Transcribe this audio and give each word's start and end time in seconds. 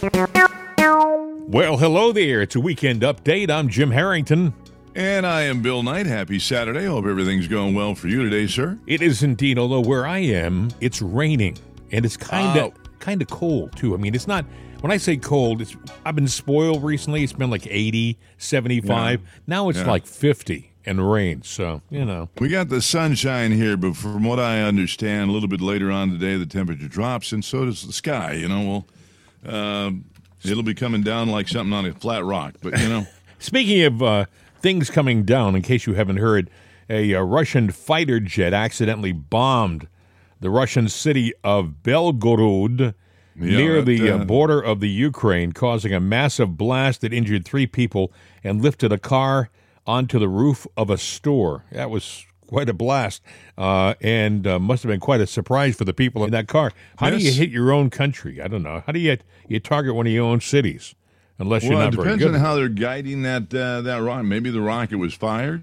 Well, 0.00 1.76
hello 1.76 2.12
there. 2.12 2.40
It's 2.42 2.54
a 2.54 2.60
weekend 2.60 3.02
update. 3.02 3.50
I'm 3.50 3.68
Jim 3.68 3.90
Harrington. 3.90 4.54
And 4.94 5.26
I 5.26 5.42
am 5.42 5.60
Bill 5.60 5.82
Knight. 5.82 6.06
Happy 6.06 6.38
Saturday. 6.38 6.84
Hope 6.84 7.06
everything's 7.06 7.48
going 7.48 7.74
well 7.74 7.96
for 7.96 8.06
you 8.06 8.22
today, 8.22 8.46
sir. 8.46 8.78
It 8.86 9.02
is 9.02 9.24
indeed, 9.24 9.58
although 9.58 9.80
where 9.80 10.06
I 10.06 10.18
am, 10.18 10.68
it's 10.80 11.02
raining 11.02 11.58
and 11.90 12.04
it's 12.04 12.16
kind 12.16 12.56
of 12.58 12.66
Oh. 12.66 12.74
kind 13.00 13.20
of 13.22 13.28
cold 13.28 13.74
too. 13.74 13.92
I 13.94 13.96
mean, 13.96 14.14
it's 14.14 14.28
not 14.28 14.44
when 14.82 14.92
I 14.92 14.98
say 14.98 15.16
cold, 15.16 15.60
it's 15.62 15.76
I've 16.06 16.14
been 16.14 16.28
spoiled 16.28 16.84
recently. 16.84 17.24
It's 17.24 17.32
been 17.32 17.50
like 17.50 17.66
80, 17.68 18.18
75. 18.36 19.20
Now 19.48 19.68
it's 19.68 19.80
Yeah. 19.80 19.86
like 19.90 20.06
50 20.06 20.70
and 20.86 21.10
rain. 21.10 21.42
So, 21.42 21.82
you 21.90 22.04
know. 22.04 22.28
We 22.38 22.48
got 22.50 22.68
the 22.68 22.80
sunshine 22.82 23.50
here, 23.50 23.76
but 23.76 23.96
from 23.96 24.22
what 24.22 24.38
I 24.38 24.62
understand, 24.62 25.30
a 25.30 25.32
little 25.32 25.48
bit 25.48 25.60
later 25.60 25.90
on 25.90 26.10
today, 26.12 26.36
the 26.36 26.46
temperature 26.46 26.86
drops, 26.88 27.32
and 27.32 27.44
so 27.44 27.64
does 27.64 27.84
the 27.84 27.92
sky. 27.92 28.34
You 28.34 28.48
know, 28.48 28.60
well, 28.62 28.86
uh, 29.46 29.90
it'll 30.44 30.62
be 30.62 30.74
coming 30.74 31.02
down 31.02 31.28
like 31.28 31.48
something 31.48 31.72
on 31.72 31.86
a 31.86 31.92
flat 31.92 32.24
rock. 32.24 32.54
But 32.60 32.78
you 32.78 32.88
know, 32.88 33.06
Speaking 33.38 33.82
of 33.82 34.02
uh, 34.02 34.24
things 34.60 34.90
coming 34.90 35.22
down, 35.22 35.54
in 35.54 35.62
case 35.62 35.86
you 35.86 35.94
haven't 35.94 36.16
heard, 36.16 36.50
a, 36.90 37.14
uh 37.14 37.22
Russian 37.22 37.70
fighter 37.70 38.18
jet 38.18 38.52
accidentally 38.52 39.12
bombed 39.12 39.86
the 40.40 40.50
Russian 40.50 40.88
city 40.88 41.32
of 41.44 41.82
Belgorod 41.82 42.94
near 43.34 43.76
that, 43.76 43.86
the 43.86 44.10
uh, 44.10 44.18
uh, 44.18 44.24
border 44.24 44.60
of 44.60 44.80
the 44.80 44.88
Ukraine, 44.88 45.52
causing 45.52 45.92
a 45.92 46.00
massive 46.00 46.56
blast 46.56 47.02
that 47.02 47.12
injured 47.12 47.44
three 47.44 47.66
people 47.66 48.12
and 48.42 48.62
lifted 48.62 48.92
a 48.92 48.98
car 48.98 49.50
onto 49.86 50.18
the 50.18 50.28
roof 50.28 50.66
of 50.76 50.90
a 50.90 50.98
store. 50.98 51.64
That 51.70 51.90
was 51.90 52.26
quite 52.48 52.68
a 52.68 52.72
blast, 52.72 53.22
uh, 53.56 53.94
and 54.00 54.46
uh, 54.46 54.58
must 54.58 54.82
have 54.82 54.90
been 54.90 54.98
quite 54.98 55.20
a 55.20 55.26
surprise 55.26 55.76
for 55.76 55.84
the 55.84 55.92
people 55.92 56.24
in 56.24 56.30
that 56.30 56.48
car. 56.48 56.72
How 56.96 57.10
do 57.10 57.18
you 57.18 57.30
hit 57.30 57.50
your 57.50 57.70
own 57.70 57.90
country? 57.90 58.40
I 58.42 58.48
don't 58.48 58.62
know. 58.62 58.82
How 58.84 58.92
do 58.92 58.98
you 58.98 59.18
you 59.46 59.60
target 59.60 59.94
one 59.94 60.06
of 60.06 60.12
your 60.12 60.24
own 60.24 60.40
cities? 60.40 60.94
Unless 61.38 61.62
you're 61.62 61.74
well, 61.74 61.82
it 61.82 61.84
not 61.84 61.94
very 61.94 62.16
depends 62.16 62.34
on 62.34 62.40
how 62.40 62.56
they're 62.56 62.68
guiding 62.68 63.22
that 63.22 63.54
uh, 63.54 63.82
that 63.82 63.98
rocket. 64.02 64.24
Maybe 64.24 64.50
the 64.50 64.60
rocket 64.60 64.96
was 64.96 65.14
fired, 65.14 65.62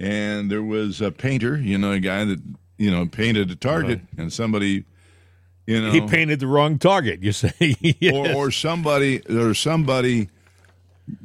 and 0.00 0.50
there 0.50 0.62
was 0.62 1.02
a 1.02 1.10
painter, 1.10 1.58
you 1.58 1.76
know, 1.76 1.92
a 1.92 2.00
guy 2.00 2.24
that 2.24 2.40
you 2.78 2.90
know 2.90 3.04
painted 3.04 3.50
a 3.50 3.56
target, 3.56 4.00
and 4.16 4.32
somebody, 4.32 4.84
you 5.66 5.82
know, 5.82 5.90
He 5.90 6.00
painted 6.00 6.40
the 6.40 6.46
wrong 6.46 6.78
target. 6.78 7.22
You 7.22 7.32
say, 7.32 7.52
Yes. 7.80 8.14
or, 8.34 8.46
or 8.46 8.50
somebody 8.50 9.20
or 9.28 9.52
somebody 9.52 10.28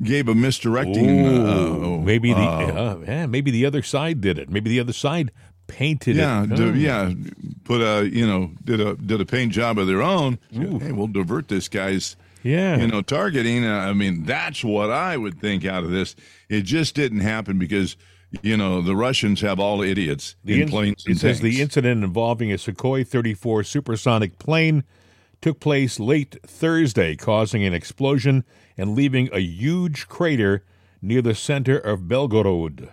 gave 0.03 0.27
a 0.27 0.35
misdirecting. 0.35 1.25
Ooh, 1.27 1.95
uh, 1.95 1.97
maybe 1.99 2.33
the 2.33 2.39
uh, 2.39 2.71
uh, 2.71 2.99
yeah, 3.05 3.25
maybe 3.25 3.51
the 3.51 3.65
other 3.65 3.81
side 3.81 4.21
did 4.21 4.37
it. 4.37 4.49
Maybe 4.49 4.69
the 4.69 4.79
other 4.79 4.93
side 4.93 5.31
painted 5.67 6.15
yeah, 6.15 6.43
it. 6.43 6.59
Oh. 6.59 6.73
yeah, 6.73 7.13
put 7.63 7.81
a 7.81 8.09
you 8.09 8.25
know 8.25 8.51
did 8.63 8.79
a 8.79 8.95
did 8.95 9.21
a 9.21 9.25
paint 9.25 9.51
job 9.51 9.77
of 9.77 9.87
their 9.87 10.01
own. 10.01 10.39
Hey, 10.51 10.91
we'll 10.91 11.07
divert 11.07 11.47
this 11.47 11.67
guy's 11.67 12.15
yeah. 12.43 12.77
you 12.77 12.87
know 12.87 13.01
targeting. 13.01 13.65
Uh, 13.65 13.77
I 13.77 13.93
mean, 13.93 14.23
that's 14.23 14.63
what 14.63 14.89
I 14.89 15.17
would 15.17 15.39
think 15.39 15.65
out 15.65 15.83
of 15.83 15.91
this. 15.91 16.15
It 16.49 16.61
just 16.61 16.95
didn't 16.95 17.19
happen 17.19 17.59
because 17.59 17.97
you 18.41 18.57
know 18.57 18.81
the 18.81 18.95
Russians 18.95 19.41
have 19.41 19.59
all 19.59 19.81
idiots 19.81 20.35
The 20.43 20.61
in 20.63 20.69
planes. 20.69 21.03
it 21.07 21.19
says 21.19 21.41
the 21.41 21.61
incident 21.61 22.03
involving 22.03 22.51
a 22.51 22.55
Sukhoi 22.55 23.07
34 23.07 23.63
supersonic 23.63 24.39
plane 24.39 24.83
took 25.41 25.59
place 25.59 25.99
late 25.99 26.37
Thursday, 26.45 27.15
causing 27.15 27.63
an 27.63 27.73
explosion 27.73 28.43
and 28.77 28.95
leaving 28.95 29.29
a 29.33 29.39
huge 29.39 30.07
crater 30.07 30.63
near 31.01 31.21
the 31.21 31.35
center 31.35 31.77
of 31.77 32.01
Belgorod. 32.01 32.89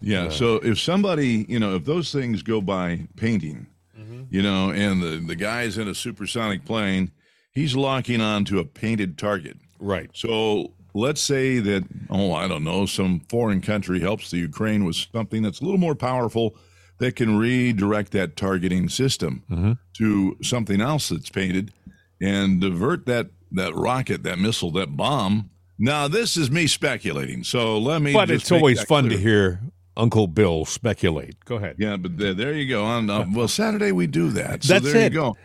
Yeah. 0.00 0.28
So 0.28 0.56
if 0.56 0.78
somebody, 0.78 1.44
you 1.48 1.58
know, 1.58 1.74
if 1.76 1.84
those 1.84 2.12
things 2.12 2.42
go 2.42 2.60
by 2.60 3.08
painting, 3.16 3.66
Mm-hmm. 3.98 4.22
you 4.30 4.42
know, 4.42 4.70
and 4.70 5.02
the, 5.02 5.20
the 5.26 5.34
guy's 5.34 5.76
in 5.76 5.88
a 5.88 5.94
supersonic 5.94 6.64
plane, 6.64 7.10
he's 7.50 7.74
locking 7.74 8.20
on 8.20 8.44
to 8.44 8.60
a 8.60 8.64
painted 8.64 9.18
target. 9.18 9.56
Right. 9.80 10.08
So 10.14 10.72
let's 10.94 11.20
say 11.20 11.58
that, 11.58 11.82
oh, 12.08 12.32
I 12.32 12.46
don't 12.46 12.62
know, 12.62 12.86
some 12.86 13.22
foreign 13.28 13.60
country 13.60 13.98
helps 13.98 14.30
the 14.30 14.36
Ukraine 14.38 14.84
with 14.84 14.94
something 14.94 15.42
that's 15.42 15.60
a 15.60 15.64
little 15.64 15.80
more 15.80 15.96
powerful 15.96 16.54
that 16.98 17.16
can 17.16 17.36
redirect 17.38 18.12
that 18.12 18.36
targeting 18.36 18.88
system 18.88 19.42
Mm-hmm. 19.50 19.72
to 19.94 20.36
something 20.44 20.80
else 20.80 21.08
that's 21.08 21.28
painted 21.30 21.72
and 22.20 22.60
divert 22.60 23.04
that, 23.06 23.30
that 23.52 23.74
rocket, 23.74 24.22
that 24.24 24.38
missile, 24.38 24.70
that 24.72 24.96
bomb. 24.96 25.50
Now, 25.78 26.08
this 26.08 26.36
is 26.36 26.50
me 26.50 26.66
speculating. 26.66 27.44
So 27.44 27.78
let 27.78 28.02
me. 28.02 28.12
But 28.12 28.30
it's 28.30 28.50
always 28.50 28.82
fun 28.82 29.04
clear. 29.06 29.16
to 29.16 29.22
hear 29.22 29.60
Uncle 29.96 30.26
Bill 30.26 30.64
speculate. 30.64 31.44
Go 31.44 31.56
ahead. 31.56 31.76
Yeah, 31.78 31.96
but 31.96 32.18
there, 32.18 32.34
there 32.34 32.52
you 32.52 32.68
go. 32.68 32.84
On 32.84 33.08
uh, 33.08 33.26
well, 33.32 33.48
Saturday 33.48 33.92
we 33.92 34.06
do 34.06 34.30
that. 34.30 34.64
So 34.64 34.74
That's 34.74 34.92
there 34.92 35.02
it. 35.06 35.12
you 35.12 35.18
go. 35.20 35.36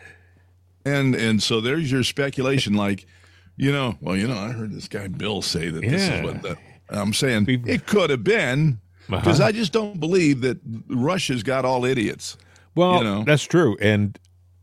And 0.84 1.14
and 1.14 1.42
so 1.42 1.60
there's 1.60 1.90
your 1.90 2.02
speculation. 2.02 2.74
Like, 2.74 3.06
you 3.56 3.72
know, 3.72 3.96
well, 4.00 4.16
you 4.16 4.26
know, 4.28 4.36
I 4.38 4.50
heard 4.50 4.72
this 4.72 4.88
guy 4.88 5.08
Bill 5.08 5.40
say 5.40 5.68
that 5.70 5.80
this 5.80 6.02
is 6.02 6.22
what 6.22 6.42
the, 6.42 6.56
I'm 6.90 7.12
saying. 7.14 7.46
It 7.66 7.86
could 7.86 8.10
have 8.10 8.24
been 8.24 8.80
because 9.08 9.40
Uh-huh. 9.40 9.48
I 9.48 9.52
just 9.52 9.72
don't 9.72 9.98
believe 10.00 10.40
that 10.42 10.58
Russia's 10.88 11.42
got 11.42 11.64
all 11.64 11.84
idiots. 11.84 12.36
Well, 12.74 12.98
you 12.98 13.04
know. 13.04 13.24
that's 13.24 13.44
true. 13.44 13.76
And 13.80 14.18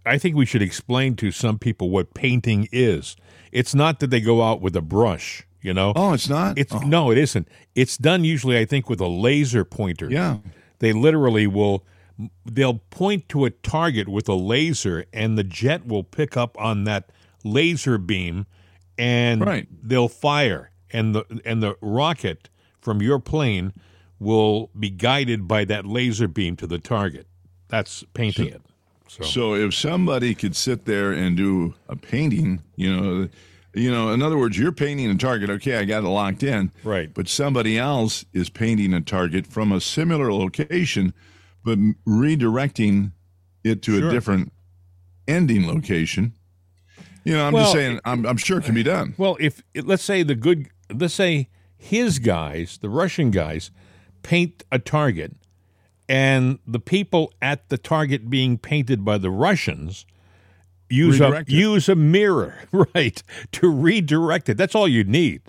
I 0.05 0.17
think 0.17 0.35
we 0.35 0.45
should 0.45 0.61
explain 0.61 1.15
to 1.17 1.31
some 1.31 1.57
people 1.59 1.89
what 1.89 2.13
painting 2.13 2.67
is. 2.71 3.15
It's 3.51 3.75
not 3.75 3.99
that 3.99 4.09
they 4.09 4.21
go 4.21 4.41
out 4.41 4.61
with 4.61 4.75
a 4.75 4.81
brush, 4.81 5.45
you 5.61 5.73
know. 5.73 5.93
Oh, 5.95 6.13
it's 6.13 6.29
not. 6.29 6.57
It's 6.57 6.73
Oh, 6.73 6.79
no, 6.79 7.11
it 7.11 7.17
isn't. 7.17 7.47
It's 7.75 7.97
done 7.97 8.23
usually, 8.23 8.57
I 8.57 8.65
think, 8.65 8.89
with 8.89 8.99
a 9.01 9.07
laser 9.07 9.63
pointer. 9.65 10.09
yeah. 10.09 10.37
They 10.79 10.93
literally 10.93 11.45
will. 11.47 11.85
They'll 12.45 12.79
point 12.89 13.29
to 13.29 13.45
a 13.45 13.49
target 13.51 14.07
with 14.07 14.27
a 14.29 14.33
laser, 14.33 15.05
and 15.13 15.37
the 15.37 15.43
jet 15.43 15.85
will 15.87 16.03
pick 16.03 16.35
up 16.37 16.55
on 16.59 16.83
that 16.85 17.11
laser 17.43 17.97
beam, 17.97 18.45
and 18.97 19.41
Right. 19.45 19.67
they'll 19.83 20.07
fire, 20.09 20.71
and 20.91 21.13
the 21.15 21.23
and 21.45 21.61
the 21.61 21.75
rocket 21.81 22.49
from 22.79 23.01
your 23.01 23.19
plane 23.19 23.73
will 24.19 24.69
be 24.79 24.89
guided 24.89 25.47
by 25.47 25.65
that 25.65 25.85
laser 25.85 26.27
beam 26.27 26.55
to 26.57 26.67
the 26.67 26.77
target. 26.79 27.27
That's 27.67 28.03
painting 28.13 28.47
it. 28.47 28.61
So, 29.11 29.23
So 29.23 29.55
if 29.55 29.73
somebody 29.73 30.33
could 30.33 30.55
sit 30.55 30.85
there 30.85 31.11
and 31.11 31.35
do 31.35 31.73
a 31.89 31.97
painting, 31.97 32.61
you 32.77 32.95
know, 32.95 33.29
you 33.73 33.91
know, 33.91 34.11
in 34.13 34.21
other 34.21 34.37
words, 34.37 34.57
you're 34.57 34.71
painting 34.71 35.09
a 35.11 35.15
target. 35.15 35.49
Okay, 35.49 35.75
I 35.75 35.83
got 35.83 36.05
it 36.05 36.07
locked 36.07 36.43
in. 36.43 36.71
Right. 36.85 37.13
But 37.13 37.27
somebody 37.27 37.77
else 37.77 38.23
is 38.31 38.49
painting 38.49 38.93
a 38.93 39.01
target 39.01 39.47
from 39.47 39.73
a 39.73 39.81
similar 39.81 40.31
location, 40.31 41.13
but 41.65 41.77
redirecting 42.07 43.11
it 43.65 43.81
to 43.81 43.99
Sure. 43.99 44.07
a 44.07 44.11
different 44.11 44.53
ending 45.27 45.67
location. 45.67 46.33
You 47.25 47.33
know, 47.33 47.45
I'm 47.47 47.53
just 47.53 47.73
saying, 47.73 47.99
I'm, 48.05 48.25
I'm 48.25 48.37
sure 48.37 48.59
it 48.59 48.63
can 48.63 48.75
be 48.75 48.83
done. 48.83 49.13
Well, 49.17 49.35
if 49.41 49.61
let's 49.75 50.03
say 50.03 50.23
the 50.23 50.35
good, 50.35 50.69
let's 50.89 51.13
say 51.13 51.49
his 51.77 52.17
guys, 52.19 52.77
the 52.81 52.89
Russian 52.89 53.29
guys, 53.29 53.71
paint 54.23 54.63
a 54.71 54.79
target, 54.79 55.35
and 56.11 56.59
the 56.67 56.79
people 56.79 57.31
at 57.41 57.69
the 57.69 57.77
target 57.77 58.29
being 58.29 58.57
painted 58.57 59.05
by 59.05 59.17
the 59.17 59.29
Russians 59.31 60.05
use 60.89 61.21
a 61.21 61.31
it. 61.37 61.49
use 61.49 61.87
a 61.87 61.95
mirror, 61.95 62.55
right, 62.95 63.23
to 63.53 63.69
redirect 63.69 64.49
it. 64.49 64.57
That's 64.57 64.75
all 64.75 64.87
you 64.89 65.03
need. 65.05 65.41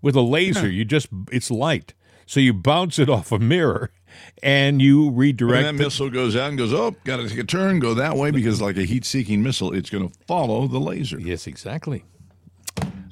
With 0.00 0.16
a 0.16 0.20
laser, 0.22 0.68
you 0.68 0.84
just 0.84 1.06
it's 1.30 1.50
light, 1.50 1.94
so 2.26 2.40
you 2.40 2.52
bounce 2.52 2.98
it 2.98 3.08
off 3.16 3.30
a 3.30 3.38
mirror, 3.38 3.92
and 4.42 4.82
you 4.82 5.06
And 5.08 5.16
redirect. 5.18 5.62
that 5.64 5.74
it. 5.76 5.78
missile 5.84 6.10
goes 6.10 6.34
out 6.34 6.48
and 6.48 6.58
goes, 6.58 6.72
oh, 6.72 6.96
got 7.04 7.18
to 7.18 7.28
take 7.28 7.38
a 7.38 7.44
turn, 7.44 7.78
go 7.78 7.94
that 7.94 8.16
way 8.16 8.32
because, 8.32 8.60
like 8.60 8.76
a 8.76 8.82
heat-seeking 8.84 9.40
missile, 9.42 9.72
it's 9.72 9.88
going 9.90 10.08
to 10.08 10.14
follow 10.26 10.66
the 10.66 10.80
laser. 10.80 11.20
Yes, 11.20 11.46
exactly. 11.46 12.04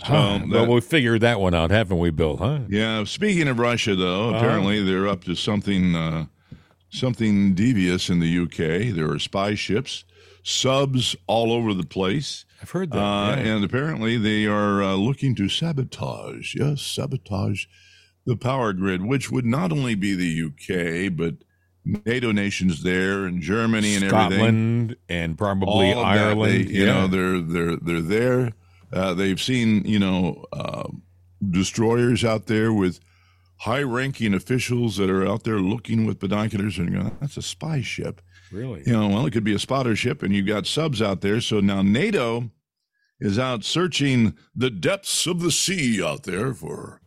So 0.05 0.13
well, 0.13 0.39
that- 0.49 0.69
we 0.69 0.81
figured 0.81 1.21
that 1.21 1.41
one 1.41 1.55
out, 1.55 1.71
haven't 1.71 1.99
we, 1.99 2.11
Bill? 2.11 2.37
Huh? 2.39 2.61
Yeah. 2.69 3.05
Speaking 3.05 3.47
of 3.49 3.59
Russia, 3.61 3.95
though, 3.95 4.31
Uh-huh. 4.31 4.39
apparently 4.39 4.83
they're 4.83 5.07
up 5.07 5.23
to 5.25 5.35
something 5.37 5.95
uh, 5.95 6.27
something 6.91 7.55
devious 7.55 8.09
in 8.11 8.21
the 8.21 8.39
UK. 8.41 8.95
There 8.95 9.11
are 9.11 9.19
spy 9.19 9.55
ships, 9.55 10.05
subs 10.43 11.17
all 11.27 11.53
over 11.53 11.73
the 11.75 11.87
place, 11.87 12.45
I've 12.63 12.71
heard 12.71 12.91
that. 12.93 12.99
uh, 12.99 13.37
yeah. 13.37 13.55
and 13.55 13.65
apparently 13.65 14.17
they 14.17 14.47
are 14.47 14.83
uh, 14.83 14.95
looking 14.95 15.35
to 15.37 15.49
sabotage. 15.49 16.55
Yes, 16.55 16.83
sabotage 16.83 17.65
the 18.27 18.37
power 18.37 18.73
grid, 18.73 19.05
which 19.05 19.31
would 19.31 19.47
not 19.47 19.73
only 19.73 19.95
be 19.95 20.15
the 20.15 20.47
UK 20.47 21.17
but 21.17 21.37
NATO 21.85 22.33
nations 22.33 22.83
there 22.83 23.25
and 23.25 23.41
Germany 23.41 23.95
and 23.95 24.05
everything 24.05 24.31
Scotland 24.31 24.97
and 25.09 25.39
probably 25.39 25.93
all. 25.93 26.05
Ireland. 26.05 26.69
They, 26.69 26.73
you 26.73 26.85
yeah. 26.85 26.93
know, 26.93 27.07
they're 27.07 27.41
they're 27.41 27.77
they're 27.77 28.03
there. 28.03 28.53
Uh, 28.93 29.15
they've 29.15 29.41
seen 29.41 29.85
you 29.87 29.99
know 29.99 30.45
uh, 30.53 30.89
destroyers 31.49 32.25
out 32.25 32.47
there 32.47 32.73
with 32.73 33.01
high-ranking 33.61 34.33
officials 34.35 34.97
that 34.97 35.11
are 35.11 35.27
out 35.27 35.45
there 35.45 35.59
looking 35.61 36.07
with 36.07 36.19
binoculars 36.19 36.79
and 36.79 36.93
going, 36.93 37.17
"That's 37.21 37.37
a 37.37 37.43
spy 37.43 37.81
ship." 37.83 38.21
really. 38.53 38.83
You 38.85 38.93
know, 38.95 39.09
well, 39.09 39.27
it 39.27 39.31
could 39.33 39.45
be 39.45 39.55
a 39.55 39.59
spotter 39.61 39.95
ship, 39.95 40.23
and 40.25 40.35
you've 40.35 40.47
got 40.47 40.67
subs 40.67 41.01
out 41.01 41.21
there. 41.21 41.41
So 41.41 41.61
now 41.61 41.83
NATO 41.83 42.51
is 43.21 43.39
out 43.39 43.65
searching 43.65 44.35
the 44.57 44.71
depths 44.71 45.27
of 45.27 45.41
the 45.41 45.53
sea 45.53 46.03
out 46.03 46.25
there 46.25 46.53
for 46.53 47.01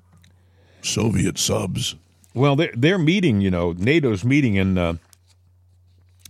Soviet 0.82 1.38
subs. 1.38 1.96
Well, 2.34 2.56
they're, 2.56 2.72
they're 2.76 2.98
meeting, 2.98 3.42
you 3.42 3.52
know, 3.52 3.74
NATO's 3.74 4.24
meeting 4.24 4.56
in 4.56 4.78
uh, 4.78 4.96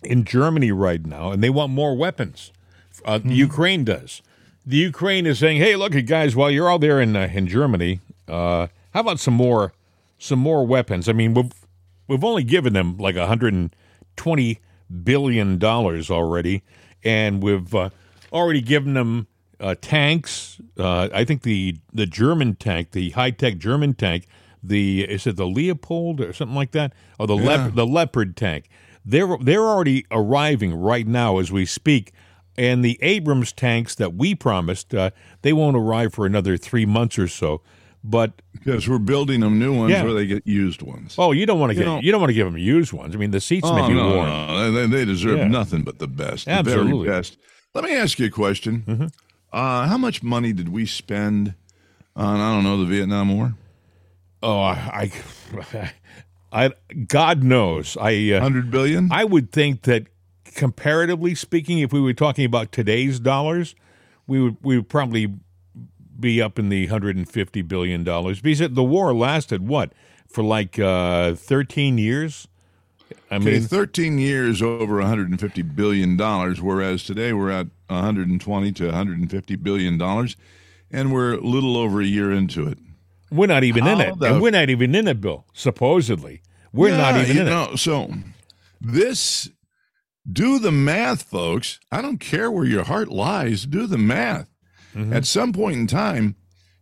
in 0.03 0.23
Germany 0.25 0.71
right 0.71 1.05
now, 1.05 1.31
and 1.31 1.43
they 1.43 1.49
want 1.49 1.71
more 1.71 1.95
weapons. 1.95 2.51
Uh, 3.05 3.19
Mm-hmm. 3.19 3.31
Ukraine 3.31 3.83
does. 3.83 4.21
The 4.65 4.77
Ukraine 4.77 5.25
is 5.25 5.39
saying, 5.39 5.57
"Hey, 5.57 5.75
look, 5.75 5.93
at 5.95 6.05
guys, 6.07 6.35
while 6.35 6.49
you're 6.49 6.69
all 6.69 6.79
there 6.79 6.99
in 7.01 7.15
uh, 7.15 7.29
in 7.33 7.47
Germany, 7.47 7.99
uh, 8.27 8.67
how 8.93 9.01
about 9.01 9.19
some 9.19 9.33
more 9.33 9.73
some 10.23 10.39
more 10.39 10.65
weapons? 10.65 11.09
I 11.09 11.13
mean, 11.13 11.33
we've 11.33 11.51
we've 12.07 12.23
only 12.23 12.43
given 12.43 12.73
them 12.73 12.97
like 12.97 13.15
120 13.15 14.59
billion 15.03 15.57
dollars 15.57 16.09
already, 16.09 16.63
and 17.03 17.41
we've 17.43 17.73
uh, 17.75 17.89
already 18.31 18.61
given 18.61 18.93
them 18.93 19.27
uh, 19.59 19.75
tanks. 19.81 20.59
Uh, 20.77 21.09
I 21.13 21.23
think 21.25 21.43
the 21.43 21.77
the 21.91 22.05
German 22.05 22.55
tank, 22.55 22.91
the 22.91 23.11
high 23.11 23.31
tech 23.31 23.57
German 23.57 23.93
tank, 23.93 24.27
the 24.61 25.03
is 25.03 25.27
it 25.27 25.35
the 25.35 25.47
Leopold 25.47 26.21
or 26.21 26.33
something 26.33 26.55
like 26.55 26.71
that, 26.71 26.93
or 27.19 27.27
the 27.27 27.35
Yeah. 27.37 27.43
lep- 27.65 27.73
the 27.75 27.85
Leopard 27.85 28.35
tank? 28.37 28.69
They're 29.05 29.37
they're 29.41 29.61
already 29.67 30.05
arriving 30.11 30.73
right 30.73 31.07
now 31.07 31.39
as 31.39 31.51
we 31.51 31.65
speak." 31.65 32.11
And 32.55 32.85
the 32.85 32.99
Abrams 33.01 33.51
tanks 33.51 33.95
that 33.95 34.13
we 34.13 34.35
promised, 34.35 34.93
uh, 34.93 35.09
they 35.41 35.53
won't 35.53 35.75
arrive 35.75 36.13
for 36.13 36.27
another 36.27 36.55
three 36.55 36.85
months 36.85 37.17
or 37.17 37.27
so. 37.27 37.63
But 38.05 38.41
Because 38.51 38.87
we're 38.89 38.97
building 38.99 39.39
them 39.39 39.59
new 39.59 39.73
ones 39.77 39.91
Yeah. 39.91 40.03
where 40.03 40.13
they 40.13 40.25
get 40.25 40.45
used 40.45 40.81
ones. 40.81 41.15
oh, 41.17 41.31
you 41.31 41.45
don't 41.45 41.59
want 41.59 41.69
to 41.71 41.75
get 41.75 41.85
know- 41.85 42.01
you 42.01 42.11
don't 42.11 42.19
want 42.19 42.31
to 42.31 42.33
give 42.33 42.45
them 42.47 42.57
used 42.57 42.91
ones. 42.91 43.15
I 43.15 43.17
mean, 43.17 43.31
the 43.31 43.39
seats 43.39 43.63
may 43.71 43.81
Oh, 43.81 43.87
be 43.87 43.93
no, 43.93 44.15
worn. 44.15 44.27
no, 44.27 44.71
They, 44.73 44.87
they 44.87 45.05
deserve 45.05 45.37
Yeah. 45.37 45.47
nothing 45.47 45.83
but 45.83 45.99
the 45.99 46.07
best. 46.07 46.45
The 46.45 46.63
very 46.63 47.05
best. 47.07 47.37
Let 47.73 47.85
me 47.85 47.95
ask 47.95 48.19
you 48.19 48.25
a 48.25 48.29
question. 48.29 48.83
Mm-hmm. 48.85 49.05
Uh, 49.53 49.87
how 49.87 49.97
much 49.97 50.21
money 50.21 50.51
did 50.51 50.69
we 50.69 50.85
spend 50.85 51.53
on, 52.15 52.39
I 52.39 52.53
don't 52.53 52.63
know, 52.63 52.77
the 52.77 52.85
Vietnam 52.85 53.35
War? 53.37 53.55
Oh, 54.41 54.59
I, 54.59 55.11
I, 56.51 56.71
God 57.07 57.43
knows. 57.43 57.95
I, 57.97 58.31
uh, 58.31 58.41
100 58.41 58.69
billion? 58.69 59.09
I 59.11 59.23
would 59.23 59.51
think 59.51 59.83
that 59.83 60.07
comparatively 60.55 61.35
speaking, 61.35 61.79
if 61.79 61.93
we 61.93 62.01
were 62.01 62.13
talking 62.13 62.45
about 62.45 62.71
today's 62.71 63.19
dollars, 63.19 63.75
we 64.27 64.39
would 64.41 64.57
we 64.61 64.75
would 64.77 64.89
probably 64.89 65.33
be 66.23 66.41
up 66.41 66.57
in 66.57 66.69
the 66.69 66.87
hundred 66.87 67.15
and 67.15 67.29
fifty 67.29 67.61
billion 67.61 68.03
dollars 68.03 68.41
because 68.41 68.67
the 68.71 68.83
war 68.83 69.13
lasted 69.13 69.67
what 69.67 69.93
for 70.27 70.43
like 70.43 70.79
uh, 70.79 71.35
thirteen 71.35 71.97
years. 71.99 72.47
I 73.29 73.35
Okay, 73.35 73.45
mean, 73.45 73.61
13 73.61 74.17
years 74.17 74.61
over 74.61 74.95
150 74.97 75.61
billion 75.61 76.17
dollars, 76.17 76.61
whereas 76.61 77.03
today 77.03 77.31
we're 77.33 77.51
at 77.51 77.67
120 77.87 78.71
to 78.71 78.85
150 78.85 79.55
billion 79.57 79.97
dollars, 79.99 80.35
and 80.89 81.11
we're 81.13 81.33
a 81.33 81.41
little 81.41 81.77
over 81.77 82.01
a 82.01 82.05
year 82.05 82.31
into 82.31 82.67
it. 82.67 82.77
we're 83.31 83.47
not 83.47 83.63
even 83.63 83.85
in 83.85 83.99
it, 84.01 84.17
the- 84.19 84.33
and 84.33 84.41
we're 84.41 84.51
not 84.51 84.69
even 84.69 84.95
in 84.95 85.07
it, 85.07 85.21
Bill. 85.21 85.45
Supposedly, 85.53 86.41
we're 86.71 86.95
not 86.97 87.15
even 87.17 87.37
in 87.47 87.47
it. 87.47 87.77
So 87.77 88.11
this, 88.81 89.49
do 90.31 90.57
the 90.59 90.71
math, 90.71 91.23
folks. 91.23 91.79
I 91.91 92.01
don't 92.01 92.19
care 92.19 92.49
where 92.51 92.65
your 92.65 92.83
heart 92.85 93.09
lies. 93.09 93.65
Do 93.65 93.85
the 93.87 93.97
math. 93.97 94.49
Mm-hmm. 94.93 95.13
At 95.13 95.25
some 95.25 95.53
point 95.53 95.77
in 95.77 95.87
time, 95.87 96.35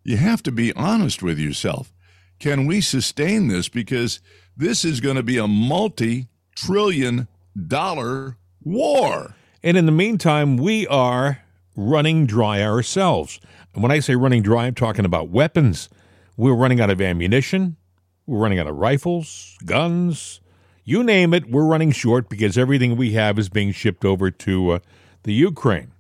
you 0.04 0.18
have 0.18 0.44
to 0.44 0.52
be 0.52 0.74
honest 0.74 1.22
with 1.22 1.40
yourself. 1.40 1.94
Can 2.40 2.66
we 2.66 2.82
sustain 2.82 3.48
this? 3.48 3.70
Because 3.70 4.20
this 4.58 4.84
is 4.84 5.00
going 5.00 5.16
to 5.16 5.24
be 5.24 5.38
a 5.38 5.48
multi-trillion 5.48 7.28
dollar 7.68 8.38
war. 8.64 9.36
And 9.64 9.78
in 9.78 9.86
the 9.86 9.92
meantime, 9.92 10.58
we 10.58 10.88
are 10.88 11.44
running 11.76 12.26
dry 12.26 12.62
ourselves. 12.62 13.40
And 13.74 13.84
when 13.84 13.92
I 13.92 14.00
say 14.00 14.16
running 14.16 14.42
dry, 14.42 14.66
I'm 14.66 14.76
talking 14.76 15.06
about 15.06 15.30
weapons. 15.30 15.88
We're 16.36 16.56
running 16.56 16.82
out 16.82 16.90
of 16.90 17.00
ammunition. 17.00 17.78
We're 18.26 18.40
running 18.40 18.60
out 18.60 18.68
of 18.68 18.76
rifles, 18.76 19.58
guns, 19.66 20.42
you 20.84 21.04
name 21.04 21.34
it. 21.34 21.50
We're 21.50 21.66
running 21.66 21.92
short 21.92 22.30
because 22.30 22.58
everything 22.58 22.96
we 22.96 23.14
have 23.14 23.38
is 23.38 23.50
being 23.50 23.72
shipped 23.72 24.04
over 24.04 24.32
to 24.32 24.72
uh, 24.72 24.80
the 25.24 25.34
Ukraine. 25.34 25.92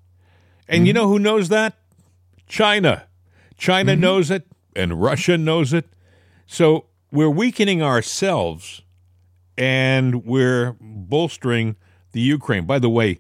And 0.67 0.87
you 0.87 0.93
know 0.93 1.07
who 1.07 1.19
knows 1.19 1.49
that? 1.49 1.75
China. 2.51 3.07
China 3.57 3.95
knows 3.95 4.30
it, 4.30 4.45
and 4.75 5.01
Russia 5.01 5.38
knows 5.38 5.71
it. 5.71 5.88
So 6.45 6.88
we're 7.09 7.30
weakening 7.30 7.81
ourselves 7.81 8.81
and 9.57 10.25
we're 10.25 10.75
bolstering 10.81 11.77
the 12.12 12.19
Ukraine. 12.19 12.65
By 12.65 12.80
the 12.80 12.89
way, 12.89 13.19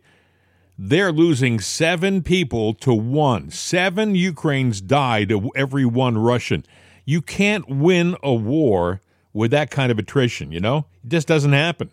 they're 0.77 1.13
losing 1.13 1.61
seven 1.61 2.23
people 2.23 2.73
to 2.75 2.93
one. 2.93 3.51
Seven 3.51 4.15
Ukrainians 4.15 4.81
died 4.81 5.29
to 5.29 5.49
every 5.55 5.85
one 5.85 6.17
Russian. 6.17 6.65
You 7.05 7.21
can't 7.21 7.69
win 7.69 8.17
a 8.21 8.33
war 8.33 8.99
with 9.31 9.51
that 9.51 9.71
kind 9.71 9.91
of 9.93 9.99
attrition, 9.99 10.51
you 10.51 10.59
know? 10.59 10.87
It 11.03 11.09
just 11.09 11.27
doesn't 11.27 11.53
happen. 11.53 11.89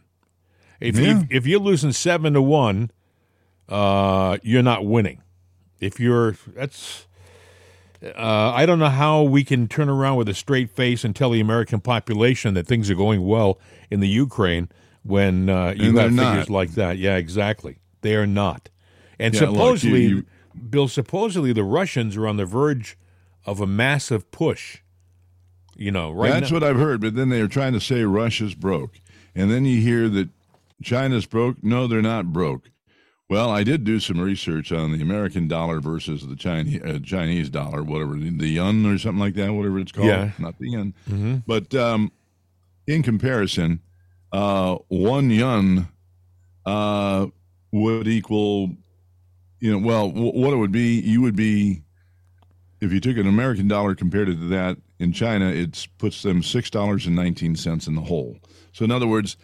If, 0.81 0.99
Yeah. 0.99 1.20
if, 1.20 1.26
if 1.31 1.46
you're 1.46 1.61
losing 1.61 1.93
seven 1.93 2.32
to 2.32 2.43
one, 2.43 2.91
uh, 3.69 4.38
you're 4.43 4.62
not 4.62 4.84
winning. 4.87 5.23
If 5.79 6.00
you're, 6.00 6.37
that's, 6.49 7.06
uh, 8.02 8.52
I 8.54 8.64
don't 8.66 8.78
know 8.78 8.88
how 8.88 9.22
we 9.22 9.42
can 9.44 9.66
turn 9.68 9.88
around 9.88 10.16
with 10.16 10.28
a 10.28 10.34
straight 10.34 10.70
face 10.70 11.04
and 11.04 11.14
tell 11.16 11.30
the 11.30 11.40
American 11.40 11.80
population 11.80 12.54
that 12.54 12.66
things 12.66 12.88
are 12.90 12.94
going 12.94 13.26
well 13.26 13.58
in 13.90 14.00
the 14.00 14.08
Ukraine 14.08 14.68
when 15.02 15.48
uh, 15.48 15.74
you 15.76 15.96
have 15.96 16.10
figures 16.10 16.16
not. 16.16 16.50
like 16.50 16.72
that. 16.72 16.98
Yeah, 16.98 17.16
exactly. 17.16 17.78
They 18.02 18.14
are 18.14 18.26
not. 18.26 18.68
And 19.18 19.34
Yeah, 19.34 19.40
look, 19.42 19.48
you- 19.50 19.54
supposedly, 19.56 20.02
you- 20.06 20.26
Bill, 20.70 20.88
supposedly 20.88 21.52
the 21.52 21.64
Russians 21.64 22.16
are 22.16 22.26
on 22.26 22.36
the 22.36 22.44
verge 22.46 22.96
of 23.46 23.60
a 23.60 23.66
massive 23.66 24.30
push. 24.30 24.78
You 25.76 25.92
know, 25.92 26.10
right 26.10 26.30
That's 26.32 26.50
now. 26.50 26.56
what 26.56 26.64
I've 26.64 26.78
heard. 26.78 27.00
But 27.00 27.14
then 27.14 27.28
they 27.28 27.40
are 27.40 27.46
trying 27.48 27.72
to 27.72 27.80
say 27.80 28.02
Russia's 28.02 28.54
broke. 28.54 29.00
And 29.34 29.50
then 29.50 29.64
you 29.64 29.80
hear 29.80 30.08
that 30.08 30.28
China's 30.82 31.24
broke. 31.26 31.62
No, 31.62 31.86
they're 31.86 32.02
not 32.02 32.32
broke. 32.32 32.70
Well, 33.28 33.50
I 33.50 33.62
did 33.62 33.84
do 33.84 34.00
some 34.00 34.19
research 34.19 34.72
on 34.72 34.92
the 34.92 35.02
American 35.02 35.48
dollar 35.48 35.80
versus 35.80 36.26
the 36.26 36.34
Chinese 36.36 36.80
uh, 36.82 36.98
Chinese 37.04 37.50
dollar, 37.50 37.82
whatever 37.82 38.14
the 38.14 38.48
yuan 38.48 38.86
or 38.86 38.96
something 38.96 39.20
like 39.20 39.34
that, 39.34 39.52
whatever 39.52 39.78
it's 39.78 39.92
called. 39.92 40.06
Yeah. 40.06 40.30
Not 40.38 40.58
the 40.58 40.70
yen. 40.70 41.42
But 41.46 41.75
um, 41.75 42.10
in 42.86 43.02
comparison, 43.02 43.80
uh, 44.32 44.76
one 44.88 45.28
yuan 45.28 45.88
uh, 46.64 47.26
would 47.70 48.08
equal, 48.08 48.70
you 49.60 49.72
know, 49.72 49.86
well, 49.86 50.08
w- 50.08 50.32
what 50.32 50.54
it 50.54 50.56
would 50.56 50.72
be, 50.72 50.98
you 50.98 51.20
would 51.20 51.36
be, 51.36 51.82
if 52.81 52.92
you 52.92 53.00
took 53.00 53.19
an 53.19 53.26
American 53.26 53.69
dollar 53.69 53.94
compared 53.94 54.28
to 54.28 54.34
that 54.48 54.78
in 54.98 55.12
China, 55.12 55.50
it 55.50 55.86
puts 55.98 56.22
them 56.22 56.42
six 56.42 56.70
dollars 56.70 57.06
and 57.06 57.14
nineteen 57.14 57.56
cents 57.56 57.86
in 57.86 57.94
the 57.94 58.00
hole. 58.00 58.38
So, 58.72 58.86
in 58.86 58.90
other 58.90 59.06
words, 59.06 59.36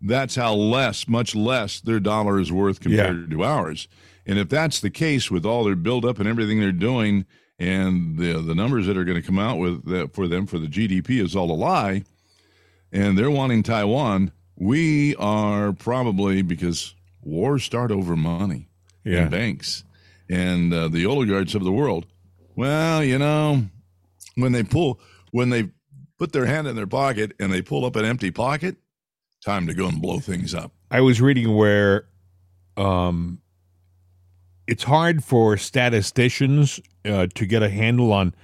that's 0.00 0.36
how 0.36 0.54
less, 0.54 1.08
much 1.08 1.34
less, 1.34 1.80
their 1.80 2.00
dollar 2.00 2.38
is 2.40 2.52
worth 2.52 2.80
compared 2.80 3.30
to 3.30 3.42
ours. 3.44 3.88
And 4.26 4.38
if 4.38 4.48
that's 4.48 4.80
the 4.80 4.90
case 4.90 5.30
with 5.30 5.44
all 5.46 5.64
their 5.64 5.74
buildup 5.76 6.18
and 6.18 6.28
everything 6.28 6.60
they're 6.60 6.72
doing, 6.72 7.24
and 7.58 8.18
the 8.18 8.34
the 8.40 8.54
numbers 8.54 8.86
that 8.86 8.96
are 8.96 9.04
going 9.04 9.20
to 9.20 9.26
come 9.26 9.38
out 9.38 9.58
with 9.58 9.84
that 9.86 10.14
for 10.14 10.28
them 10.28 10.46
for 10.46 10.58
the 10.58 10.68
GDP 10.68 11.20
is 11.22 11.34
all 11.34 11.50
a 11.50 11.54
lie, 11.54 12.04
and 12.92 13.18
they're 13.18 13.30
wanting 13.30 13.62
Taiwan, 13.62 14.30
we 14.56 15.16
are 15.16 15.72
probably 15.72 16.42
because 16.42 16.94
wars 17.22 17.64
start 17.64 17.90
over 17.90 18.14
money 18.16 18.68
Yeah. 19.04 19.22
and 19.22 19.30
banks 19.30 19.84
and 20.30 20.72
uh, 20.72 20.88
the 20.88 21.06
oligarchs 21.06 21.54
of 21.54 21.64
the 21.64 21.72
world. 21.72 22.06
Well, 22.54 23.02
you 23.02 23.18
know, 23.18 23.64
when 24.36 24.52
they 24.52 24.62
pull, 24.62 25.00
when 25.32 25.50
they 25.50 25.70
put 26.18 26.32
their 26.32 26.46
hand 26.46 26.66
in 26.66 26.76
their 26.76 26.86
pocket 26.86 27.32
and 27.40 27.52
they 27.52 27.62
pull 27.62 27.84
up 27.84 27.96
an 27.96 28.04
empty 28.04 28.30
pocket, 28.30 28.76
time 29.44 29.66
to 29.66 29.74
go 29.74 29.86
and 29.86 30.00
blow 30.00 30.20
things 30.20 30.54
up. 30.54 30.72
I 30.90 31.00
was 31.00 31.20
reading 31.20 31.54
where 31.54 32.06
um, 32.76 33.40
it's 34.66 34.84
hard 34.84 35.24
for 35.24 35.56
statisticians 35.56 36.80
uh, 37.04 37.26
to 37.34 37.46
get 37.46 37.62
a 37.62 37.70
handle 37.70 38.12
on 38.12 38.34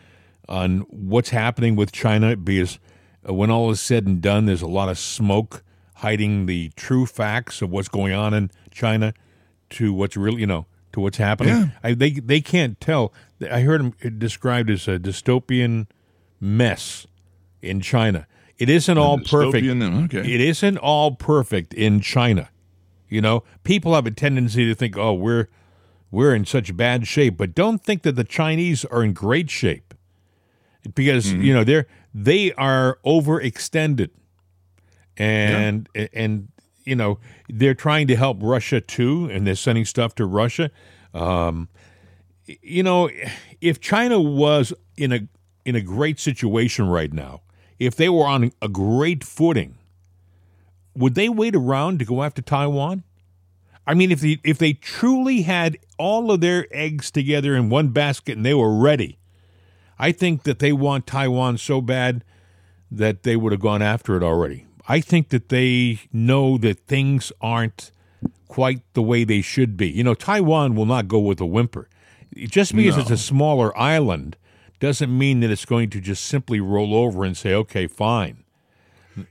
on 0.47 0.81
what's 0.91 1.31
happening 1.31 1.75
with 1.75 1.91
China 1.91 2.37
because 2.37 2.79
uh, 3.27 3.33
when 3.33 3.51
all 3.51 3.71
is 3.71 3.81
said 3.81 4.07
and 4.07 4.21
done, 4.21 4.45
there's 4.45 4.61
a 4.61 4.67
lot 4.67 4.91
of 4.91 4.99
smoke 4.99 5.63
hiding 5.97 6.45
the 6.47 6.71
true 6.77 7.07
facts 7.07 7.63
of 7.63 7.71
what's 7.71 7.89
going 7.89 8.13
on 8.13 8.35
in 8.35 8.51
China 8.71 9.15
to 9.71 9.93
what's 9.93 10.17
really 10.17 10.41
you 10.41 10.47
know 10.47 10.67
to 10.93 11.01
what's 11.01 11.19
happening. 11.19 11.55
Yeah. 11.55 11.67
I, 11.83 11.95
they 11.95 12.11
they 12.11 12.41
can't 12.41 12.81
tell. 12.81 13.13
I 13.51 13.61
heard 13.61 13.81
him 13.81 14.19
described 14.19 14.71
as 14.71 14.87
a 14.89 14.99
dystopian 14.99 15.87
mess 16.41 17.07
in 17.63 17.81
China. 17.81 18.27
It 18.59 18.69
isn't 18.69 18.97
all 18.99 19.19
perfect. 19.19 19.65
Okay. 20.05 20.35
It 20.35 20.41
isn't 20.41 20.79
all 20.79 21.17
perfect 21.17 21.75
in 21.75 22.01
China. 22.01 22.51
You 23.09 23.21
know, 23.21 23.45
people 23.65 23.95
have 23.95 24.07
a 24.07 24.11
tendency 24.11 24.67
to 24.67 24.75
think, 24.75 24.97
"Oh, 24.97 25.13
we're 25.15 25.49
we're 26.11 26.35
in 26.35 26.45
such 26.45 26.77
bad 26.77 27.07
shape," 27.07 27.37
but 27.37 27.55
don't 27.55 27.83
think 27.83 28.03
that 28.03 28.17
the 28.17 28.25
Chinese 28.25 28.85
are 28.87 29.03
in 29.03 29.13
great 29.13 29.51
shape 29.51 29.95
because 30.95 31.33
you 31.33 31.53
know 31.53 31.65
they're 31.65 31.87
they 32.15 32.53
are 32.55 32.99
overextended, 33.05 34.11
and 35.17 35.89
and 36.13 36.49
you 36.85 36.97
know 36.97 37.19
they're 37.49 37.75
trying 37.75 38.07
to 38.09 38.17
help 38.17 38.39
Russia 38.41 38.81
too, 38.81 39.29
and 39.31 39.47
they're 39.47 39.55
sending 39.55 39.85
stuff 39.85 40.15
to 40.17 40.27
Russia. 40.27 40.71
Um, 41.13 41.69
you 42.47 42.83
know, 42.83 43.11
if 43.61 43.81
China 43.81 44.21
was 44.21 44.73
in 44.97 45.13
a 45.13 45.29
in 45.65 45.77
a 45.77 45.81
great 45.81 46.21
situation 46.21 46.89
right 46.89 47.13
now, 47.13 47.43
if 47.79 47.97
they 47.97 48.09
were 48.09 48.27
on 48.27 48.53
a 48.63 48.69
great 48.69 49.25
footing, 49.25 49.77
would 50.97 51.15
they 51.15 51.29
wait 51.29 51.57
around 51.57 51.99
to 51.99 52.05
go 52.05 52.23
after 52.23 52.43
Taiwan? 52.43 53.03
I 53.87 53.95
mean, 53.95 54.11
if 54.11 54.21
they 54.21 54.39
if 54.45 54.59
they 54.59 54.73
truly 54.75 55.43
had 55.43 55.79
all 55.99 56.31
of 56.31 56.41
their 56.41 56.67
eggs 56.71 57.11
together 57.11 57.55
in 57.55 57.69
one 57.69 57.89
basket 57.89 58.37
and 58.37 58.47
they 58.47 58.55
were 58.55 58.75
ready, 58.75 59.19
I 59.99 60.13
think 60.13 60.45
that 60.45 60.59
they 60.59 60.73
want 60.73 61.07
Taiwan 61.07 61.59
so 61.59 61.81
bad 61.81 62.25
that 62.91 63.25
they 63.25 63.37
would 63.37 63.53
have 63.53 63.61
gone 63.61 63.83
after 63.83 64.17
it 64.17 64.23
already. 64.23 64.67
I 64.89 65.01
think 65.01 65.31
that 65.31 65.49
they 65.49 66.01
know 66.13 66.57
that 66.59 66.81
things 66.87 67.33
aren't 67.41 67.91
quite 68.49 68.81
the 68.95 69.03
way 69.03 69.25
they 69.25 69.41
should 69.43 69.77
be. 69.77 69.89
You 69.89 70.05
know, 70.05 70.15
Taiwan 70.15 70.75
will 70.75 70.87
not 70.87 71.09
go 71.09 71.19
with 71.19 71.41
a 71.41 71.47
whimper. 71.47 71.89
Just 72.37 72.75
because 72.75 72.97
No. 72.97 73.03
it's 73.03 73.11
a 73.11 73.17
smaller 73.17 73.77
island 73.79 74.37
doesn't 74.81 75.17
mean 75.17 75.41
that 75.41 75.51
it's 75.51 75.65
going 75.65 75.91
to 75.91 76.01
just 76.01 76.25
simply 76.25 76.61
roll 76.61 76.95
over 76.95 77.25
and 77.25 77.37
say, 77.37 77.55
okay, 77.55 77.87
fine. 77.87 78.45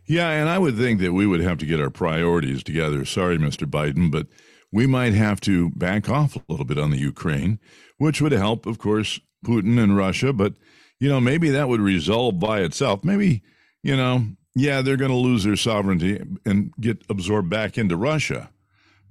Yeah, 0.05 0.29
and 0.29 0.50
I 0.50 0.59
would 0.59 0.77
think 0.77 1.00
that 1.01 1.13
we 1.13 1.27
would 1.27 1.41
have 1.41 1.57
to 1.59 1.65
get 1.65 1.81
our 1.81 1.89
priorities 1.89 2.63
together. 2.63 3.05
Sorry, 3.05 3.38
Mr. 3.38 3.69
Biden, 3.69 4.09
but 4.09 4.27
we 4.71 4.88
might 4.88 5.13
have 5.13 5.41
to 5.41 5.69
back 5.71 6.09
off 6.09 6.35
a 6.35 6.41
little 6.47 6.65
bit 6.65 6.77
on 6.77 6.89
the 6.89 6.97
Ukraine, 6.97 7.59
which 7.97 8.21
would 8.21 8.31
help, 8.31 8.65
of 8.65 8.79
course, 8.79 9.19
Putin 9.45 9.81
and 9.81 9.95
Russia. 9.95 10.33
But, 10.33 10.53
you 11.00 11.09
know, 11.09 11.19
maybe 11.19 11.50
that 11.50 11.67
would 11.67 11.81
resolve 11.81 12.39
by 12.39 12.62
itself. 12.62 13.03
Maybe, 13.03 13.43
you 13.83 13.95
know, 13.95 14.25
yeah, 14.55 14.81
they're 14.81 14.97
going 14.97 15.12
to 15.12 15.17
lose 15.17 15.43
their 15.43 15.55
sovereignty 15.55 16.21
and 16.45 16.73
get 16.79 17.03
absorbed 17.09 17.50
back 17.50 17.77
into 17.77 17.97
Russia. 17.97 18.50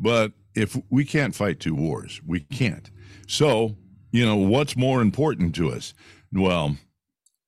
But 0.01 0.33
if 0.55 0.77
we 0.91 1.05
can't 1.05 1.35
fight 1.35 1.61
two 1.61 1.75
wars, 1.75 2.21
we 2.27 2.41
can't. 2.41 2.91
So, 3.27 3.77
you 4.11 4.25
know, 4.25 4.37
what's 4.37 4.77
more 4.77 5.01
important 5.01 5.55
to 5.57 5.71
us? 5.71 5.95
Well, 6.33 6.77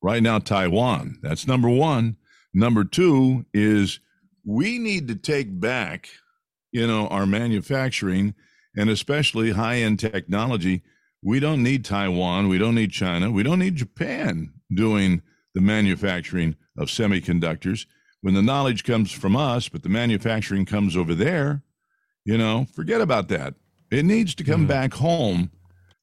right 0.02 0.22
now, 0.22 0.38
Taiwan. 0.38 1.18
That's 1.22 1.46
number 1.46 1.68
one. 1.68 2.16
Number 2.52 2.84
two 2.84 3.46
is 3.52 4.00
we 4.44 4.78
need 4.78 5.08
to 5.08 5.14
take 5.14 5.58
back, 5.58 6.08
you 6.70 6.86
know, 6.86 7.08
our 7.08 7.26
manufacturing 7.26 8.34
and 8.76 8.90
especially 8.90 9.52
high 9.52 9.76
end 9.76 9.98
technology. 9.98 10.82
We 11.22 11.40
don't 11.40 11.62
need 11.62 11.84
Taiwan. 11.84 12.48
We 12.48 12.58
don't 12.58 12.74
need 12.74 12.90
China. 12.90 13.30
We 13.30 13.42
don't 13.42 13.58
need 13.58 13.76
Japan 13.76 14.52
doing 14.72 15.22
the 15.54 15.60
manufacturing 15.60 16.56
of 16.76 16.88
semiconductors. 16.88 17.86
When 18.20 18.34
the 18.34 18.42
knowledge 18.42 18.84
comes 18.84 19.10
from 19.10 19.36
us, 19.36 19.68
but 19.68 19.82
the 19.82 19.88
manufacturing 19.88 20.64
comes 20.64 20.96
over 20.96 21.14
there, 21.14 21.62
you 22.24 22.36
know, 22.36 22.66
forget 22.74 23.00
about 23.00 23.28
that. 23.28 23.54
It 23.90 24.04
needs 24.04 24.34
to 24.36 24.44
come 24.44 24.62
mm-hmm. 24.62 24.68
back 24.68 24.94
home 24.94 25.50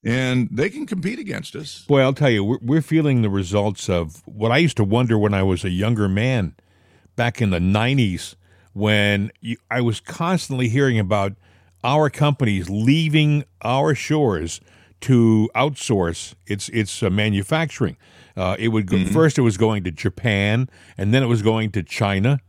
and 0.03 0.49
they 0.51 0.69
can 0.69 0.85
compete 0.85 1.19
against 1.19 1.55
us. 1.55 1.85
Boy, 1.87 2.01
I'll 2.01 2.13
tell 2.13 2.29
you, 2.29 2.43
we're, 2.43 2.59
we're 2.61 2.81
feeling 2.81 3.21
the 3.21 3.29
results 3.29 3.89
of 3.89 4.21
what 4.25 4.51
I 4.51 4.57
used 4.57 4.77
to 4.77 4.83
wonder 4.83 5.17
when 5.17 5.33
I 5.33 5.43
was 5.43 5.63
a 5.63 5.69
younger 5.69 6.07
man 6.07 6.55
back 7.15 7.41
in 7.41 7.51
the 7.51 7.59
90s 7.59 8.35
when 8.73 9.31
you, 9.41 9.57
I 9.69 9.81
was 9.81 9.99
constantly 9.99 10.69
hearing 10.69 10.97
about 10.97 11.33
our 11.83 12.09
companies 12.09 12.69
leaving 12.69 13.43
our 13.63 13.93
shores 13.93 14.61
to 15.01 15.49
outsource 15.55 16.35
its 16.45 16.69
its 16.69 17.01
uh, 17.01 17.09
manufacturing. 17.09 17.97
Uh, 18.37 18.55
it 18.59 18.69
would 18.69 18.85
go, 18.85 19.03
first 19.05 19.37
it 19.37 19.41
was 19.41 19.57
going 19.57 19.83
to 19.83 19.91
Japan 19.91 20.69
and 20.97 21.13
then 21.13 21.21
it 21.21 21.25
was 21.25 21.41
going 21.41 21.71
to 21.71 21.83
China 21.83 22.39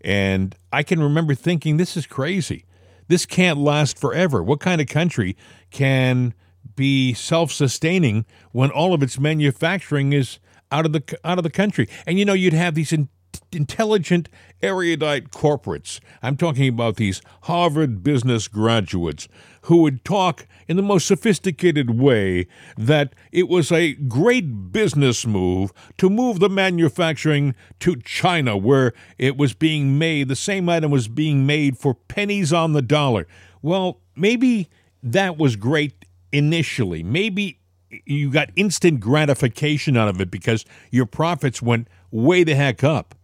and 0.00 0.54
I 0.72 0.82
can 0.82 1.00
remember 1.02 1.34
thinking 1.34 1.76
this 1.76 1.96
is 1.96 2.06
crazy. 2.06 2.64
This 3.08 3.24
can't 3.24 3.58
last 3.58 3.98
forever. 3.98 4.42
What 4.42 4.60
kind 4.60 4.80
of 4.80 4.86
country 4.86 5.36
can 5.70 6.34
be 6.78 7.12
self-sustaining 7.12 8.24
when 8.52 8.70
all 8.70 8.94
of 8.94 9.02
its 9.02 9.18
manufacturing 9.18 10.14
is 10.14 10.38
out 10.72 10.86
of 10.86 10.92
the 10.92 11.18
out 11.24 11.36
of 11.38 11.44
the 11.44 11.50
country? 11.50 11.88
And 12.06 12.18
you 12.18 12.24
know, 12.24 12.32
you'd 12.32 12.54
have 12.54 12.74
these 12.74 12.92
in, 12.92 13.08
intelligent, 13.52 14.28
erudite 14.62 15.30
corporates. 15.30 16.00
I'm 16.22 16.36
talking 16.36 16.68
about 16.68 16.96
these 16.96 17.20
Harvard 17.42 18.02
business 18.02 18.48
graduates 18.48 19.28
who 19.62 19.78
would 19.82 20.04
talk 20.04 20.46
in 20.66 20.76
the 20.76 20.82
most 20.82 21.06
sophisticated 21.06 21.98
way 21.98 22.46
that 22.76 23.14
it 23.32 23.48
was 23.48 23.72
a 23.72 23.94
great 23.94 24.72
business 24.72 25.26
move 25.26 25.72
to 25.98 26.08
move 26.08 26.40
the 26.40 26.48
manufacturing 26.48 27.54
to 27.80 27.96
China, 27.96 28.56
where 28.56 28.92
it 29.18 29.36
was 29.36 29.52
being 29.52 29.98
made, 29.98 30.28
the 30.28 30.36
same 30.36 30.68
item 30.68 30.90
was 30.90 31.08
being 31.08 31.44
made 31.44 31.76
for 31.76 31.94
pennies 31.94 32.52
on 32.52 32.72
the 32.72 32.82
dollar. 32.82 33.26
Well, 33.62 34.00
maybe 34.14 34.68
that 35.02 35.36
was 35.36 35.56
great 35.56 36.04
initially. 36.32 37.02
Maybe 37.02 37.60
you 38.04 38.30
got 38.30 38.50
instant 38.56 39.00
gratification 39.00 39.96
out 39.96 40.08
of 40.08 40.20
it 40.20 40.30
because 40.30 40.64
your 40.90 41.06
profits 41.06 41.62
went 41.62 41.88
way 42.10 42.44
the 42.44 42.54
heck 42.54 42.84
up. 42.84 43.14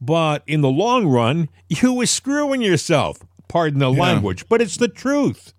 But 0.00 0.42
in 0.46 0.60
the 0.60 0.70
long 0.70 1.06
run, 1.06 1.48
you 1.68 1.94
were 1.94 2.06
screwing 2.06 2.62
yourself. 2.62 3.18
Pardon 3.48 3.78
the 3.78 3.90
language, 3.90 4.48
but 4.48 4.60
it's 4.60 4.76
the 4.76 4.88
truth. 4.88 5.54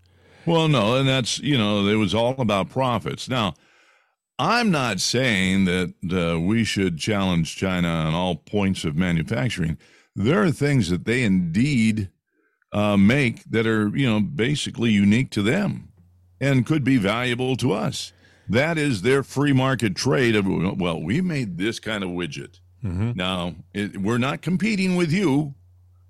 Well, 0.46 0.68
no, 0.68 0.98
and 0.98 1.08
that's, 1.08 1.40
you 1.40 1.58
know, 1.58 1.88
it 1.88 1.96
was 1.96 2.14
all 2.14 2.36
about 2.38 2.70
profits. 2.70 3.30
Now, 3.30 3.54
I'm 4.40 4.72
not 4.72 5.00
saying 5.00 5.66
that 5.66 5.94
uh, 6.12 6.40
we 6.40 6.64
should 6.64 7.00
challenge 7.00 7.56
China 7.56 7.88
on 7.88 8.14
all 8.14 8.36
points 8.36 8.84
of 8.84 8.96
manufacturing. 8.96 9.78
There 10.16 10.44
are 10.44 10.52
things 10.52 10.90
that 10.90 11.06
they 11.06 11.24
indeed 11.24 12.10
uh, 12.72 12.98
make 12.98 13.44
that 13.46 13.66
are, 13.66 13.96
you 13.96 14.08
know, 14.08 14.20
basically 14.20 14.92
unique 14.92 15.32
to 15.32 15.42
them 15.42 15.88
and 16.40 16.66
could 16.66 16.84
be 16.84 16.98
valuable 16.98 17.56
to 17.58 17.72
us. 17.74 18.14
That 18.50 18.78
is 18.78 19.02
their 19.02 19.24
free 19.24 19.54
market 19.54 19.96
trade 19.96 20.36
of, 20.36 20.46
well, 20.80 21.02
we 21.02 21.20
made 21.22 21.58
this 21.58 21.80
kind 21.80 22.04
of 22.04 22.10
widget. 22.12 22.60
Now, 22.84 23.56
it, 23.74 23.98
we're 23.98 24.18
not 24.20 24.42
competing 24.42 24.96
with 24.96 25.12
you, 25.12 25.56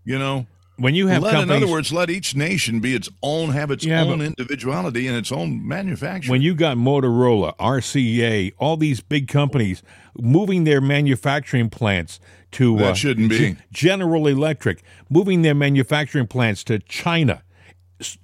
you 0.05 0.19
know. 0.19 0.45
When 0.75 0.93
you 0.93 1.07
have 1.07 1.23
Let, 1.23 1.41
in 1.41 1.49
other 1.49 1.65
words, 1.67 1.91
let 1.91 2.11
each 2.11 2.35
nation 2.35 2.79
be 2.81 2.93
its 2.93 3.09
own, 3.23 3.49
have 3.49 3.71
its 3.71 3.83
Yeah, 3.83 4.03
own 4.03 4.21
individuality 4.21 5.07
and 5.07 5.17
its 5.17 5.31
own 5.31 5.67
manufacturing. 5.67 6.29
when 6.29 6.43
you 6.43 6.53
got 6.53 6.77
Motorola, 6.77 7.57
RCA, 7.57 8.53
all 8.59 8.77
these 8.77 9.01
big 9.01 9.27
companies 9.27 9.81
moving 10.19 10.65
their 10.65 10.79
manufacturing 10.79 11.71
plants 11.71 12.19
to 12.51 12.77
That 12.77 12.91
uh, 12.91 12.93
shouldn't 12.93 13.29
be. 13.31 13.37
G- 13.53 13.57
General 13.71 14.27
Electric, 14.27 14.83
moving 15.09 15.41
their 15.41 15.55
manufacturing 15.55 16.27
plants 16.27 16.63
to 16.65 16.77
China, 16.77 17.41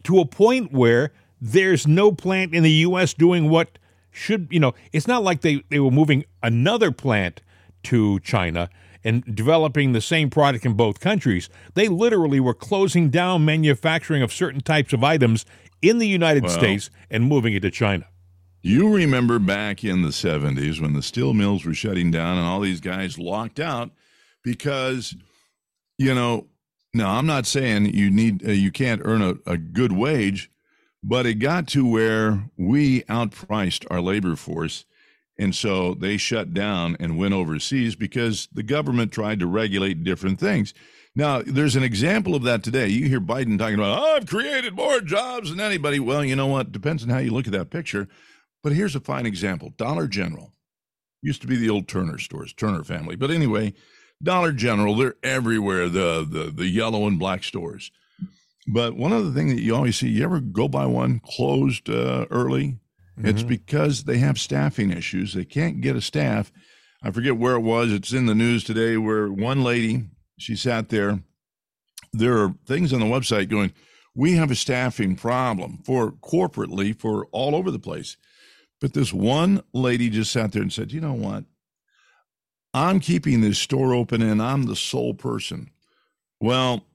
to 0.03 0.19
a 0.19 0.25
point 0.25 0.71
where 0.71 1.11
there's 1.43 1.85
no 1.85 2.13
plant 2.13 2.55
in 2.55 2.63
the 2.63 2.71
U.S. 2.71 3.13
doing 3.13 3.49
what 3.49 3.77
should 4.11 4.47
you 4.49 4.61
know. 4.61 4.73
It's 4.93 5.07
not 5.07 5.23
like 5.23 5.41
they 5.41 5.63
they 5.69 5.79
were 5.79 5.91
moving 5.91 6.23
another 6.41 6.91
plant 6.91 7.41
to 7.83 8.19
China 8.21 8.69
and 9.03 9.35
developing 9.35 9.91
the 9.91 9.99
same 9.99 10.29
product 10.29 10.65
in 10.65 10.73
both 10.73 11.01
countries. 11.01 11.49
They 11.73 11.89
literally 11.89 12.39
were 12.39 12.53
closing 12.53 13.09
down 13.09 13.43
manufacturing 13.43 14.21
of 14.21 14.31
certain 14.31 14.61
types 14.61 14.93
of 14.93 15.03
items 15.03 15.45
in 15.81 15.97
the 15.97 16.07
United 16.07 16.49
States 16.49 16.89
and 17.09 17.25
moving 17.25 17.53
it 17.53 17.59
to 17.59 17.71
China. 17.71 18.07
You 18.61 18.95
remember 18.95 19.39
back 19.39 19.83
in 19.83 20.03
the 20.03 20.09
70s 20.09 20.79
when 20.79 20.93
the 20.93 21.01
steel 21.01 21.33
mills 21.33 21.65
were 21.65 21.73
shutting 21.73 22.11
down 22.11 22.37
and 22.37 22.47
all 22.47 22.61
these 22.61 22.79
guys 22.79 23.19
locked 23.19 23.59
out 23.59 23.91
because, 24.41 25.13
you 25.97 26.15
know, 26.15 26.47
now 26.93 27.17
I'm 27.17 27.25
not 27.25 27.45
saying 27.45 27.87
you 27.87 28.09
need, 28.09 28.47
uh, 28.47 28.51
you 28.51 28.71
can't 28.71 29.01
earn 29.03 29.21
a, 29.21 29.35
a 29.45 29.57
good 29.57 29.91
wage, 29.91 30.49
but 31.03 31.25
it 31.25 31.35
got 31.35 31.67
to 31.67 31.85
where 31.85 32.49
we 32.57 33.01
outpriced 33.03 33.85
our 33.91 34.01
labor 34.01 34.35
force. 34.35 34.85
And 35.37 35.53
so 35.53 35.93
they 35.95 36.17
shut 36.17 36.53
down 36.53 36.95
and 36.99 37.17
went 37.17 37.33
overseas 37.33 37.95
because 37.95 38.47
the 38.53 38.63
government 38.63 39.11
tried 39.11 39.39
to 39.39 39.47
regulate 39.47 40.03
different 40.03 40.39
things. 40.39 40.73
Now, 41.15 41.41
there's 41.45 41.75
an 41.75 41.83
example 41.83 42.35
of 42.35 42.43
that 42.43 42.63
today. 42.63 42.87
You 42.87 43.07
hear 43.07 43.19
Biden 43.19 43.57
talking 43.57 43.75
about, 43.75 43.99
oh, 43.99 44.15
I've 44.15 44.27
created 44.27 44.75
more 44.75 44.99
jobs 45.01 45.49
than 45.49 45.59
anybody. 45.59 45.99
Well, 45.99 46.23
you 46.23 46.35
know 46.35 46.47
what? 46.47 46.71
Depends 46.71 47.03
on 47.03 47.09
how 47.09 47.19
you 47.19 47.31
look 47.31 47.47
at 47.47 47.53
that 47.53 47.69
picture. 47.69 48.07
But 48.63 48.73
here's 48.73 48.95
a 48.95 48.99
fine 48.99 49.25
example 49.25 49.73
Dollar 49.77 50.07
General 50.07 50.53
used 51.21 51.41
to 51.41 51.47
be 51.47 51.57
the 51.57 51.69
old 51.69 51.87
Turner 51.87 52.17
stores, 52.17 52.53
Turner 52.53 52.83
family. 52.83 53.15
But 53.15 53.31
anyway, 53.31 53.73
Dollar 54.21 54.51
General, 54.51 54.95
they're 54.95 55.15
everywhere, 55.23 55.89
the, 55.89 56.25
the, 56.27 56.51
the 56.51 56.67
yellow 56.67 57.07
and 57.07 57.19
black 57.19 57.43
stores. 57.43 57.91
But 58.67 58.95
one 58.95 59.11
other 59.11 59.31
thing 59.31 59.49
that 59.49 59.61
you 59.61 59.75
always 59.75 59.97
see, 59.97 60.07
you 60.07 60.23
ever 60.23 60.39
go 60.39 60.67
by 60.67 60.85
one 60.85 61.19
closed 61.19 61.89
uh, 61.89 62.25
early? 62.31 62.79
It's 63.17 63.43
because 63.43 64.05
they 64.05 64.17
have 64.17 64.39
staffing 64.39 64.91
issues. 64.91 65.33
They 65.33 65.45
can't 65.45 65.81
get 65.81 65.95
a 65.95 66.01
staff. 66.01 66.51
I 67.03 67.11
forget 67.11 67.37
where 67.37 67.55
it 67.55 67.61
was. 67.61 67.91
It's 67.91 68.13
in 68.13 68.25
the 68.25 68.33
news 68.33 68.63
today 68.63 68.97
where 68.97 69.31
one 69.31 69.63
lady, 69.63 70.05
she 70.39 70.55
sat 70.55 70.89
there. 70.89 71.19
There 72.11 72.37
are 72.39 72.55
things 72.65 72.91
on 72.93 73.01
the 73.01 73.05
website 73.05 73.49
going, 73.49 73.73
we 74.15 74.33
have 74.33 74.51
a 74.51 74.55
staffing 74.55 75.15
problem 75.15 75.79
for 75.85 76.11
corporately 76.11 76.97
for 76.97 77.27
all 77.31 77.55
over 77.55 77.69
the 77.69 77.79
place. 77.79 78.17
But 78.79 78.93
this 78.93 79.13
one 79.13 79.63
lady 79.73 80.09
just 80.09 80.31
sat 80.31 80.51
there 80.51 80.61
and 80.61 80.73
said, 80.73 80.91
you 80.91 81.01
know 81.01 81.13
what? 81.13 81.45
I'm 82.73 82.99
keeping 82.99 83.41
this 83.41 83.59
store 83.59 83.93
open 83.93 84.21
and 84.21 84.41
I'm 84.41 84.63
the 84.63 84.75
sole 84.75 85.13
person. 85.13 85.69
Well, 86.39 86.85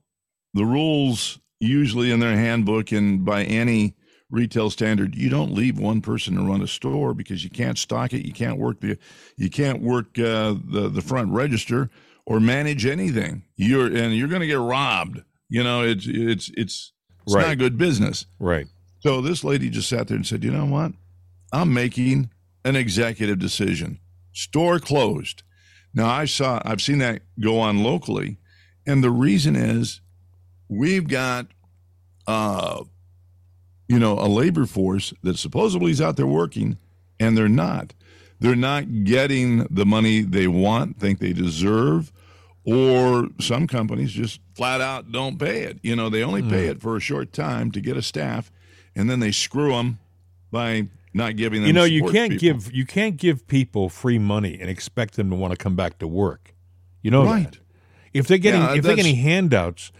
the 0.53 0.65
rules 0.65 1.39
usually 1.59 2.11
in 2.11 2.19
their 2.19 2.35
handbook 2.35 2.91
and 2.91 3.23
by 3.25 3.43
any 3.43 3.95
retail 4.31 4.69
standard, 4.69 5.15
you 5.15 5.29
don't 5.29 5.53
leave 5.53 5.79
one 5.79 6.01
person 6.01 6.35
to 6.35 6.41
run 6.43 6.61
a 6.61 6.67
store 6.67 7.13
because 7.13 7.43
you 7.43 7.49
can't 7.49 7.77
stock 7.77 8.13
it, 8.13 8.25
you 8.25 8.33
can't 8.33 8.57
work 8.59 8.79
the, 8.81 8.97
you 9.37 9.49
can't 9.49 9.81
work 9.81 10.17
uh, 10.19 10.55
the 10.63 10.89
the 10.91 11.01
front 11.01 11.31
register 11.31 11.89
or 12.25 12.39
manage 12.39 12.85
anything. 12.85 13.43
You're 13.55 13.87
and 13.87 14.15
you're 14.15 14.27
going 14.27 14.41
to 14.41 14.47
get 14.47 14.59
robbed. 14.59 15.21
You 15.49 15.63
know, 15.63 15.83
it's 15.83 16.05
it's 16.07 16.49
it's 16.55 16.93
It's 17.25 17.35
Right. 17.35 17.47
not 17.47 17.57
good 17.57 17.77
business. 17.77 18.25
Right. 18.39 18.67
So 19.01 19.21
this 19.21 19.43
lady 19.43 19.69
just 19.69 19.89
sat 19.89 20.07
there 20.07 20.17
and 20.17 20.25
said, 20.27 20.43
"You 20.43 20.51
know 20.51 20.65
what? 20.65 20.91
I'm 21.51 21.73
making 21.73 22.29
an 22.63 22.75
executive 22.75 23.39
decision. 23.39 23.99
Store 24.33 24.79
closed." 24.79 25.41
Now 25.93 26.07
I 26.07 26.25
saw 26.25 26.61
I've 26.63 26.81
seen 26.81 26.99
that 26.99 27.23
go 27.39 27.59
on 27.59 27.81
locally, 27.83 28.37
and 28.85 29.03
the 29.03 29.09
reason 29.09 29.55
is 29.55 30.01
we've 30.69 31.07
got 31.07 31.47
uh 32.27 32.83
you 33.87 33.97
know, 33.97 34.19
a 34.19 34.27
labor 34.27 34.67
force 34.67 35.13
that 35.23 35.37
supposedly 35.39 35.89
is 35.91 35.99
out 35.99 36.15
there 36.15 36.27
working 36.27 36.77
and 37.19 37.35
they're 37.35 37.49
not. 37.49 37.93
They're 38.39 38.55
not 38.55 39.03
getting 39.03 39.65
the 39.71 39.83
money 39.85 40.21
they 40.21 40.47
want, 40.47 40.99
think 40.99 41.17
they 41.19 41.33
deserve, 41.33 42.11
or 42.63 43.29
some 43.41 43.65
companies 43.65 44.11
just 44.11 44.39
flat 44.53 44.79
out 44.79 45.11
don't 45.11 45.39
pay 45.39 45.63
it. 45.63 45.79
You 45.81 45.95
know, 45.95 46.07
they 46.09 46.23
only 46.23 46.43
pay 46.43 46.65
Hmm. 46.65 46.71
it 46.71 46.81
for 46.81 46.95
a 46.95 46.99
short 46.99 47.33
time 47.33 47.71
to 47.71 47.81
get 47.81 47.97
a 47.97 48.01
staff 48.03 48.51
and 48.95 49.09
then 49.09 49.19
they 49.21 49.31
screw 49.31 49.71
them 49.71 49.97
by 50.51 50.87
not 51.13 51.35
giving 51.35 51.61
them 51.61 51.67
You 51.67 51.73
know, 51.73 51.83
you 51.83 52.03
can't 52.11 52.33
people. 52.39 52.59
give 52.61 52.71
you 52.73 52.85
can't 52.85 53.17
give 53.17 53.47
people 53.47 53.89
free 53.89 54.19
money 54.19 54.59
and 54.61 54.69
expect 54.69 55.15
them 55.15 55.31
to 55.31 55.35
want 55.35 55.51
to 55.51 55.57
come 55.57 55.75
back 55.75 55.97
to 55.99 56.07
work. 56.07 56.53
You 57.01 57.09
know 57.09 57.25
Right. 57.25 57.51
that. 57.51 57.59
If 58.13 58.27
they're 58.27 58.37
getting 58.37 58.61
Yeah, 58.61 58.75
if 58.75 58.83
they're 58.83 58.95
getting 58.95 59.15
handouts, 59.15 59.91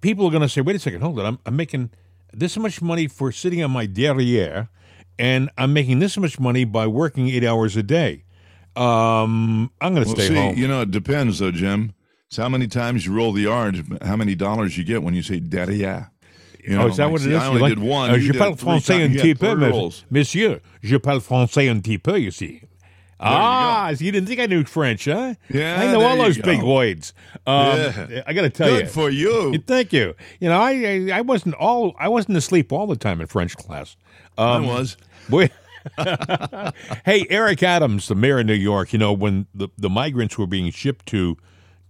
people 0.00 0.26
are 0.26 0.30
going 0.30 0.42
to 0.42 0.48
say, 0.48 0.60
"Wait 0.60 0.76
a 0.76 0.78
second, 0.78 1.00
hold 1.02 1.18
on. 1.20 1.26
I'm, 1.26 1.38
I'm 1.46 1.56
making 1.56 1.90
this 2.32 2.56
much 2.56 2.80
money 2.82 3.08
for 3.08 3.30
sitting 3.32 3.62
on 3.62 3.70
my 3.70 3.86
derriere, 3.86 4.68
and 5.18 5.50
I'm 5.58 5.72
making 5.72 5.98
this 5.98 6.16
much 6.16 6.38
money 6.40 6.64
by 6.64 6.86
working 6.86 7.28
eight 7.28 7.44
hours 7.44 7.76
a 7.76 7.82
day. 7.82 8.24
Um, 8.74 9.70
I'm 9.80 9.94
going 9.94 10.04
to 10.04 10.08
Well, 10.08 10.16
stay 10.16 10.28
see, 10.28 10.34
home." 10.34 10.56
you 10.56 10.66
know, 10.66 10.82
it 10.82 10.90
depends 10.90 11.38
though, 11.38 11.50
Jim. 11.50 11.92
It's 12.28 12.38
how 12.38 12.48
many 12.48 12.66
times 12.66 13.04
you 13.04 13.12
roll 13.12 13.32
the 13.32 13.46
R, 13.46 13.66
and 13.68 13.98
how 14.02 14.16
many 14.16 14.34
dollars 14.34 14.78
you 14.78 14.84
get 14.84 15.02
when 15.02 15.12
you 15.14 15.22
say 15.22 15.38
derrière. 15.40 16.08
You 16.64 16.78
Oh, 16.78 16.86
is 16.86 16.96
that 16.96 17.04
like, 17.04 17.12
what 17.12 17.20
it 17.20 17.24
see, 17.24 17.30
is? 17.32 17.42
I 17.42 17.46
only 17.48 17.60
like- 17.60 17.74
did 17.74 17.80
one. 17.82 18.10
Uh, 18.10 18.18
je 18.18 18.32
parle 18.32 18.54
français 18.56 19.04
un 19.04 19.10
petit 19.12 19.34
peu, 19.34 19.50
three 19.50 19.56
mais- 19.60 19.70
rolls. 19.72 20.04
monsieur. 20.10 20.60
Je 20.82 20.96
parle 20.96 21.20
français 21.20 21.68
un 21.68 21.80
petit 21.80 21.98
peu, 21.98 22.18
you 22.18 22.30
see. 22.30 22.62
Ah, 23.22 23.92
so 23.94 24.04
you 24.04 24.12
didn't 24.12 24.28
think 24.28 24.40
I 24.40 24.46
knew 24.46 24.64
French, 24.64 25.04
huh? 25.04 25.34
Yeah, 25.48 25.80
I 25.80 25.92
know 25.92 26.02
all 26.02 26.16
you 26.16 26.22
those 26.24 26.38
big 26.38 26.62
words. 26.62 27.12
Um, 27.46 27.76
Yeah. 27.78 28.22
I 28.26 28.32
got 28.32 28.42
to 28.42 28.50
tell 28.50 28.68
Good 28.68 28.84
you. 28.86 28.90
for 28.90 29.10
you. 29.10 29.58
Thank 29.66 29.92
you. 29.92 30.14
You 30.40 30.48
know, 30.48 30.60
I, 30.60 30.72
I 31.10 31.18
I 31.18 31.20
wasn't 31.20 31.54
all 31.56 31.94
I 31.98 32.08
wasn't 32.08 32.36
asleep 32.36 32.72
all 32.72 32.86
the 32.86 32.96
time 32.96 33.20
in 33.20 33.26
French 33.26 33.56
class. 33.56 33.96
Um, 34.36 34.64
I 34.64 34.66
was. 34.66 34.96
Boy. 35.28 35.50
hey, 37.04 37.26
Eric 37.28 37.62
Adams, 37.62 38.08
the 38.08 38.14
mayor 38.14 38.38
of 38.40 38.46
New 38.46 38.54
York. 38.54 38.92
You 38.92 38.98
know, 38.98 39.12
when 39.12 39.46
the, 39.54 39.68
the 39.76 39.90
migrants 39.90 40.38
were 40.38 40.46
being 40.46 40.70
shipped 40.70 41.06
to 41.06 41.36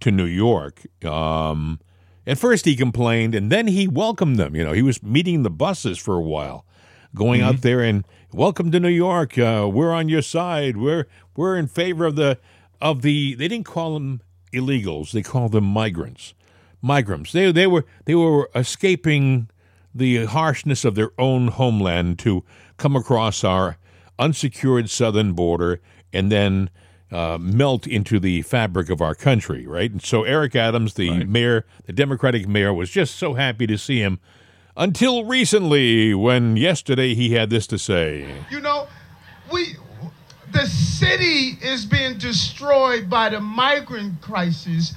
to 0.01 0.11
New 0.11 0.25
York, 0.25 0.81
um, 1.05 1.79
at 2.27 2.37
first 2.37 2.65
he 2.65 2.75
complained, 2.75 3.35
and 3.35 3.51
then 3.51 3.67
he 3.67 3.87
welcomed 3.87 4.37
them. 4.37 4.55
You 4.55 4.63
know, 4.63 4.73
he 4.73 4.81
was 4.81 5.01
meeting 5.03 5.43
the 5.43 5.49
buses 5.49 5.97
for 5.97 6.15
a 6.15 6.21
while, 6.21 6.65
going 7.15 7.41
out 7.41 7.61
there 7.61 7.81
and 7.81 8.05
welcome 8.31 8.71
to 8.71 8.79
New 8.79 8.89
York. 8.89 9.37
Uh, 9.37 9.69
we're 9.71 9.93
on 9.93 10.09
your 10.09 10.21
side. 10.21 10.77
We're 10.77 11.07
we're 11.35 11.57
in 11.57 11.67
favor 11.67 12.05
of 12.05 12.15
the 12.15 12.39
of 12.81 13.01
the. 13.01 13.35
They 13.35 13.47
didn't 13.47 13.65
call 13.65 13.93
them 13.93 14.21
illegals. 14.51 15.11
They 15.11 15.21
called 15.21 15.51
them 15.51 15.65
migrants. 15.65 16.33
Migrants. 16.81 17.31
They 17.31 17.51
they 17.51 17.67
were 17.67 17.85
they 18.05 18.15
were 18.15 18.49
escaping 18.55 19.49
the 19.93 20.25
harshness 20.25 20.83
of 20.85 20.95
their 20.95 21.11
own 21.19 21.49
homeland 21.49 22.19
to 22.19 22.43
come 22.77 22.95
across 22.95 23.43
our 23.43 23.77
unsecured 24.17 24.89
southern 24.89 25.33
border 25.33 25.79
and 26.11 26.31
then 26.31 26.69
uh, 27.11 27.37
melt 27.39 27.85
into 27.85 28.19
the 28.19 28.41
fabric 28.41 28.89
of 28.89 29.01
our 29.01 29.13
country, 29.13 29.67
right? 29.67 29.91
And 29.91 30.01
so 30.01 30.23
Eric 30.23 30.55
Adams, 30.55 30.95
the 30.95 31.23
mayor, 31.25 31.65
the 31.85 31.93
Democratic 31.93 32.47
mayor, 32.47 32.73
was 32.73 32.89
just 32.89 33.15
so 33.15 33.35
happy 33.35 33.67
to 33.67 33.77
see 33.77 33.99
him 33.99 34.19
until 34.75 35.25
recently 35.25 36.13
when 36.13 36.57
yesterday 36.57 37.13
he 37.13 37.33
had 37.33 37.49
this 37.49 37.67
to 37.67 37.77
say. 37.77 38.27
You 38.49 38.59
know, 38.59 38.87
we 39.51 39.75
the 40.53 40.67
city 40.67 41.57
is 41.61 41.85
being 41.85 42.17
destroyed 42.17 43.09
by 43.09 43.29
the 43.29 43.41
migrant 43.41 44.21
crisis. 44.21 44.93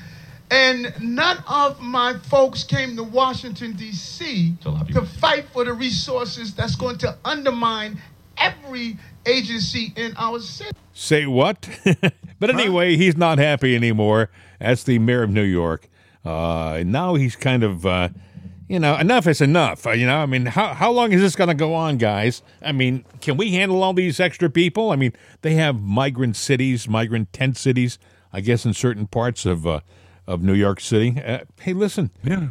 And 0.51 0.95
none 1.01 1.39
of 1.49 1.81
my 1.81 2.15
folks 2.31 2.63
came 2.63 2.95
to 2.97 3.03
Washington, 3.03 3.73
D.C. 3.73 4.55
to 4.63 5.05
fight 5.19 5.47
for 5.53 5.65
the 5.65 5.73
resources 5.73 6.55
that's 6.55 6.77
going 6.77 6.99
to 6.99 7.17
undermine 7.25 8.01
every 8.39 8.97
agency 9.25 9.93
in 9.97 10.15
our 10.17 10.39
city. 10.39 10.71
Say 10.93 11.27
what? 11.27 11.69
but 12.39 12.51
anyway, 12.51 12.97
he's 12.97 13.17
not 13.17 13.39
happy 13.39 13.75
anymore. 13.75 14.31
That's 14.61 14.85
the 14.85 15.01
mayor 15.01 15.25
of 15.25 15.31
New 15.31 15.43
York. 15.43 15.89
Uh, 16.25 16.85
now 16.87 17.17
he's 17.17 17.35
kind 17.35 17.65
of, 17.65 17.85
uh, 17.85 18.11
you 18.69 18.79
know, 18.81 18.97
enough 18.97 19.27
is 19.27 19.41
enough. 19.41 19.87
Uh, 19.87 19.91
you 19.93 20.07
know, 20.07 20.19
I 20.19 20.27
mean, 20.27 20.47
how 20.47 20.75
how 20.75 20.91
long 20.91 21.13
is 21.13 21.21
this 21.21 21.37
going 21.37 21.49
to 21.49 21.55
go 21.55 21.75
on, 21.75 21.99
guys? 21.99 22.43
I 22.63 22.73
mean, 22.73 23.05
can 23.21 23.37
we 23.37 23.53
handle 23.53 23.83
all 23.83 23.93
these 23.95 24.19
extra 24.21 24.51
people? 24.51 24.91
I 24.91 24.97
mean, 24.97 25.13
they 25.43 25.55
have 25.55 25.81
migrant 25.81 26.37
cities, 26.37 26.89
migrant 26.89 27.33
tent 27.33 27.57
cities, 27.57 27.99
I 28.33 28.41
guess, 28.41 28.65
in 28.65 28.75
certain 28.75 29.07
parts 29.07 29.47
of 29.47 29.67
uh, 29.67 29.81
of 30.27 30.43
New 30.43 30.55
York 30.55 30.81
City. 30.81 31.21
Uh, 31.25 31.41
hey, 31.61 31.73
listen, 31.73 32.11
Yeah. 32.25 32.49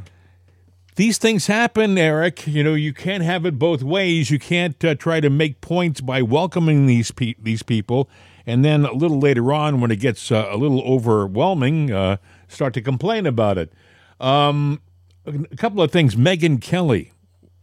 these 0.96 1.18
things 1.18 1.48
happen, 1.48 1.98
Eric. 1.98 2.48
You 2.48 2.64
know, 2.64 2.74
you 2.74 2.94
can't 2.94 3.24
have 3.24 3.46
it 3.46 3.60
both 3.60 3.84
ways. 3.84 4.32
You 4.32 4.40
can't 4.40 4.82
uh, 4.86 4.96
try 4.96 5.20
to 5.20 5.30
make 5.30 5.60
points 5.60 6.00
by 6.02 6.22
welcoming 6.22 6.86
these 6.88 7.12
pe- 7.12 7.36
these 7.42 7.64
people, 7.64 8.10
and 8.46 8.64
then 8.64 8.86
a 8.86 8.94
little 8.94 9.20
later 9.20 9.52
on, 9.52 9.82
when 9.82 9.92
it 9.92 9.98
gets 10.00 10.32
uh, 10.32 10.48
a 10.50 10.56
little 10.56 10.82
overwhelming, 10.84 11.92
uh, 11.92 12.18
start 12.48 12.74
to 12.76 12.82
complain 12.82 13.26
about 13.26 13.58
it. 13.58 13.74
Um, 14.22 14.80
a 15.26 15.56
couple 15.56 15.82
of 15.82 15.92
things. 15.92 16.16
Megyn 16.16 16.62
Kelly 16.62 17.12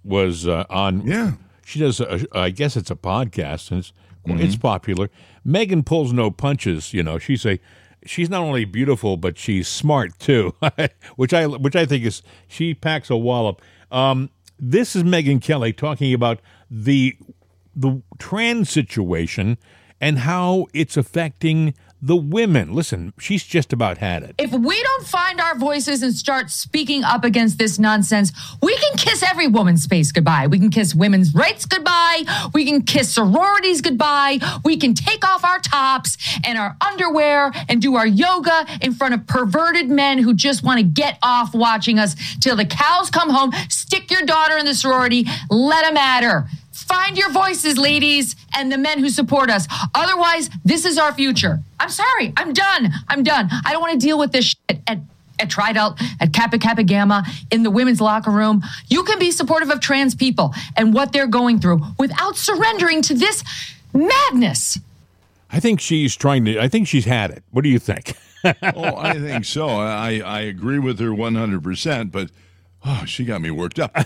was 0.04 0.46
uh, 0.46 0.64
on. 0.70 1.06
Yeah. 1.06 1.32
She 1.64 1.78
does. 1.78 2.00
A, 2.00 2.26
I 2.32 2.50
guess 2.50 2.76
it's 2.76 2.90
a 2.90 2.96
podcast, 2.96 3.70
and 3.70 3.80
it's 3.80 3.92
it's 4.26 4.56
popular. 4.56 5.10
Megyn 5.46 5.84
pulls 5.84 6.12
no 6.12 6.30
punches. 6.30 6.92
You 6.92 7.02
know, 7.02 7.18
she's 7.18 7.46
a 7.46 7.58
she's 8.04 8.28
not 8.28 8.42
only 8.42 8.64
beautiful, 8.64 9.16
but 9.16 9.38
she's 9.38 9.68
smart 9.68 10.18
too, 10.18 10.54
which 11.16 11.32
I 11.32 11.46
which 11.46 11.76
I 11.76 11.86
think 11.86 12.04
is 12.04 12.22
she 12.48 12.74
packs 12.74 13.10
a 13.10 13.16
wallop. 13.16 13.62
Um, 13.90 14.30
this 14.58 14.96
is 14.96 15.02
Megyn 15.02 15.40
Kelly 15.40 15.72
talking 15.72 16.12
about 16.14 16.40
the 16.70 17.16
the 17.74 18.02
trans 18.18 18.70
situation 18.70 19.58
and 20.00 20.20
how 20.20 20.66
it's 20.74 20.96
affecting 20.96 21.74
the 22.02 22.16
women. 22.16 22.74
Listen, 22.74 23.12
she's 23.18 23.44
just 23.44 23.72
about 23.72 23.98
had 23.98 24.24
it. 24.24 24.34
If 24.36 24.52
we 24.52 24.82
don't 24.82 25.06
find 25.06 25.40
our 25.40 25.56
voices 25.56 26.02
and 26.02 26.12
start 26.12 26.50
speaking 26.50 27.04
up 27.04 27.24
against 27.24 27.58
this 27.58 27.78
nonsense, 27.78 28.32
we 28.60 28.76
can 28.76 28.96
kiss 28.96 29.22
every 29.22 29.46
woman's 29.46 29.86
face 29.86 30.10
goodbye. 30.10 30.48
We 30.48 30.58
can 30.58 30.70
kiss 30.70 30.96
women's 30.96 31.32
rights 31.32 31.64
goodbye. 31.64 32.24
We 32.52 32.64
can 32.64 32.82
kiss 32.82 33.14
sororities 33.14 33.80
goodbye. 33.80 34.40
We 34.64 34.76
can 34.76 34.94
take 34.94 35.24
off 35.26 35.44
our 35.44 35.60
tops 35.60 36.18
and 36.44 36.58
our 36.58 36.76
underwear 36.80 37.52
and 37.68 37.80
do 37.80 37.94
our 37.94 38.06
yoga 38.06 38.66
in 38.80 38.92
front 38.92 39.14
of 39.14 39.26
perverted 39.28 39.88
men 39.88 40.18
who 40.18 40.34
just 40.34 40.64
want 40.64 40.78
to 40.78 40.84
get 40.84 41.18
off 41.22 41.54
watching 41.54 42.00
us 42.00 42.16
till 42.40 42.56
the 42.56 42.66
cows 42.66 43.10
come 43.10 43.30
home. 43.30 43.52
Stick 43.68 44.10
your 44.10 44.22
daughter 44.22 44.58
in 44.58 44.66
the 44.66 44.74
sorority. 44.74 45.26
Let 45.48 45.84
them 45.84 45.96
at 45.96 46.24
her. 46.24 46.48
Find 46.72 47.18
your 47.18 47.30
voices, 47.30 47.76
ladies, 47.76 48.34
and 48.54 48.72
the 48.72 48.78
men 48.78 48.98
who 48.98 49.10
support 49.10 49.50
us. 49.50 49.66
Otherwise, 49.94 50.48
this 50.64 50.84
is 50.84 50.98
our 50.98 51.12
future. 51.12 51.60
I'm 51.78 51.90
sorry. 51.90 52.32
I'm 52.36 52.52
done. 52.52 52.92
I'm 53.08 53.22
done. 53.22 53.48
I 53.64 53.72
don't 53.72 53.80
want 53.80 54.00
to 54.00 54.04
deal 54.04 54.18
with 54.18 54.32
this 54.32 54.46
shit 54.46 54.80
at, 54.86 54.98
at 55.38 55.50
Tridelt, 55.50 56.00
at 56.20 56.32
Kappa 56.32 56.58
Kappa 56.58 56.82
Gamma, 56.82 57.24
in 57.50 57.62
the 57.62 57.70
women's 57.70 58.00
locker 58.00 58.30
room. 58.30 58.62
You 58.88 59.04
can 59.04 59.18
be 59.18 59.30
supportive 59.30 59.70
of 59.70 59.80
trans 59.80 60.14
people 60.14 60.54
and 60.76 60.94
what 60.94 61.12
they're 61.12 61.26
going 61.26 61.60
through 61.60 61.82
without 61.98 62.36
surrendering 62.36 63.02
to 63.02 63.14
this 63.14 63.44
madness. 63.92 64.78
I 65.50 65.60
think 65.60 65.80
she's 65.80 66.16
trying 66.16 66.46
to. 66.46 66.58
I 66.58 66.68
think 66.68 66.88
she's 66.88 67.04
had 67.04 67.30
it. 67.30 67.42
What 67.50 67.62
do 67.62 67.68
you 67.68 67.78
think? 67.78 68.14
oh, 68.44 68.96
I 68.96 69.18
think 69.18 69.44
so. 69.44 69.68
I, 69.68 70.20
I 70.24 70.40
agree 70.40 70.78
with 70.78 70.98
her 70.98 71.10
100%, 71.10 72.10
but 72.10 72.30
oh, 72.84 73.04
she 73.06 73.24
got 73.24 73.40
me 73.40 73.50
worked 73.50 73.78
up. 73.78 73.96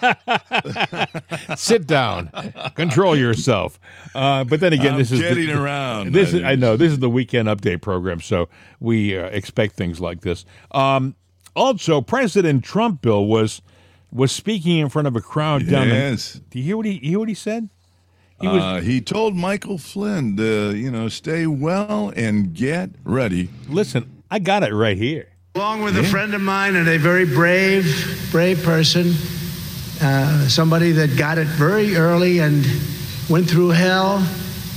Sit 1.56 1.86
down, 1.86 2.30
control 2.74 3.16
yourself. 3.16 3.78
Uh, 4.14 4.44
but 4.44 4.60
then 4.60 4.72
again, 4.72 4.92
I'm 4.94 4.98
this 4.98 5.12
is 5.12 5.20
kidding 5.20 5.48
the, 5.48 5.62
around. 5.62 6.12
This 6.12 6.34
I 6.34 6.36
is, 6.38 6.42
I 6.44 6.54
know 6.54 6.76
this 6.76 6.92
is 6.92 6.98
the 6.98 7.10
weekend 7.10 7.48
update 7.48 7.82
program, 7.82 8.20
so 8.20 8.48
we 8.80 9.16
uh, 9.18 9.26
expect 9.26 9.74
things 9.76 10.00
like 10.00 10.20
this. 10.22 10.44
Um, 10.72 11.14
also, 11.54 12.00
President 12.00 12.64
Trump, 12.64 13.02
Bill 13.02 13.24
was 13.26 13.62
was 14.10 14.32
speaking 14.32 14.78
in 14.78 14.88
front 14.88 15.08
of 15.08 15.16
a 15.16 15.20
crowd 15.20 15.66
down. 15.68 15.88
in- 15.88 15.94
Yes. 15.94 16.40
do 16.50 16.58
you 16.58 16.64
hear 16.64 16.76
what 16.76 16.86
he 16.86 16.98
hear 16.98 17.18
what 17.18 17.28
he 17.28 17.34
said? 17.34 17.68
He 18.40 18.48
was 18.48 18.62
Uh, 18.62 18.80
he 18.80 19.00
told 19.00 19.36
Michael 19.36 19.78
Flynn 19.78 20.36
to, 20.36 20.74
you 20.74 20.90
know, 20.90 21.08
stay 21.08 21.46
well 21.46 22.12
and 22.16 22.52
get 22.54 22.90
ready. 23.04 23.50
listen. 23.68 24.22
I 24.30 24.38
got 24.38 24.62
it 24.62 24.72
right 24.74 24.96
here. 24.96 25.28
Along 25.54 25.82
with 25.82 25.98
a 25.98 26.04
friend 26.04 26.32
of 26.32 26.40
mine 26.40 26.76
and 26.76 26.88
a 26.88 26.96
very 26.96 27.26
brave, 27.26 27.84
brave 28.32 28.62
person, 28.62 29.12
uh, 30.00 30.48
somebody 30.48 30.92
that 30.92 31.18
got 31.18 31.36
it 31.36 31.46
very 31.46 31.94
early 31.94 32.38
and 32.38 32.64
went 33.28 33.50
through 33.50 33.68
hell, 33.68 34.26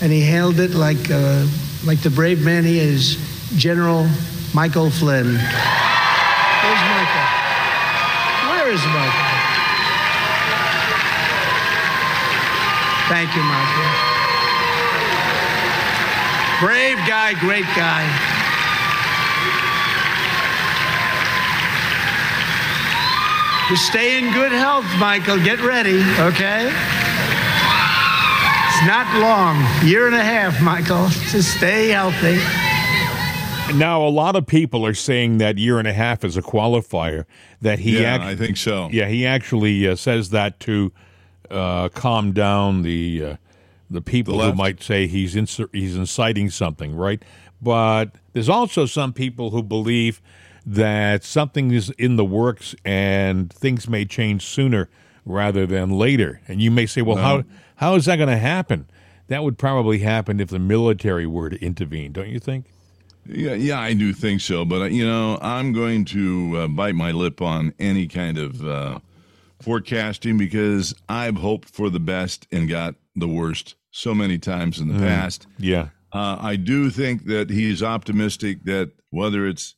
and 0.01 0.11
he 0.11 0.19
handled 0.19 0.59
it 0.59 0.71
like, 0.71 1.09
uh, 1.09 1.47
like 1.85 2.01
the 2.01 2.09
brave 2.09 2.43
man 2.43 2.65
he 2.65 2.77
is, 2.77 3.15
General 3.55 4.05
Michael 4.53 4.89
Flynn. 4.89 5.27
Where's 5.27 5.41
Michael? 6.91 7.27
Where 8.51 8.67
is 8.67 8.83
Michael? 8.91 9.31
Thank 13.07 13.33
you, 13.33 13.43
Michael. 13.47 13.91
Brave 16.59 16.97
guy, 17.07 17.33
great 17.39 17.65
guy. 17.77 18.34
Just 23.69 23.87
stay 23.87 24.19
in 24.19 24.31
good 24.31 24.51
health, 24.51 24.85
Michael. 24.99 25.37
Get 25.43 25.59
ready, 25.61 25.97
okay? 26.19 26.67
It's 28.67 28.85
not 28.85 29.07
long. 29.19 29.65
Year 29.87 30.05
and 30.05 30.15
a 30.15 30.23
half, 30.23 30.61
Michael. 30.61 31.07
Just 31.31 31.57
stay 31.57 31.87
healthy. 31.89 32.37
Now, 33.75 34.05
a 34.05 34.09
lot 34.09 34.35
of 34.35 34.45
people 34.45 34.85
are 34.85 34.93
saying 34.93 35.39
that 35.39 35.57
year 35.57 35.79
and 35.79 35.87
a 35.87 35.93
half 35.93 36.23
is 36.23 36.37
a 36.37 36.43
qualifier. 36.43 37.25
That 37.61 37.79
he, 37.79 37.99
yeah, 38.01 38.13
act- 38.15 38.23
I 38.23 38.35
think 38.35 38.57
so. 38.57 38.89
yeah, 38.91 39.07
he 39.07 39.25
actually 39.25 39.87
uh, 39.87 39.95
says 39.95 40.29
that 40.29 40.59
to 40.61 40.91
uh, 41.49 41.89
calm 41.89 42.33
down 42.33 42.83
the 42.83 43.23
uh, 43.23 43.35
the 43.89 44.01
people 44.01 44.37
The 44.37 44.51
who 44.51 44.53
might 44.55 44.83
say 44.83 45.07
he's 45.07 45.33
inci- 45.33 45.73
he's 45.73 45.95
inciting 45.95 46.51
something, 46.51 46.95
right? 46.95 47.23
But 47.59 48.11
there's 48.33 48.49
also 48.49 48.85
some 48.85 49.11
people 49.11 49.49
who 49.49 49.63
believe 49.63 50.21
that 50.65 51.23
something 51.23 51.71
is 51.71 51.91
in 51.91 52.15
the 52.15 52.25
works 52.25 52.75
and 52.83 53.51
things 53.53 53.87
may 53.87 54.05
change 54.05 54.45
sooner 54.45 54.89
rather 55.25 55.65
than 55.65 55.91
later. 55.91 56.41
And 56.47 56.61
you 56.61 56.71
may 56.71 56.85
say, 56.85 57.01
well, 57.01 57.17
how 57.17 57.43
how 57.75 57.95
is 57.95 58.05
that 58.05 58.15
going 58.17 58.29
to 58.29 58.37
happen? 58.37 58.87
That 59.27 59.43
would 59.43 59.57
probably 59.57 59.99
happen 59.99 60.39
if 60.39 60.49
the 60.49 60.59
military 60.59 61.25
were 61.25 61.49
to 61.49 61.63
intervene, 61.63 62.11
don't 62.11 62.29
you 62.29 62.39
think? 62.39 62.65
Yeah, 63.27 63.53
yeah, 63.53 63.79
I 63.79 63.93
do 63.93 64.13
think 64.13 64.41
so. 64.41 64.65
But 64.65 64.81
uh, 64.81 64.85
you 64.85 65.05
know, 65.05 65.39
I'm 65.41 65.73
going 65.73 66.05
to 66.05 66.57
uh, 66.57 66.67
bite 66.67 66.95
my 66.95 67.11
lip 67.11 67.41
on 67.41 67.73
any 67.79 68.07
kind 68.07 68.37
of 68.37 68.65
uh, 68.65 68.99
forecasting 69.61 70.37
because 70.37 70.93
I've 71.09 71.37
hoped 71.37 71.69
for 71.69 71.89
the 71.89 71.99
best 71.99 72.47
and 72.51 72.69
got 72.69 72.95
the 73.15 73.27
worst 73.27 73.75
so 73.91 74.13
many 74.13 74.37
times 74.37 74.79
in 74.79 74.89
the 74.89 74.99
past. 74.99 75.47
Yeah. 75.57 75.89
Uh, 76.11 76.37
I 76.39 76.55
do 76.55 76.89
think 76.89 77.25
that 77.25 77.49
he's 77.49 77.81
optimistic 77.81 78.63
that 78.65 78.91
whether 79.09 79.47
it's 79.47 79.75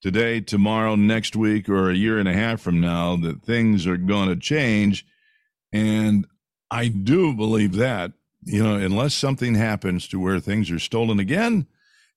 today, 0.00 0.40
tomorrow, 0.40 0.94
next 0.96 1.36
week, 1.36 1.68
or 1.68 1.90
a 1.90 1.94
year 1.94 2.18
and 2.18 2.28
a 2.28 2.32
half 2.32 2.60
from 2.60 2.80
now, 2.80 3.16
that 3.16 3.42
things 3.42 3.86
are 3.86 3.96
going 3.96 4.28
to 4.28 4.36
change. 4.36 5.06
And 5.72 6.26
I 6.70 6.88
do 6.88 7.34
believe 7.34 7.74
that, 7.76 8.12
you 8.44 8.62
know, 8.62 8.74
unless 8.74 9.14
something 9.14 9.54
happens 9.54 10.08
to 10.08 10.20
where 10.20 10.40
things 10.40 10.70
are 10.70 10.78
stolen 10.78 11.20
again. 11.20 11.66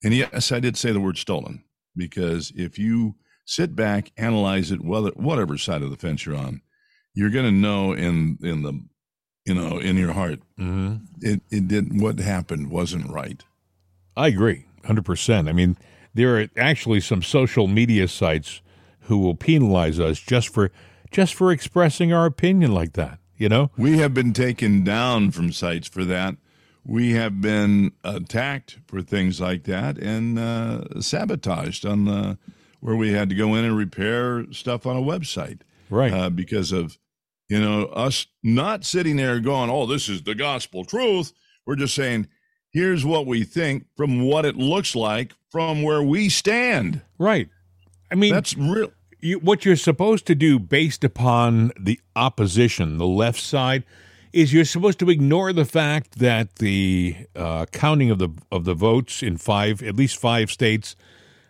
And 0.03 0.13
yes, 0.13 0.51
I 0.51 0.59
did 0.59 0.77
say 0.77 0.91
the 0.91 0.99
word 0.99 1.17
stolen 1.17 1.63
because 1.95 2.51
if 2.55 2.77
you 2.77 3.15
sit 3.45 3.75
back, 3.75 4.11
analyze 4.17 4.71
it, 4.71 4.83
whether 4.83 5.09
whatever 5.11 5.57
side 5.57 5.81
of 5.81 5.89
the 5.91 5.97
fence 5.97 6.25
you're 6.25 6.35
on, 6.35 6.61
you're 7.13 7.29
going 7.29 7.45
to 7.45 7.51
know 7.51 7.93
in 7.93 8.37
in 8.41 8.63
the 8.63 8.73
you 9.45 9.53
know 9.53 9.77
in 9.77 9.97
your 9.97 10.13
heart 10.13 10.39
hmm 10.57 10.95
it 11.21 11.41
it 11.51 11.67
did 11.67 12.01
what 12.01 12.19
happened 12.19 12.69
wasn't 12.69 13.09
right. 13.11 13.43
I 14.15 14.27
agree, 14.27 14.65
hundred 14.85 15.05
percent. 15.05 15.49
I 15.49 15.53
mean, 15.53 15.77
there 16.13 16.39
are 16.39 16.47
actually 16.57 16.99
some 16.99 17.21
social 17.21 17.67
media 17.67 18.07
sites 18.07 18.61
who 19.01 19.17
will 19.17 19.35
penalize 19.35 19.99
us 19.99 20.19
just 20.19 20.49
for 20.49 20.71
just 21.11 21.33
for 21.33 21.51
expressing 21.51 22.11
our 22.11 22.25
opinion 22.25 22.73
like 22.73 22.93
that. 22.93 23.19
You 23.37 23.49
know? 23.49 23.71
We 23.77 23.97
have 23.97 24.13
been 24.13 24.33
taken 24.33 24.83
down 24.83 25.31
from 25.31 25.51
sites 25.51 25.87
for 25.87 26.05
that. 26.05 26.35
We 26.85 27.11
have 27.11 27.41
been 27.41 27.91
attacked 28.03 28.79
for 28.87 29.01
things 29.01 29.39
like 29.39 29.63
that 29.63 29.97
and 29.97 30.37
uh, 30.37 31.01
sabotaged 31.01 31.85
on 31.85 32.05
the 32.05 32.37
where 32.79 32.95
we 32.95 33.13
had 33.13 33.29
to 33.29 33.35
go 33.35 33.55
in 33.55 33.63
and 33.63 33.77
repair 33.77 34.45
stuff 34.51 34.85
on 34.85 34.97
a 34.97 35.01
website, 35.01 35.61
Right. 35.89 36.11
Uh, 36.11 36.29
because 36.29 36.73
of 36.73 36.97
you 37.47 37.59
know 37.59 37.85
us 37.85 38.27
not 38.41 38.83
sitting 38.83 39.15
there 39.15 39.39
going, 39.39 39.69
"Oh, 39.69 39.85
this 39.85 40.09
is 40.09 40.23
the 40.23 40.35
gospel 40.35 40.83
truth." 40.83 41.31
We're 41.65 41.75
just 41.77 41.95
saying, 41.95 42.27
"Here's 42.73 43.05
what 43.05 43.25
we 43.25 43.43
think 43.43 43.85
from 43.95 44.21
what 44.23 44.45
it 44.45 44.55
looks 44.55 44.95
like 44.95 45.33
from 45.51 45.83
where 45.83 46.03
we 46.03 46.29
stand." 46.29 47.01
right. 47.17 47.49
I 48.11 48.15
mean, 48.15 48.31
That's 48.31 48.55
real. 48.55 48.91
you, 49.21 49.39
what 49.39 49.65
you're 49.65 49.75
supposed 49.75 50.27
to 50.27 50.35
do 50.35 50.59
based 50.59 51.03
upon 51.03 51.71
the 51.79 51.99
opposition, 52.15 52.99
the 52.99 53.07
left 53.07 53.39
side, 53.39 53.83
is 54.33 54.53
you're 54.53 54.65
supposed 54.65 54.99
to 54.99 55.09
ignore 55.09 55.51
the 55.51 55.65
fact 55.65 56.19
that 56.19 56.57
the 56.57 57.15
uh, 57.35 57.65
counting 57.71 58.11
of 58.11 58.19
the 58.19 58.29
of 58.51 58.65
the 58.65 58.73
votes 58.73 59.23
in 59.23 59.37
five, 59.37 59.81
at 59.81 59.95
least 59.95 60.17
five 60.17 60.51
states, 60.51 60.95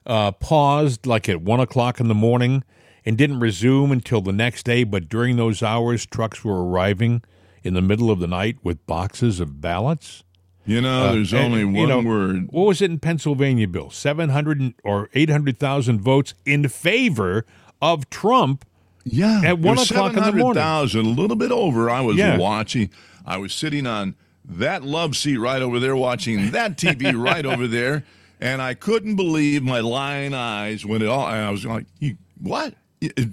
uh, 0.05 0.31
paused 0.31 1.05
like 1.05 1.27
at 1.27 1.41
one 1.41 1.59
o'clock 1.59 1.99
in 1.99 2.07
the 2.07 2.15
morning 2.15 2.63
and 3.05 3.17
didn't 3.17 3.39
resume 3.39 3.91
until 3.91 4.21
the 4.21 4.31
next 4.33 4.63
day. 4.63 4.83
But 4.83 5.09
during 5.09 5.35
those 5.35 5.63
hours, 5.63 6.05
trucks 6.05 6.43
were 6.43 6.65
arriving 6.65 7.23
in 7.63 7.73
the 7.73 7.81
middle 7.81 8.11
of 8.11 8.19
the 8.19 8.27
night 8.27 8.57
with 8.63 8.85
boxes 8.85 9.39
of 9.39 9.61
ballots. 9.61 10.23
You 10.65 10.79
know, 10.81 11.13
there's 11.13 11.33
Uh, 11.33 11.37
And, 11.37 11.45
only 11.53 11.59
you 11.61 11.67
one 11.69 11.89
know, 11.89 12.01
word. 12.01 12.47
What 12.49 12.67
was 12.67 12.81
it 12.81 12.89
in 12.91 12.99
Pennsylvania, 12.99 13.67
Bill? 13.67 13.89
Seven 13.89 14.29
hundred 14.29 14.73
or 14.83 15.09
eight 15.13 15.29
hundred 15.29 15.59
thousand 15.59 15.99
votes 16.01 16.33
in 16.45 16.67
favor 16.69 17.45
of 17.81 18.09
Trump. 18.09 18.63
Yeah, 19.05 19.41
At 19.43 19.59
one 19.59 19.77
o'clock 19.77 20.11
in 20.11 20.23
the 20.23 20.31
morning. 20.31 20.53
700,000, 20.61 21.05
a 21.05 21.09
little 21.09 21.35
bit 21.35 21.51
over. 21.51 21.89
I 21.89 21.99
was 21.99 22.15
Yeah. 22.15 22.37
watching. 22.37 22.89
I 23.25 23.35
was 23.37 23.53
sitting 23.53 23.85
on 23.85 24.15
that 24.45 24.83
love 24.83 25.17
seat 25.17 25.37
right 25.37 25.61
over 25.61 25.77
there, 25.79 25.95
watching 25.95 26.51
that 26.51 26.77
TV 26.77 27.13
right 27.21 27.45
over 27.45 27.67
there, 27.67 28.05
and 28.39 28.61
I 28.61 28.73
couldn't 28.75 29.17
believe 29.17 29.61
my 29.63 29.81
lying 29.81 30.33
eyes 30.33 30.85
when 30.85 31.01
it 31.01 31.09
all. 31.09 31.25
I 31.25 31.49
was 31.49 31.65
like, 31.65 31.85
you, 31.99 32.15
"What? 32.39 32.75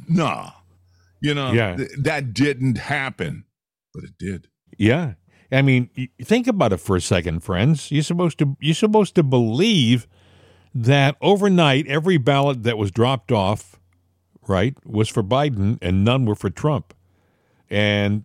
No, 0.08 0.50
you 1.20 1.34
know, 1.34 1.52
Yeah. 1.52 1.76
th- 1.76 1.90
that 1.98 2.34
didn't 2.34 2.78
happen, 2.78 3.44
but 3.94 4.02
it 4.02 4.18
did." 4.18 4.48
Yeah, 4.76 5.12
I 5.52 5.62
mean, 5.62 5.90
think 6.22 6.46
about 6.46 6.72
it 6.72 6.78
for 6.78 6.96
a 6.96 7.00
second, 7.00 7.40
friends. 7.40 7.90
You're 7.90 8.02
supposed 8.02 8.38
to 8.38 8.56
you're 8.60 8.74
supposed 8.74 9.14
to 9.16 9.22
believe 9.22 10.06
that 10.74 11.16
overnight 11.20 11.86
every 11.88 12.18
ballot 12.18 12.62
that 12.62 12.78
was 12.78 12.90
dropped 12.90 13.32
off, 13.32 13.80
right, 14.46 14.74
was 14.86 15.08
for 15.08 15.22
Biden 15.22 15.78
and 15.82 16.04
none 16.04 16.24
were 16.24 16.36
for 16.36 16.50
Trump, 16.50 16.94
and 17.68 18.24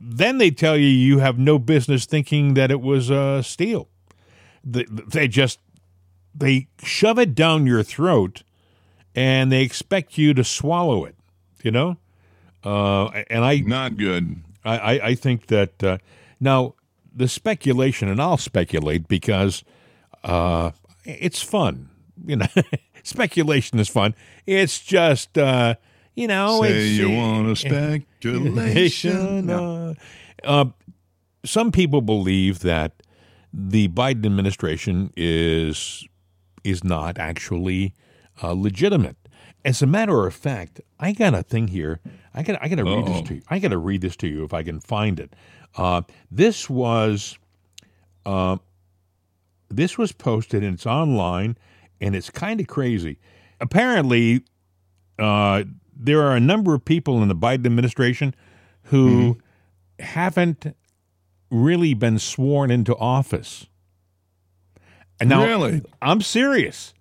then 0.00 0.38
they 0.38 0.50
tell 0.50 0.76
you 0.76 0.86
you 0.86 1.18
have 1.18 1.38
no 1.38 1.58
business 1.58 2.04
thinking 2.06 2.54
that 2.54 2.70
it 2.70 2.80
was 2.80 3.10
a 3.10 3.42
steal. 3.42 3.88
They, 4.62 4.84
they 4.84 5.28
just 5.28 5.58
they 6.34 6.68
shove 6.82 7.18
it 7.18 7.34
down 7.34 7.66
your 7.66 7.82
throat, 7.82 8.44
and 9.14 9.50
they 9.50 9.62
expect 9.62 10.18
you 10.18 10.34
to 10.34 10.44
swallow 10.44 11.04
it. 11.04 11.16
You 11.62 11.72
know, 11.72 11.96
uh, 12.62 13.06
and 13.28 13.44
I 13.44 13.58
Not 13.58 13.96
good. 13.96 14.36
I, 14.64 14.78
I, 14.78 15.06
I 15.08 15.14
think 15.14 15.48
that 15.48 15.82
uh, 15.82 15.98
now 16.44 16.74
the 17.14 17.26
speculation, 17.26 18.08
and 18.08 18.20
I'll 18.20 18.36
speculate 18.36 19.08
because 19.08 19.64
uh, 20.22 20.70
it's 21.04 21.42
fun. 21.42 21.88
You 22.24 22.36
know, 22.36 22.46
speculation 23.02 23.78
is 23.78 23.88
fun. 23.88 24.14
It's 24.46 24.78
just 24.80 25.36
uh, 25.38 25.74
you 26.14 26.28
know, 26.28 26.62
Say 26.62 26.72
it's, 26.72 26.98
you 26.98 27.10
want 27.10 27.48
a 27.48 27.56
speculation. 28.16 29.50
uh, 29.50 29.94
uh, 30.44 30.66
some 31.44 31.72
people 31.72 32.00
believe 32.00 32.60
that 32.60 33.02
the 33.52 33.88
Biden 33.88 34.26
administration 34.26 35.12
is 35.16 36.06
is 36.62 36.84
not 36.84 37.18
actually 37.18 37.94
uh, 38.42 38.52
legitimate. 38.52 39.16
As 39.64 39.80
a 39.82 39.86
matter 39.86 40.26
of 40.26 40.34
fact, 40.34 40.80
I 40.98 41.12
got 41.12 41.34
a 41.34 41.42
thing 41.42 41.68
here. 41.68 42.00
I 42.34 42.42
got 42.42 42.62
I 42.62 42.68
got 42.68 42.76
to 42.76 42.84
read 42.84 43.06
this 43.06 43.22
to 43.28 43.34
you. 43.34 43.42
I 43.48 43.58
got 43.58 43.68
to 43.68 43.78
read 43.78 44.00
this 44.02 44.16
to 44.16 44.28
you 44.28 44.44
if 44.44 44.52
I 44.52 44.62
can 44.62 44.80
find 44.80 45.18
it. 45.20 45.34
Uh, 45.76 46.02
this 46.30 46.70
was 46.70 47.38
uh, 48.26 48.56
this 49.68 49.98
was 49.98 50.12
posted 50.12 50.62
and 50.62 50.74
it's 50.74 50.86
online 50.86 51.56
and 52.00 52.14
it's 52.14 52.30
kind 52.30 52.60
of 52.60 52.66
crazy. 52.66 53.18
Apparently, 53.60 54.44
uh, 55.18 55.64
there 55.96 56.22
are 56.22 56.36
a 56.36 56.40
number 56.40 56.74
of 56.74 56.84
people 56.84 57.22
in 57.22 57.28
the 57.28 57.34
Biden 57.34 57.66
administration 57.66 58.34
who 58.84 59.38
haven't 59.98 60.66
really 61.50 61.94
been 61.94 62.18
sworn 62.18 62.70
into 62.70 62.94
office. 62.96 63.66
And 65.20 65.30
now, 65.30 65.44
Really? 65.44 65.82
I'm 66.02 66.20
serious. 66.20 66.92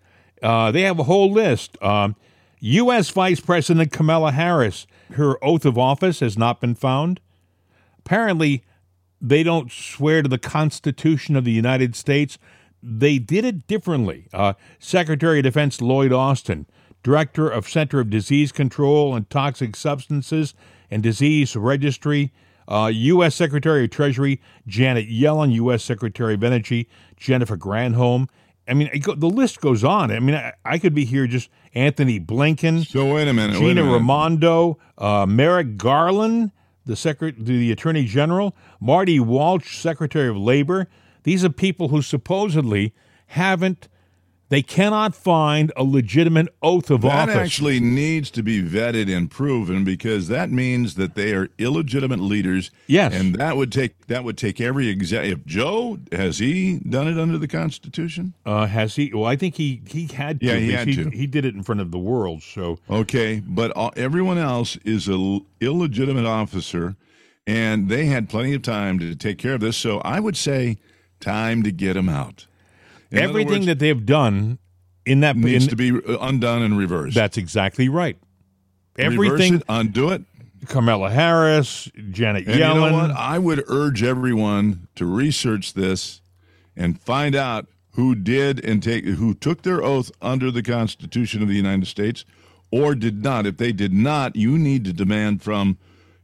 Uh, 0.41 0.71
they 0.71 0.81
have 0.83 0.99
a 0.99 1.03
whole 1.03 1.31
list. 1.31 1.81
Um, 1.81 2.15
U.S. 2.59 3.09
Vice 3.09 3.39
President 3.39 3.91
Kamala 3.91 4.31
Harris, 4.31 4.85
her 5.13 5.43
oath 5.43 5.65
of 5.65 5.77
office 5.77 6.19
has 6.19 6.37
not 6.37 6.61
been 6.61 6.75
found. 6.75 7.19
Apparently, 8.05 8.63
they 9.21 9.43
don't 9.43 9.71
swear 9.71 10.21
to 10.21 10.29
the 10.29 10.37
Constitution 10.37 11.35
of 11.35 11.45
the 11.45 11.51
United 11.51 11.95
States. 11.95 12.37
They 12.81 13.17
did 13.17 13.45
it 13.45 13.65
differently. 13.67 14.27
Uh, 14.33 14.53
Secretary 14.79 15.39
of 15.39 15.43
Defense 15.43 15.81
Lloyd 15.81 16.11
Austin, 16.11 16.65
Director 17.01 17.49
of 17.49 17.67
Center 17.69 17.99
of 18.01 18.09
Disease 18.09 18.51
Control 18.51 19.15
and 19.15 19.29
Toxic 19.29 19.75
Substances 19.75 20.53
and 20.91 21.01
Disease 21.01 21.55
Registry, 21.55 22.33
uh, 22.67 22.91
U.S. 22.93 23.35
Secretary 23.35 23.85
of 23.85 23.89
Treasury 23.91 24.41
Janet 24.67 25.09
Yellen, 25.09 25.53
U.S. 25.53 25.83
Secretary 25.83 26.33
of 26.33 26.43
Energy 26.43 26.89
Jennifer 27.17 27.57
Granholm. 27.57 28.27
I 28.67 28.73
mean, 28.73 28.89
it 28.93 28.99
go, 28.99 29.15
the 29.15 29.27
list 29.29 29.59
goes 29.61 29.83
on. 29.83 30.11
I 30.11 30.19
mean, 30.19 30.35
I, 30.35 30.53
I 30.65 30.77
could 30.77 30.93
be 30.93 31.03
here 31.05 31.27
just 31.27 31.49
Antony 31.73 32.19
Blinken, 32.19 32.85
So 32.85 33.13
wait 33.13 33.27
a 33.27 33.33
minute. 33.33 33.55
wait 33.59 33.65
a 33.65 33.67
Gina 33.69 33.83
minute. 33.83 33.93
Raimondo, 33.97 34.77
uh, 34.97 35.25
Merrick 35.25 35.75
Garland, 35.77 36.51
the 36.85 36.95
secret, 36.95 37.45
the 37.45 37.71
Attorney 37.71 38.05
General, 38.05 38.55
Marty 38.79 39.19
Walsh, 39.19 39.77
Secretary 39.77 40.29
of 40.29 40.37
Labor. 40.37 40.87
These 41.23 41.45
are 41.45 41.49
people 41.49 41.89
who 41.89 42.01
supposedly 42.01 42.93
haven't 43.27 43.87
they 44.53 44.61
cannot 44.61 45.15
find 45.15 45.71
a 45.75 45.83
legitimate 45.83 46.47
oath 46.61 46.91
of 46.91 47.01
that 47.01 47.27
office. 47.27 47.35
actually 47.35 47.79
needs 47.79 48.29
to 48.29 48.43
be 48.43 48.61
vetted 48.61 49.11
and 49.11 49.31
proven 49.31 49.83
because 49.83 50.27
that 50.27 50.51
means 50.51 50.93
that 50.93 51.15
they 51.15 51.33
are 51.33 51.49
illegitimate 51.57 52.19
leaders. 52.19 52.69
Yes. 52.85 53.15
and 53.15 53.33
that 53.37 53.57
would 53.57 53.71
take 53.71 54.05
that 54.07 54.23
would 54.23 54.37
take 54.37 54.61
every 54.61 54.89
exact. 54.89 55.25
If 55.25 55.43
Joe 55.47 55.97
has 56.11 56.37
he 56.37 56.77
done 56.77 57.07
it 57.07 57.17
under 57.17 57.39
the 57.39 57.47
Constitution? 57.47 58.35
Uh, 58.45 58.67
has 58.67 58.95
he? 58.95 59.11
Well, 59.11 59.25
I 59.25 59.35
think 59.37 59.55
he 59.55 59.81
he 59.87 60.05
had 60.05 60.39
to. 60.41 60.45
Yeah, 60.45 60.57
he 60.57 60.71
had 60.71 60.85
to. 60.93 61.09
He 61.09 61.25
did 61.25 61.45
it 61.45 61.55
in 61.55 61.63
front 61.63 61.81
of 61.81 61.89
the 61.89 61.97
world. 61.97 62.43
So 62.43 62.77
Okay, 62.87 63.41
but 63.43 63.71
all, 63.71 63.91
everyone 63.95 64.37
else 64.37 64.77
is 64.85 65.07
a 65.07 65.13
l- 65.13 65.47
illegitimate 65.61 66.27
officer, 66.27 66.95
and 67.47 67.89
they 67.89 68.05
had 68.05 68.29
plenty 68.29 68.53
of 68.53 68.61
time 68.61 68.99
to 68.99 69.15
take 69.15 69.39
care 69.39 69.55
of 69.55 69.61
this. 69.61 69.77
So 69.77 69.97
I 70.01 70.19
would 70.19 70.37
say, 70.37 70.77
time 71.19 71.63
to 71.63 71.71
get 71.71 71.93
them 71.93 72.07
out. 72.07 72.45
In 73.13 73.19
everything 73.19 73.53
words, 73.53 73.65
that 73.67 73.79
they've 73.79 74.05
done 74.05 74.57
in 75.05 75.19
that 75.21 75.35
needs 75.37 75.65
in- 75.65 75.69
to 75.71 75.75
be 75.75 75.91
uh, 75.91 76.17
undone 76.21 76.61
and 76.61 76.77
reversed. 76.77 77.15
that's 77.15 77.37
exactly 77.37 77.89
right. 77.89 78.17
Everything. 78.97 79.55
it, 79.55 79.63
undo 79.69 80.09
it. 80.09 80.21
Kamala 80.67 81.09
Harris, 81.09 81.89
Janet 82.11 82.45
And 82.47 82.55
Yellen. 82.55 82.75
you 82.75 82.89
know 82.91 82.93
what? 82.93 83.11
I 83.11 83.37
would 83.37 83.63
urge 83.67 84.01
everyone 84.03 84.87
to 84.95 85.05
research 85.05 85.73
this 85.73 86.21
and 86.75 86.99
find 87.01 87.35
out 87.35 87.67
who 87.91 88.15
did 88.15 88.63
and 88.63 88.81
take 88.81 89.03
who 89.05 89.33
took 89.33 89.63
their 89.63 89.83
oath 89.83 90.09
under 90.21 90.51
the 90.51 90.63
Constitution 90.63 91.41
of 91.41 91.47
the 91.49 91.55
United 91.55 91.85
States 91.87 92.23
or 92.71 92.95
did 92.95 93.23
not. 93.23 93.45
If 93.45 93.57
they 93.57 93.71
did 93.73 93.93
not, 93.93 94.35
you 94.35 94.57
need 94.57 94.85
to 94.85 94.93
demand 94.93 95.43
from, 95.43 95.77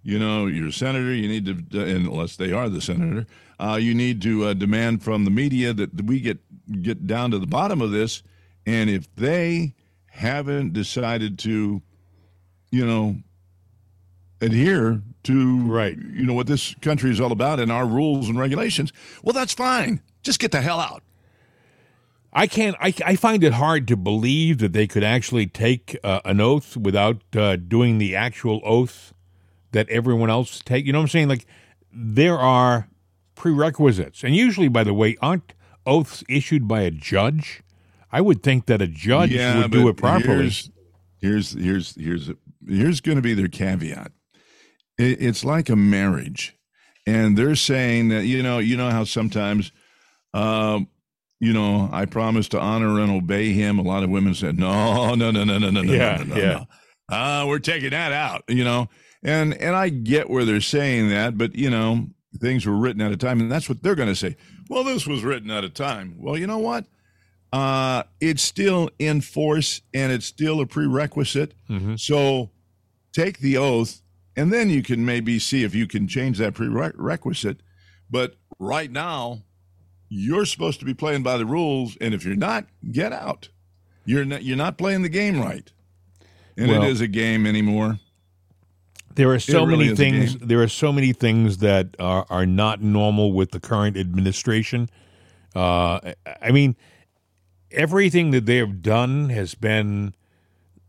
you 0.03 0.17
know, 0.17 0.45
your 0.47 0.71
senator. 0.71 1.13
You 1.13 1.27
need 1.27 1.45
to, 1.71 1.81
unless 1.83 2.37
they 2.37 2.51
are 2.53 2.69
the 2.69 2.81
senator, 2.81 3.27
uh, 3.59 3.77
you 3.79 3.93
need 3.93 4.21
to 4.21 4.45
uh, 4.45 4.53
demand 4.53 5.03
from 5.03 5.25
the 5.25 5.31
media 5.31 5.73
that 5.73 6.05
we 6.05 6.21
get 6.21 6.39
get 6.81 7.07
down 7.07 7.31
to 7.31 7.39
the 7.39 7.47
bottom 7.47 7.81
of 7.81 7.91
this. 7.91 8.23
And 8.65 8.89
if 8.89 9.13
they 9.15 9.73
haven't 10.07 10.73
decided 10.73 11.39
to, 11.39 11.81
you 12.71 12.85
know, 12.85 13.17
adhere 14.41 15.01
to 15.23 15.65
Right. 15.65 15.97
you 15.97 16.25
know 16.25 16.33
what 16.33 16.47
this 16.47 16.73
country 16.75 17.11
is 17.11 17.19
all 17.19 17.31
about 17.33 17.59
and 17.59 17.69
our 17.69 17.85
rules 17.85 18.29
and 18.29 18.39
regulations 18.39 18.93
well 19.21 19.33
that's 19.33 19.53
fine 19.53 20.01
just 20.23 20.39
get 20.39 20.53
the 20.53 20.61
hell 20.61 20.79
out 20.79 21.03
I 22.31 22.45
can't. 22.45 22.75
I, 22.79 22.93
I 23.05 23.15
find 23.15 23.43
it 23.43 23.53
hard 23.53 23.87
to 23.87 23.97
believe 23.97 24.59
that 24.59 24.71
they 24.71 24.85
could 24.85 25.03
actually 25.03 25.47
take 25.47 25.97
uh, 26.03 26.21
an 26.25 26.39
oath 26.39 26.77
without 26.77 27.21
uh, 27.35 27.55
doing 27.55 27.97
the 27.97 28.15
actual 28.15 28.61
oath 28.63 29.13
that 29.71 29.89
everyone 29.89 30.29
else 30.29 30.61
take. 30.63 30.85
You 30.85 30.93
know 30.93 30.99
what 30.99 31.05
I'm 31.05 31.09
saying? 31.09 31.27
Like 31.27 31.47
there 31.91 32.37
are 32.37 32.87
prerequisites, 33.33 34.23
and 34.23 34.35
usually, 34.35 34.67
by 34.67 34.83
the 34.83 34.93
way, 34.93 35.17
aren't 35.21 35.53
oaths 35.85 36.23
issued 36.29 36.67
by 36.67 36.81
a 36.81 36.91
judge? 36.91 37.61
I 38.11 38.21
would 38.21 38.41
think 38.41 38.65
that 38.67 38.81
a 38.81 38.87
judge 38.87 39.33
would 39.33 39.71
do 39.71 39.87
it 39.87 39.97
properly. 39.97 40.25
here's 40.35 40.71
here's 41.21 41.51
here's 41.51 41.95
here's 41.95 42.31
here's 42.67 43.01
going 43.01 43.17
to 43.17 43.21
be 43.21 43.33
their 43.33 43.47
caveat 43.47 44.11
it, 44.97 45.21
it's 45.21 45.43
like 45.45 45.69
a 45.69 45.75
marriage 45.75 46.57
and 47.05 47.37
they're 47.37 47.55
saying 47.55 48.09
that 48.09 48.25
you 48.25 48.41
know 48.41 48.57
you 48.57 48.75
know 48.77 48.89
how 48.89 49.03
sometimes 49.03 49.71
um 50.33 50.87
you 51.41 51.53
know, 51.53 51.89
I 51.91 52.05
promise 52.05 52.49
to 52.49 52.59
honor 52.59 52.99
and 52.99 53.09
obey 53.09 53.53
him. 53.53 53.79
A 53.79 53.81
lot 53.81 54.03
of 54.03 54.09
women 54.09 54.33
said, 54.33 54.59
"No, 54.59 55.15
no, 55.15 55.31
no, 55.31 55.43
no, 55.45 55.57
no, 55.57 55.69
no, 55.69 55.81
no, 55.81 55.93
Yeah, 55.93 56.17
no, 56.17 56.23
no, 56.23 56.35
yeah. 56.35 56.51
no. 56.51 56.65
Ah, 57.09 57.45
we're 57.47 57.59
taking 57.59 57.91
that 57.91 58.11
out." 58.11 58.43
You 58.49 58.63
know, 58.65 58.89
and 59.23 59.53
and 59.53 59.75
I 59.75 59.89
get 59.89 60.29
where 60.29 60.43
they're 60.43 60.59
saying 60.61 61.09
that, 61.09 61.37
but 61.37 61.55
you 61.55 61.69
know, 61.69 62.07
things 62.39 62.65
were 62.65 62.75
written 62.75 63.01
at 63.01 63.11
a 63.11 63.17
time, 63.17 63.39
and 63.39 63.49
that's 63.49 63.69
what 63.69 63.81
they're 63.81 63.95
going 63.95 64.09
to 64.09 64.15
say. 64.15 64.35
Well, 64.69 64.83
this 64.85 65.05
was 65.05 65.23
written 65.23 65.49
at 65.51 65.63
a 65.65 65.69
time. 65.69 66.15
Well, 66.19 66.37
you 66.37 66.47
know 66.47 66.59
what? 66.59 66.85
Uh, 67.51 68.03
it's 68.21 68.43
still 68.43 68.89
in 68.99 69.19
force, 69.21 69.81
and 69.93 70.11
it's 70.11 70.25
still 70.27 70.61
a 70.61 70.65
prerequisite. 70.67 71.53
So, 71.97 72.51
take 73.11 73.39
the 73.39 73.57
oath, 73.57 74.01
and 74.37 74.53
then 74.53 74.69
you 74.69 74.83
can 74.83 75.03
maybe 75.03 75.39
see 75.39 75.63
if 75.63 75.73
you 75.75 75.87
can 75.87 76.07
change 76.07 76.37
that 76.37 76.53
prerequisite. 76.53 77.61
But 78.09 78.35
right 78.59 78.91
now, 78.91 79.41
you're 80.09 80.45
supposed 80.45 80.79
to 80.79 80.85
be 80.85 80.93
playing 80.93 81.23
by 81.23 81.37
the 81.37 81.45
rules, 81.45 81.97
and 81.99 82.13
if 82.13 82.23
you're 82.23 82.35
not, 82.35 82.65
get 82.91 83.11
out. 83.11 83.49
You're 84.05 84.25
not 84.25 84.43
you're 84.43 84.57
not 84.57 84.77
playing 84.77 85.01
the 85.01 85.09
game 85.09 85.39
right, 85.41 85.71
and 86.57 86.69
Well- 86.69 86.83
it 86.83 86.89
is 86.89 87.01
a 87.01 87.07
game 87.07 87.45
anymore. 87.47 87.99
There 89.19 89.31
are 89.31 89.39
so 89.39 89.63
really 89.65 89.85
many 89.87 89.95
things. 89.97 90.37
There 90.37 90.61
are 90.63 90.67
so 90.69 90.93
many 90.93 91.11
things 91.11 91.57
that 91.57 91.95
are, 91.99 92.25
are 92.29 92.45
not 92.45 92.81
normal 92.81 93.33
with 93.33 93.51
the 93.51 93.59
current 93.59 93.97
administration. 93.97 94.87
Uh, 95.53 95.99
I- 96.03 96.15
I 96.41 96.51
mean, 96.51 96.77
everything 97.71 98.31
that 98.31 98.45
they 98.45 98.55
have 98.57 98.81
done 98.81 99.29
has 99.29 99.55
been. 99.55 100.15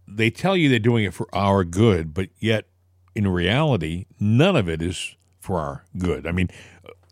They 0.07 0.31
tell 0.31 0.57
you 0.57 0.69
they're 0.69 0.79
doing 0.79 1.05
it 1.05 1.15
for 1.15 1.27
our 1.35 1.65
good, 1.65 2.15
but 2.15 2.31
yet, 2.39 2.67
in 3.15 3.27
reality, 3.29 4.07
none 4.19 4.55
of 4.57 4.69
it 4.69 4.81
is 4.83 5.17
for 5.41 5.59
our 5.59 5.85
good. 5.99 6.27
I 6.27 6.33
mean, 6.33 6.49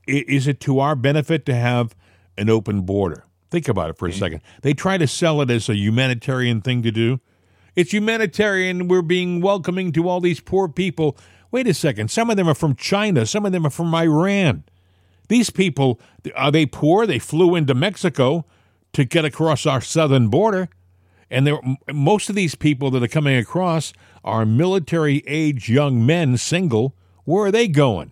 is 0.07 0.47
it 0.47 0.61
to 0.61 0.79
our 0.81 0.95
benefit 0.97 1.45
to 1.47 1.55
have 1.55 1.95
an 2.37 2.49
open 2.51 2.83
border? 2.83 3.25
Think 3.51 3.69
about 3.69 3.91
it 3.91 3.97
for 3.99 4.07
a 4.09 4.13
second. 4.13 4.41
They 4.63 4.73
try 4.75 4.99
to 4.99 5.07
sell 5.07 5.41
it 5.43 5.51
as 5.51 5.69
a 5.69 5.77
humanitarian 5.77 6.61
thing 6.61 6.83
to 6.83 6.91
do. 6.91 7.21
It's 7.79 7.93
humanitarian. 7.93 8.89
We're 8.89 9.03
being 9.03 9.41
welcoming 9.41 9.93
to 9.93 10.09
all 10.09 10.21
these 10.21 10.41
poor 10.41 10.67
people. 10.67 11.17
Wait 11.53 11.69
a 11.69 11.73
second. 11.73 12.11
Some 12.11 12.29
of 12.29 12.37
them 12.37 12.49
are 12.49 12.55
from 12.57 12.75
China. 12.75 13.25
Some 13.25 13.47
of 13.47 13.53
them 13.53 13.65
are 13.65 13.71
from 13.71 13.95
Iran. 13.95 14.65
These 15.29 15.51
people, 15.51 16.01
are 16.35 16.51
they 16.51 16.67
poor? 16.67 17.07
They 17.07 17.21
flew 17.21 17.55
into 17.55 17.77
Mexico 17.77 18.45
to 18.95 19.05
get 19.05 19.25
across 19.25 19.65
our 19.65 19.81
southern 19.81 20.27
border. 20.27 20.71
And 21.31 21.49
most 21.93 22.29
of 22.29 22.35
these 22.35 22.57
people 22.57 22.91
that 22.91 23.03
are 23.05 23.07
coming 23.07 23.37
across 23.37 23.93
are 24.25 24.45
military 24.45 25.23
age 25.29 25.69
young 25.69 26.05
men, 26.05 26.37
single. 26.37 26.97
Where 27.27 27.45
are 27.45 27.53
they 27.53 27.69
going? 27.69 28.11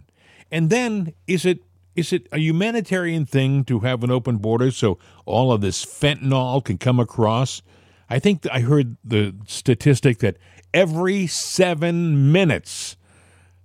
And 0.48 0.70
then 0.70 1.12
is 1.26 1.44
it 1.44 1.64
is 1.96 2.12
it 2.12 2.28
a 2.30 2.38
humanitarian 2.38 3.26
thing 3.26 3.64
to 3.64 3.80
have 3.80 4.04
an 4.04 4.12
open 4.12 4.36
border 4.36 4.70
so 4.70 4.98
all 5.24 5.50
of 5.50 5.60
this 5.60 5.84
fentanyl 5.84 6.64
can 6.64 6.78
come 6.78 7.00
across? 7.00 7.62
I 8.08 8.18
think 8.18 8.46
I 8.50 8.60
heard 8.60 8.96
the 9.04 9.34
statistic 9.46 10.18
that 10.18 10.36
every 10.72 11.26
seven 11.26 12.32
minutes 12.32 12.96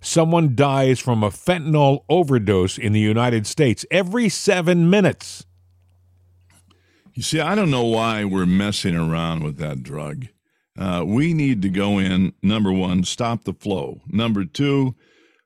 someone 0.00 0.54
dies 0.56 0.98
from 0.98 1.22
a 1.22 1.30
fentanyl 1.30 2.04
overdose 2.08 2.76
in 2.76 2.92
the 2.92 3.00
United 3.00 3.46
States. 3.46 3.86
Every 3.90 4.28
seven 4.28 4.90
minutes. 4.90 5.46
You 7.14 7.22
see, 7.22 7.40
I 7.40 7.54
don't 7.54 7.70
know 7.70 7.84
why 7.84 8.24
we're 8.24 8.46
messing 8.46 8.96
around 8.96 9.44
with 9.44 9.58
that 9.58 9.82
drug. 9.82 10.26
Uh, 10.78 11.04
we 11.06 11.34
need 11.34 11.60
to 11.62 11.68
go 11.68 11.98
in. 11.98 12.32
Number 12.42 12.72
one, 12.72 13.04
stop 13.04 13.44
the 13.44 13.52
flow. 13.52 14.00
Number 14.08 14.44
two, 14.44 14.94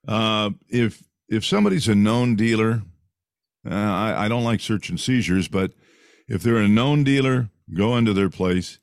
uh, 0.06 0.50
if 0.68 1.02
if 1.28 1.44
somebody's 1.44 1.88
a 1.88 1.94
known 1.94 2.36
dealer, 2.36 2.82
uh, 3.68 3.74
I, 3.74 4.26
I 4.26 4.28
don't 4.28 4.44
like 4.44 4.60
search 4.60 4.88
and 4.88 5.00
seizures, 5.00 5.48
but 5.48 5.72
if 6.28 6.42
they're 6.42 6.56
a 6.58 6.68
known 6.68 7.02
dealer, 7.02 7.50
go 7.74 7.96
into 7.96 8.12
their 8.12 8.30
place, 8.30 8.78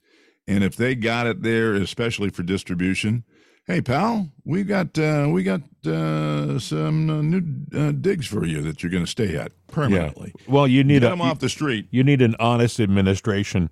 and 0.48 0.64
if 0.64 0.76
they 0.76 0.96
got 0.96 1.28
it 1.28 1.42
there, 1.42 1.74
especially 1.74 2.30
for 2.30 2.44
distribution, 2.44 3.24
hey 3.66 3.82
pal, 3.82 4.30
we 4.44 4.64
got 4.64 4.98
uh, 5.00 5.28
we 5.30 5.44
got 5.44 5.62
uh, 5.86 6.60
some 6.60 7.10
uh, 7.10 7.22
new 7.22 7.44
uh, 7.76 7.92
digs 7.92 8.28
for 8.28 8.46
you 8.46 8.62
that 8.62 8.84
you're 8.84 8.92
going 8.92 9.06
to 9.06 9.10
stay 9.12 9.36
at 9.38 9.52
permanently. 9.68 10.34
Well, 10.48 10.68
you 10.68 10.84
need 10.84 11.02
Get 11.02 11.08
a, 11.08 11.10
them 11.10 11.22
off 11.22 11.40
the 11.40 11.50
street. 11.50 11.88
you 11.92 12.04
need 12.04 12.22
an 12.22 12.36
honest 12.40 12.80
administration, 12.80 13.70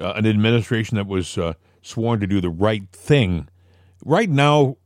uh, 0.00 0.12
an 0.16 0.26
administration 0.26 0.96
that 0.96 1.06
was 1.06 1.38
uh, 1.38 1.54
sworn 1.82 2.20
to 2.20 2.26
do 2.26 2.40
the 2.40 2.50
right 2.50 2.88
thing. 2.92 3.48
Right 4.04 4.30
now, 4.30 4.76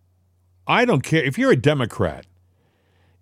I 0.67 0.85
don't 0.85 1.03
care 1.03 1.23
if 1.23 1.39
you're 1.39 1.53
a 1.53 1.57
Democrat 1.57 2.27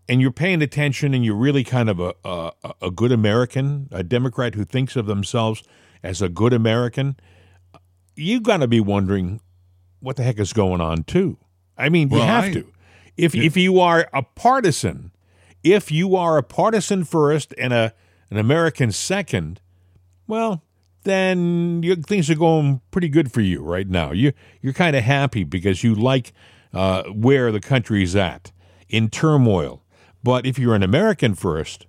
and 0.08 0.20
you're 0.20 0.32
paying 0.32 0.62
attention 0.62 1.14
and 1.14 1.24
you're 1.24 1.36
really 1.36 1.64
kind 1.64 1.88
of 1.88 2.00
a, 2.00 2.14
a, 2.24 2.52
a 2.82 2.90
good 2.90 3.12
American, 3.12 3.88
a 3.92 4.02
Democrat 4.02 4.54
who 4.54 4.64
thinks 4.64 4.96
of 4.96 5.06
themselves 5.06 5.62
as 6.02 6.20
a 6.20 6.28
good 6.28 6.52
American, 6.52 7.16
you 8.16 8.40
got 8.40 8.58
to 8.58 8.68
be 8.68 8.80
wondering 8.80 9.40
what 10.00 10.16
the 10.16 10.22
heck 10.22 10.38
is 10.38 10.52
going 10.52 10.80
on 10.80 11.04
too. 11.04 11.38
I 11.76 11.88
mean, 11.88 12.10
you 12.10 12.20
have 12.20 12.44
I- 12.44 12.52
to. 12.52 12.66
If 13.16 13.34
if 13.34 13.56
you 13.56 13.80
are 13.80 14.08
a 14.14 14.22
partisan, 14.22 15.12
if 15.62 15.90
you 15.90 16.16
are 16.16 16.38
a 16.38 16.42
partisan 16.42 17.04
first 17.04 17.52
and 17.58 17.72
a 17.72 17.92
an 18.30 18.38
American 18.38 18.92
second, 18.92 19.60
well, 20.26 20.62
then 21.02 21.82
you, 21.82 21.96
things 21.96 22.30
are 22.30 22.34
going 22.36 22.80
pretty 22.90 23.08
good 23.08 23.32
for 23.32 23.40
you 23.40 23.62
right 23.62 23.88
now. 23.88 24.12
You 24.12 24.32
you're 24.62 24.72
kind 24.72 24.96
of 24.96 25.02
happy 25.04 25.44
because 25.44 25.82
you 25.84 25.94
like 25.94 26.32
uh, 26.72 27.02
where 27.04 27.52
the 27.52 27.60
country's 27.60 28.16
at 28.16 28.52
in 28.88 29.10
turmoil. 29.10 29.82
But 30.22 30.46
if 30.46 30.58
you're 30.58 30.74
an 30.74 30.82
American 30.82 31.34
first, 31.34 31.86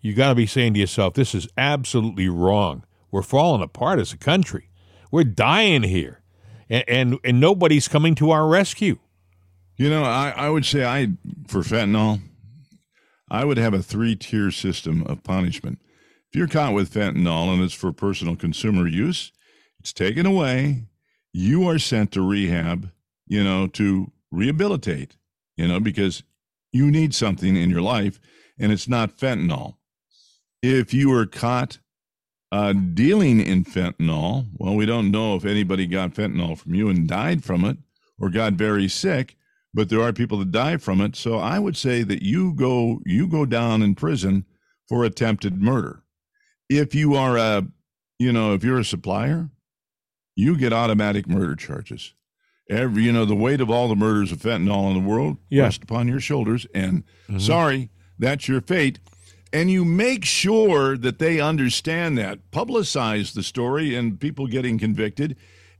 you 0.00 0.14
got 0.14 0.30
to 0.30 0.34
be 0.34 0.46
saying 0.46 0.74
to 0.74 0.80
yourself, 0.80 1.14
"This 1.14 1.34
is 1.34 1.46
absolutely 1.56 2.28
wrong. 2.28 2.84
We're 3.10 3.22
falling 3.22 3.62
apart 3.62 3.98
as 4.00 4.12
a 4.12 4.16
country. 4.16 4.69
We're 5.10 5.24
dying 5.24 5.82
here, 5.82 6.22
and 6.68 6.84
and, 6.88 7.18
and 7.24 7.40
nobody's 7.40 7.88
coming 7.88 8.14
to 8.16 8.30
our 8.30 8.46
rescue." 8.46 8.98
You 9.76 9.88
know, 9.88 10.04
I, 10.04 10.30
I 10.36 10.50
would 10.50 10.66
say 10.66 10.84
I 10.84 11.08
for 11.46 11.60
fentanyl, 11.60 12.20
I 13.30 13.44
would 13.44 13.58
have 13.58 13.72
a 13.72 13.82
three 13.82 14.16
tier 14.16 14.50
system 14.50 15.02
of 15.04 15.22
punishment. 15.22 15.80
If 16.28 16.36
you're 16.36 16.48
caught 16.48 16.74
with 16.74 16.92
fentanyl 16.92 17.52
and 17.52 17.62
it's 17.62 17.74
for 17.74 17.92
personal 17.92 18.36
consumer 18.36 18.86
use, 18.86 19.32
it's 19.78 19.92
taken 19.92 20.26
away. 20.26 20.84
You 21.32 21.66
are 21.68 21.78
sent 21.78 22.12
to 22.12 22.22
rehab, 22.22 22.90
you 23.26 23.42
know, 23.42 23.66
to 23.68 24.12
rehabilitate, 24.30 25.16
you 25.56 25.66
know, 25.66 25.80
because 25.80 26.22
you 26.72 26.90
need 26.90 27.14
something 27.14 27.56
in 27.56 27.70
your 27.70 27.82
life 27.82 28.20
and 28.58 28.70
it's 28.70 28.88
not 28.88 29.16
fentanyl. 29.16 29.76
If 30.62 30.92
you 30.92 31.12
are 31.12 31.26
caught 31.26 31.78
uh, 32.52 32.72
dealing 32.72 33.40
in 33.40 33.64
fentanyl, 33.64 34.46
well, 34.58 34.74
we 34.74 34.86
don't 34.86 35.10
know 35.10 35.36
if 35.36 35.44
anybody 35.44 35.86
got 35.86 36.14
fentanyl 36.14 36.58
from 36.58 36.74
you 36.74 36.88
and 36.88 37.06
died 37.08 37.44
from 37.44 37.64
it 37.64 37.78
or 38.18 38.28
got 38.30 38.54
very 38.54 38.88
sick, 38.88 39.36
but 39.72 39.88
there 39.88 40.02
are 40.02 40.12
people 40.12 40.38
that 40.38 40.50
die 40.50 40.76
from 40.76 41.00
it. 41.00 41.14
So 41.16 41.38
I 41.38 41.58
would 41.58 41.76
say 41.76 42.02
that 42.02 42.22
you 42.22 42.52
go 42.54 43.00
you 43.06 43.26
go 43.28 43.44
down 43.46 43.82
in 43.82 43.94
prison 43.94 44.44
for 44.88 45.04
attempted 45.04 45.62
murder. 45.62 46.02
If 46.68 46.94
you 46.94 47.14
are 47.14 47.36
a, 47.36 47.66
you 48.18 48.32
know, 48.32 48.52
if 48.54 48.64
you're 48.64 48.78
a 48.80 48.84
supplier, 48.84 49.50
you 50.36 50.56
get 50.56 50.72
automatic 50.72 51.28
murder 51.28 51.54
charges. 51.54 52.14
Every, 52.68 53.02
you 53.04 53.12
know, 53.12 53.24
the 53.24 53.34
weight 53.34 53.60
of 53.60 53.70
all 53.70 53.88
the 53.88 53.96
murders 53.96 54.30
of 54.32 54.38
fentanyl 54.38 54.88
in 54.88 54.94
the 55.02 55.08
world 55.08 55.36
Yeah. 55.50 55.64
rest 55.64 55.82
upon 55.82 56.06
your 56.08 56.20
shoulders. 56.20 56.66
And 56.74 57.02
sorry, 57.38 57.90
that's 58.18 58.46
your 58.48 58.60
fate. 58.60 58.98
And 59.52 59.70
you 59.70 59.84
make 59.84 60.24
sure 60.24 60.96
that 60.96 61.18
they 61.18 61.40
understand 61.40 62.16
that. 62.18 62.50
Publicize 62.52 63.34
the 63.34 63.42
story 63.42 63.96
and 63.96 64.20
people 64.20 64.46
getting 64.46 64.78
convicted, 64.78 65.36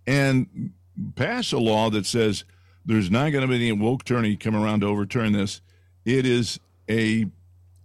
and 0.07 0.73
pass 1.15 1.53
a 1.53 1.59
law 1.59 1.89
that 1.91 2.05
says 2.07 2.45
there's 2.85 3.11
not 3.11 3.31
going 3.31 3.43
to 3.43 3.49
be 3.49 3.57
any 3.57 3.73
woke 3.73 4.03
attorney 4.03 4.37
come 4.37 4.57
around 4.57 4.81
to 4.81 4.87
overturn 4.87 5.33
this. 5.33 5.61
It 6.05 6.27
is 6.27 6.59
a, 6.89 7.27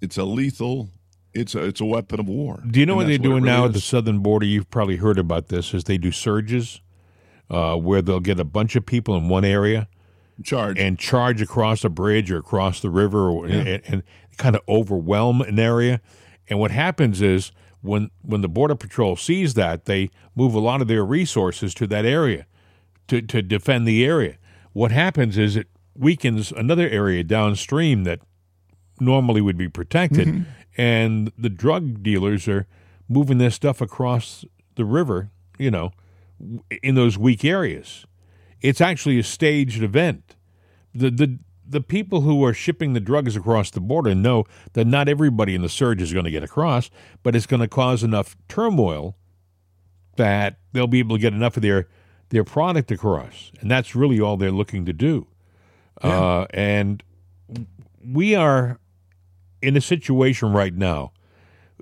it's 0.01 0.17
a 0.17 0.23
lethal, 0.23 0.89
it's 1.33 1.53
a, 1.53 1.63
it's 1.65 1.81
a 1.81 1.85
weapon 1.85 2.19
of 2.19 2.27
war. 2.27 2.63
Do 2.67 2.79
you 2.79 2.85
know 2.85 2.95
what 2.95 3.07
they're 3.07 3.17
doing 3.17 3.43
really 3.43 3.57
now 3.57 3.65
at 3.65 3.73
the 3.73 3.81
southern 3.81 4.19
border? 4.19 4.45
You've 4.45 4.69
probably 4.71 4.95
heard 4.95 5.19
about 5.19 5.49
this. 5.49 5.73
Is 5.73 5.83
they 5.83 5.97
do 5.97 6.11
surges, 6.11 6.81
uh, 7.49 7.75
where 7.75 8.01
they'll 8.01 8.19
get 8.19 8.39
a 8.39 8.45
bunch 8.45 8.75
of 8.75 8.85
people 8.85 9.15
in 9.15 9.27
one 9.29 9.45
area 9.45 9.87
charge? 10.43 10.79
and 10.79 10.97
charge 10.97 11.41
across 11.41 11.83
a 11.83 11.89
bridge 11.89 12.31
or 12.31 12.37
across 12.37 12.79
the 12.79 12.89
river, 12.89 13.29
or, 13.29 13.45
and, 13.45 13.81
and 13.85 14.03
kind 14.37 14.55
of 14.55 14.61
overwhelm 14.67 15.41
an 15.41 15.59
area. 15.59 16.01
And 16.47 16.59
what 16.59 16.71
happens 16.71 17.21
is 17.21 17.51
when 17.81 18.11
when 18.21 18.41
the 18.41 18.49
border 18.49 18.75
patrol 18.75 19.15
sees 19.15 19.53
that, 19.53 19.85
they 19.85 20.09
move 20.35 20.53
a 20.53 20.59
lot 20.59 20.81
of 20.81 20.87
their 20.87 21.05
resources 21.05 21.73
to 21.75 21.87
that 21.87 22.05
area 22.05 22.45
to 23.07 23.21
to 23.21 23.41
defend 23.41 23.87
the 23.87 24.05
area. 24.05 24.37
What 24.73 24.91
happens 24.91 25.37
is 25.37 25.55
it 25.55 25.67
weakens 25.97 26.51
another 26.51 26.89
area 26.89 27.23
downstream 27.23 28.03
that 28.03 28.19
normally 28.99 29.41
would 29.41 29.57
be 29.57 29.69
protected, 29.69 30.27
mm-hmm. 30.27 30.43
and 30.77 31.31
the 31.37 31.49
drug 31.49 32.03
dealers 32.03 32.47
are 32.47 32.67
moving 33.07 33.37
their 33.37 33.51
stuff 33.51 33.81
across 33.81 34.45
the 34.75 34.85
river. 34.85 35.29
You 35.57 35.71
know, 35.71 35.91
in 36.83 36.95
those 36.95 37.17
weak 37.17 37.45
areas. 37.45 38.05
It's 38.61 38.81
actually 38.81 39.19
a 39.19 39.23
staged 39.23 39.83
event. 39.83 40.35
The 40.93 41.11
the 41.11 41.39
the 41.67 41.82
people 41.82 42.21
who 42.21 42.43
are 42.43 42.54
shipping 42.54 42.93
the 42.93 42.99
drugs 42.99 43.36
across 43.36 43.71
the 43.71 43.82
border 43.82 44.13
know 44.13 44.45
that 44.73 44.86
not 44.86 45.10
everybody 45.10 45.56
in 45.56 45.62
the 45.62 45.69
surge 45.69 46.01
is 46.01 46.13
going 46.13 46.25
to 46.25 46.32
get 46.32 46.43
across, 46.43 46.89
but 47.23 47.36
it's 47.36 47.45
going 47.45 47.62
to 47.62 47.67
cause 47.67 48.04
enough 48.04 48.36
turmoil 48.47 49.15
that 50.17 50.60
they'll 50.71 50.88
be 50.88 50.99
able 50.99 51.15
to 51.17 51.21
get 51.21 51.34
enough 51.34 51.58
of 51.58 51.63
their 51.63 51.88
their 52.30 52.43
product 52.43 52.91
across, 52.91 53.51
and 53.62 53.69
that's 53.69 53.95
really 53.95 54.19
all 54.19 54.36
they're 54.36 54.51
looking 54.51 54.86
to 54.86 54.93
do. 54.93 55.28
Uh, 56.01 56.45
and 56.49 57.04
we 58.04 58.36
are 58.36 58.80
in 59.62 59.78
a 59.78 59.82
situation 59.82 60.51
right 60.51 60.73
now. 60.73 61.12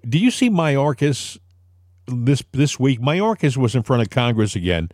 Do 0.08 0.20
you 0.20 0.32
see 0.32 0.50
Mayorkas 0.50 1.38
this 2.08 2.44
this 2.52 2.80
week? 2.80 3.00
Mayorkas 3.00 3.56
was 3.58 3.74
in 3.74 3.84
front 3.84 4.02
of 4.02 4.10
Congress 4.10 4.56
again, 4.56 4.90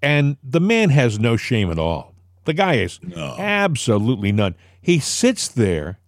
and 0.00 0.36
the 0.42 0.60
man 0.60 0.90
has 0.90 1.18
no 1.18 1.36
shame 1.36 1.70
at 1.70 1.78
all. 1.78 2.11
The 2.44 2.54
guy 2.54 2.74
is 2.74 2.98
absolutely 3.16 4.32
none. 4.32 4.54
He 4.80 4.98
sits 4.98 5.48
there 5.48 5.98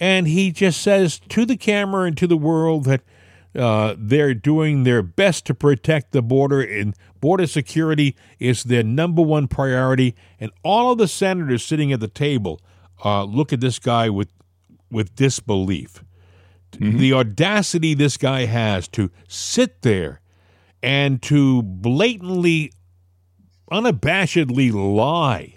and 0.00 0.28
he 0.28 0.52
just 0.52 0.80
says 0.80 1.20
to 1.28 1.44
the 1.44 1.56
camera 1.56 2.04
and 2.04 2.16
to 2.18 2.26
the 2.26 2.36
world 2.36 2.84
that 2.84 3.02
uh, 3.56 3.96
they're 3.98 4.34
doing 4.34 4.84
their 4.84 5.02
best 5.02 5.44
to 5.46 5.54
protect 5.54 6.12
the 6.12 6.22
border, 6.22 6.60
and 6.60 6.94
border 7.20 7.46
security 7.46 8.14
is 8.38 8.64
their 8.64 8.82
number 8.84 9.22
one 9.22 9.48
priority. 9.48 10.14
And 10.38 10.52
all 10.62 10.92
of 10.92 10.98
the 10.98 11.08
senators 11.08 11.64
sitting 11.64 11.92
at 11.92 12.00
the 12.00 12.08
table 12.08 12.60
uh, 13.04 13.24
look 13.24 13.52
at 13.52 13.60
this 13.60 13.78
guy 13.78 14.08
with 14.10 14.32
with 14.90 15.14
disbelief. 15.14 16.04
The 16.72 17.12
audacity 17.14 17.94
this 17.94 18.16
guy 18.16 18.44
has 18.44 18.88
to 18.88 19.10
sit 19.26 19.82
there 19.82 20.20
and 20.82 21.20
to 21.22 21.62
blatantly, 21.62 22.72
unabashedly 23.70 24.72
lie 24.72 25.54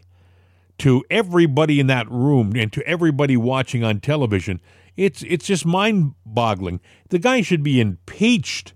to 0.80 1.04
everybody 1.10 1.80
in 1.80 1.88
that 1.88 2.10
room 2.10 2.54
and 2.56 2.74
to 2.74 2.86
everybody 2.88 3.38
watching 3.38 3.84
on 3.84 4.00
television. 4.00 4.60
It's 4.98 5.24
it's 5.24 5.46
just 5.46 5.66
mind-boggling. 5.66 6.82
The 7.10 7.20
guy 7.20 7.42
should 7.42 7.64
be 7.64 7.80
impeached 7.80 8.74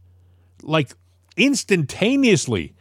like 0.62 0.93
instantaneously. 1.36 2.74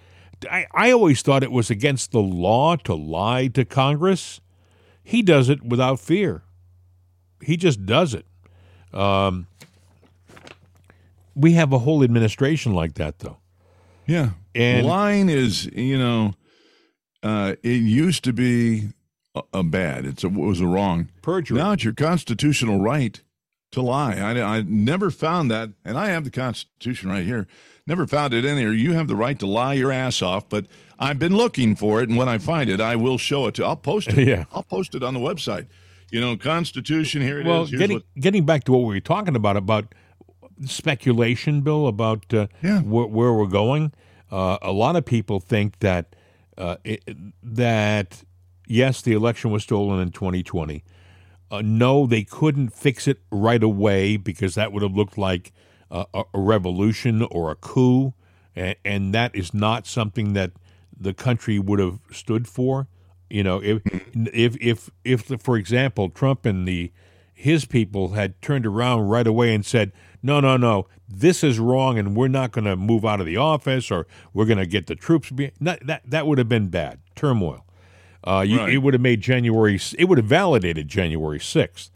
I, 0.51 0.67
I 0.73 0.91
always 0.91 1.23
thought 1.23 1.43
it 1.43 1.51
was 1.51 1.71
against 1.71 2.13
the 2.13 2.21
law 2.21 2.77
to 2.77 2.95
lie 2.95 3.49
to 3.49 3.65
Congress. 3.65 4.41
He 5.03 5.23
does 5.23 5.49
it 5.49 5.63
without 5.63 6.01
fear. 6.01 6.43
He 7.43 7.57
just 7.57 7.85
does 7.87 8.15
it. 8.15 8.27
Um, 8.93 9.47
we 11.35 11.53
have 11.53 11.73
a 11.73 11.79
whole 11.79 12.03
administration 12.05 12.75
like 12.75 12.95
that, 12.95 13.19
though. 13.19 13.39
Yeah. 14.07 14.31
And- 14.55 14.87
lying 14.87 15.29
is, 15.29 15.67
you 15.67 15.99
know, 15.99 16.35
uh, 17.25 17.55
it 17.63 17.83
used 17.83 18.23
to 18.25 18.33
be 18.33 18.91
a, 19.35 19.43
a 19.53 19.63
bad. 19.65 20.05
It's 20.07 20.23
a, 20.23 20.29
it 20.29 20.33
was 20.35 20.61
a 20.61 20.67
wrong. 20.67 21.09
Perjury. 21.23 21.59
Now 21.59 21.73
it's 21.73 21.83
your 21.85 21.95
constitutional 21.95 22.81
right 22.81 23.21
to 23.73 23.83
lie. 23.83 24.15
I, 24.19 24.41
I 24.59 24.63
never 24.63 25.11
found 25.11 25.51
that, 25.51 25.71
and 25.85 25.99
I 25.99 26.11
have 26.11 26.23
the 26.25 26.31
Constitution 26.31 27.11
right 27.11 27.25
here. 27.25 27.49
Never 27.87 28.07
found 28.07 28.33
it 28.33 28.45
in 28.45 28.57
there. 28.57 28.73
You 28.73 28.93
have 28.93 29.09
the 29.09 29.17
right 29.17 29.39
to 29.41 29.47
lie 29.47 29.75
your 29.75 29.91
ass 29.91 30.23
off, 30.23 30.49
but 30.49 30.67
I've 30.99 31.19
been 31.19 31.37
looking 31.37 31.75
for 31.75 32.01
it, 32.01 32.09
and 32.09 32.17
when 32.17 32.29
I 32.29 32.39
find 32.39 32.71
it, 32.71 32.81
I 32.81 32.95
will 32.97 33.19
show 33.19 33.47
it 33.49 33.55
to. 33.57 33.65
I'll 33.65 33.75
post 33.77 34.09
it. 34.09 34.19
Yeah. 34.29 34.45
I'll 34.53 34.63
post 34.63 34.95
it 34.95 35.03
on 35.03 35.13
the 35.15 35.21
website. 35.21 35.67
You 36.13 36.21
know, 36.21 36.37
Constitution. 36.37 37.21
Here 37.23 37.39
it 37.39 37.43
is. 37.43 37.47
well, 37.49 37.65
Here's 37.67 37.79
getting 37.81 37.97
what- 37.97 38.05
getting 38.21 38.45
back 38.47 38.65
to 38.65 38.73
what 38.73 38.81
we 38.87 38.95
were 38.95 39.01
talking 39.01 39.35
about 39.35 39.57
about 39.57 39.93
speculation, 40.67 41.61
Bill, 41.63 41.87
about 41.87 42.33
uh, 42.33 42.47
Yeah. 42.63 42.81
where, 42.81 43.07
where 43.07 43.33
we're 43.33 43.47
going. 43.47 43.93
Uh, 44.31 44.59
a 44.63 44.73
lot 44.73 44.97
of 44.97 45.05
people 45.05 45.41
think 45.41 45.79
that 45.81 46.15
uh, 46.57 46.77
it, 46.85 47.03
that 47.43 48.23
yes, 48.67 49.03
the 49.03 49.13
election 49.13 49.51
was 49.51 49.63
stolen 49.63 50.01
in 50.01 50.11
2020. 50.11 50.85
Uh, 51.51 51.63
no, 51.65 52.07
they 52.07 52.25
couldn't 52.25 52.71
fix 52.71 53.07
it 53.07 53.19
right 53.31 53.63
away 53.63 54.17
because 54.17 54.55
that 54.55 54.73
would 54.73 54.83
have 54.83 54.95
looked 54.95 55.19
like 55.19 55.53
a, 55.91 56.07
a 56.15 56.25
revolution 56.35 57.23
or 57.31 57.51
a 57.51 57.55
coup, 57.55 58.15
and, 58.57 58.77
and 58.85 59.15
that 59.15 59.35
is 59.35 59.55
not 59.55 59.87
something 59.87 60.33
that 60.33 60.53
the 60.99 61.15
country 61.15 61.59
would 61.59 61.79
have 61.79 62.01
stood 62.11 62.49
for. 62.49 62.89
You 63.31 63.43
know, 63.43 63.63
if 63.63 63.83
if 64.15 64.57
if 64.61 64.91
if, 65.05 65.41
for 65.41 65.57
example, 65.57 66.09
Trump 66.11 66.47
and 66.47 66.67
the 66.67 66.93
his 67.35 67.65
people 67.65 68.11
had 68.11 68.41
turned 68.41 68.65
around 68.65 69.03
right 69.09 69.27
away 69.27 69.55
and 69.55 69.67
said, 69.67 69.93
"No, 70.25 70.41
no, 70.41 70.57
no, 70.57 70.89
this 71.09 71.45
is 71.45 71.59
wrong, 71.61 71.99
and 71.99 72.17
we're 72.17 72.29
not 72.29 72.51
going 72.51 72.65
to 72.65 72.75
move 72.75 73.05
out 73.05 73.21
of 73.21 73.27
the 73.27 73.37
office, 73.37 73.91
or 73.91 74.07
we're 74.33 74.47
going 74.47 74.59
to 74.59 74.67
get 74.67 74.87
the 74.87 74.97
troops." 74.97 75.31
Be-. 75.31 75.53
That, 75.61 75.87
that 75.87 76.03
that 76.11 76.27
would 76.27 76.39
have 76.39 76.49
been 76.49 76.69
bad 76.69 76.99
turmoil. 77.15 77.65
Uh, 78.27 78.45
you, 78.47 78.59
Right. 78.59 78.73
It 78.73 78.79
would 78.79 78.95
have 78.95 79.01
made 79.03 79.21
January. 79.21 79.79
It 79.99 80.07
would 80.07 80.19
have 80.19 80.27
validated 80.27 80.89
January 80.89 81.39
sixth. 81.39 81.91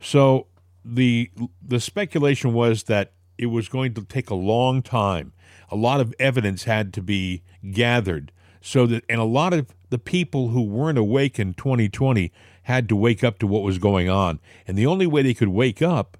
So 0.00 0.48
the 0.84 1.30
the 1.62 1.80
speculation 1.80 2.52
was 2.52 2.84
that 2.84 3.12
it 3.38 3.46
was 3.46 3.68
going 3.68 3.94
to 3.94 4.04
take 4.04 4.30
a 4.30 4.34
long 4.34 4.82
time. 4.82 5.32
A 5.70 5.76
lot 5.76 6.00
of 6.00 6.12
evidence 6.18 6.64
had 6.64 6.92
to 6.94 7.02
be 7.02 7.42
gathered, 7.70 8.32
so 8.60 8.86
that 8.86 9.04
and 9.08 9.20
a 9.20 9.24
lot 9.24 9.52
of 9.52 9.68
the 9.90 9.98
people 9.98 10.48
who 10.48 10.62
weren't 10.62 10.98
awake 10.98 11.38
in 11.38 11.54
2020 11.54 12.32
had 12.62 12.88
to 12.88 12.96
wake 12.96 13.24
up 13.24 13.38
to 13.38 13.46
what 13.46 13.62
was 13.62 13.78
going 13.78 14.08
on. 14.08 14.40
And 14.66 14.76
the 14.76 14.86
only 14.86 15.06
way 15.06 15.22
they 15.22 15.34
could 15.34 15.48
wake 15.48 15.82
up 15.82 16.16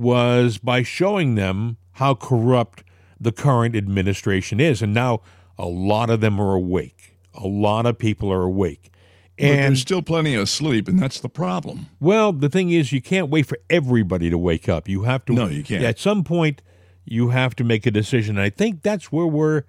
was 0.00 0.58
by 0.58 0.82
showing 0.82 1.34
them 1.34 1.76
how 1.92 2.14
corrupt 2.14 2.82
the 3.20 3.32
current 3.32 3.76
administration 3.76 4.58
is. 4.58 4.80
And 4.80 4.94
now 4.94 5.20
a 5.58 5.66
lot 5.66 6.10
of 6.10 6.20
them 6.20 6.40
are 6.40 6.54
awake. 6.54 7.18
A 7.34 7.46
lot 7.46 7.86
of 7.86 7.98
people 7.98 8.32
are 8.32 8.42
awake. 8.42 8.90
but 9.36 9.44
And 9.44 9.60
there's 9.72 9.80
still 9.80 10.02
plenty 10.02 10.34
of 10.34 10.48
sleep, 10.48 10.88
and 10.88 10.98
that's 10.98 11.20
the 11.20 11.28
problem. 11.28 11.86
well, 12.00 12.32
the 12.32 12.48
thing 12.48 12.70
is, 12.70 12.92
you 12.92 13.02
can't 13.02 13.28
wait 13.28 13.46
for 13.46 13.58
everybody 13.68 14.30
to 14.30 14.38
wake 14.38 14.68
up. 14.68 14.88
You 14.88 15.02
have 15.02 15.24
to. 15.26 15.32
No, 15.32 15.46
you 15.46 15.62
can't. 15.62 15.84
At 15.84 15.98
some 15.98 16.24
point, 16.24 16.62
you 17.04 17.28
have 17.28 17.54
to 17.56 17.64
make 17.64 17.86
a 17.86 17.90
decision. 17.90 18.36
And 18.36 18.44
I 18.44 18.50
think 18.50 18.82
that's 18.82 19.12
where 19.12 19.26
we're 19.26 19.64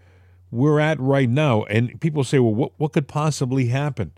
we're 0.50 0.80
at 0.80 1.00
right 1.00 1.30
now. 1.30 1.64
And 1.64 2.00
people 2.02 2.24
say, 2.24 2.40
well, 2.40 2.56
what 2.56 2.72
what 2.78 2.94
could 2.94 3.08
possibly 3.08 3.68
happen? 3.68 4.14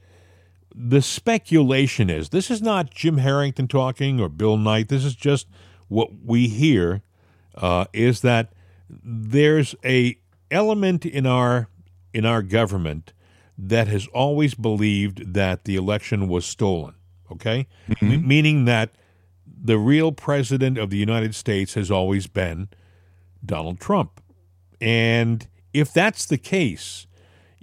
the 0.76 1.02
speculation 1.02 2.10
is 2.10 2.30
this 2.30 2.50
is 2.50 2.62
not 2.62 2.90
Jim 2.90 3.18
Harrington 3.18 3.68
talking 3.68 4.20
or 4.20 4.30
Bill 4.30 4.58
Knight. 4.58 4.90
This 4.90 5.06
is 5.06 5.16
just 5.16 5.48
what 5.94 6.10
we 6.26 6.48
hear 6.48 7.02
uh, 7.56 7.86
is 7.94 8.22
that 8.22 8.52
there's 8.90 9.76
a 9.86 10.18
element 10.50 11.06
in 11.06 11.26
our 11.26 11.68
in 12.14 12.26
our 12.26 12.42
government 12.42 13.14
that 13.58 13.88
has 13.88 14.08
always 14.08 14.56
believed 14.56 15.34
that 15.34 15.66
the 15.66 15.76
election 15.76 16.28
was 16.28 16.46
stolen. 16.46 16.96
Okay, 17.32 17.68
M- 18.02 18.28
meaning 18.28 18.66
that 18.66 18.90
the 19.46 19.78
real 19.78 20.12
president 20.12 20.78
of 20.78 20.90
the 20.90 20.98
United 20.98 21.34
States 21.34 21.74
has 21.76 21.90
always 21.90 22.28
been 22.28 22.68
Donald 23.46 23.80
Trump, 23.80 24.22
and 24.82 25.48
if 25.74 25.92
that's 25.94 26.26
the 26.26 26.38
case, 26.38 27.08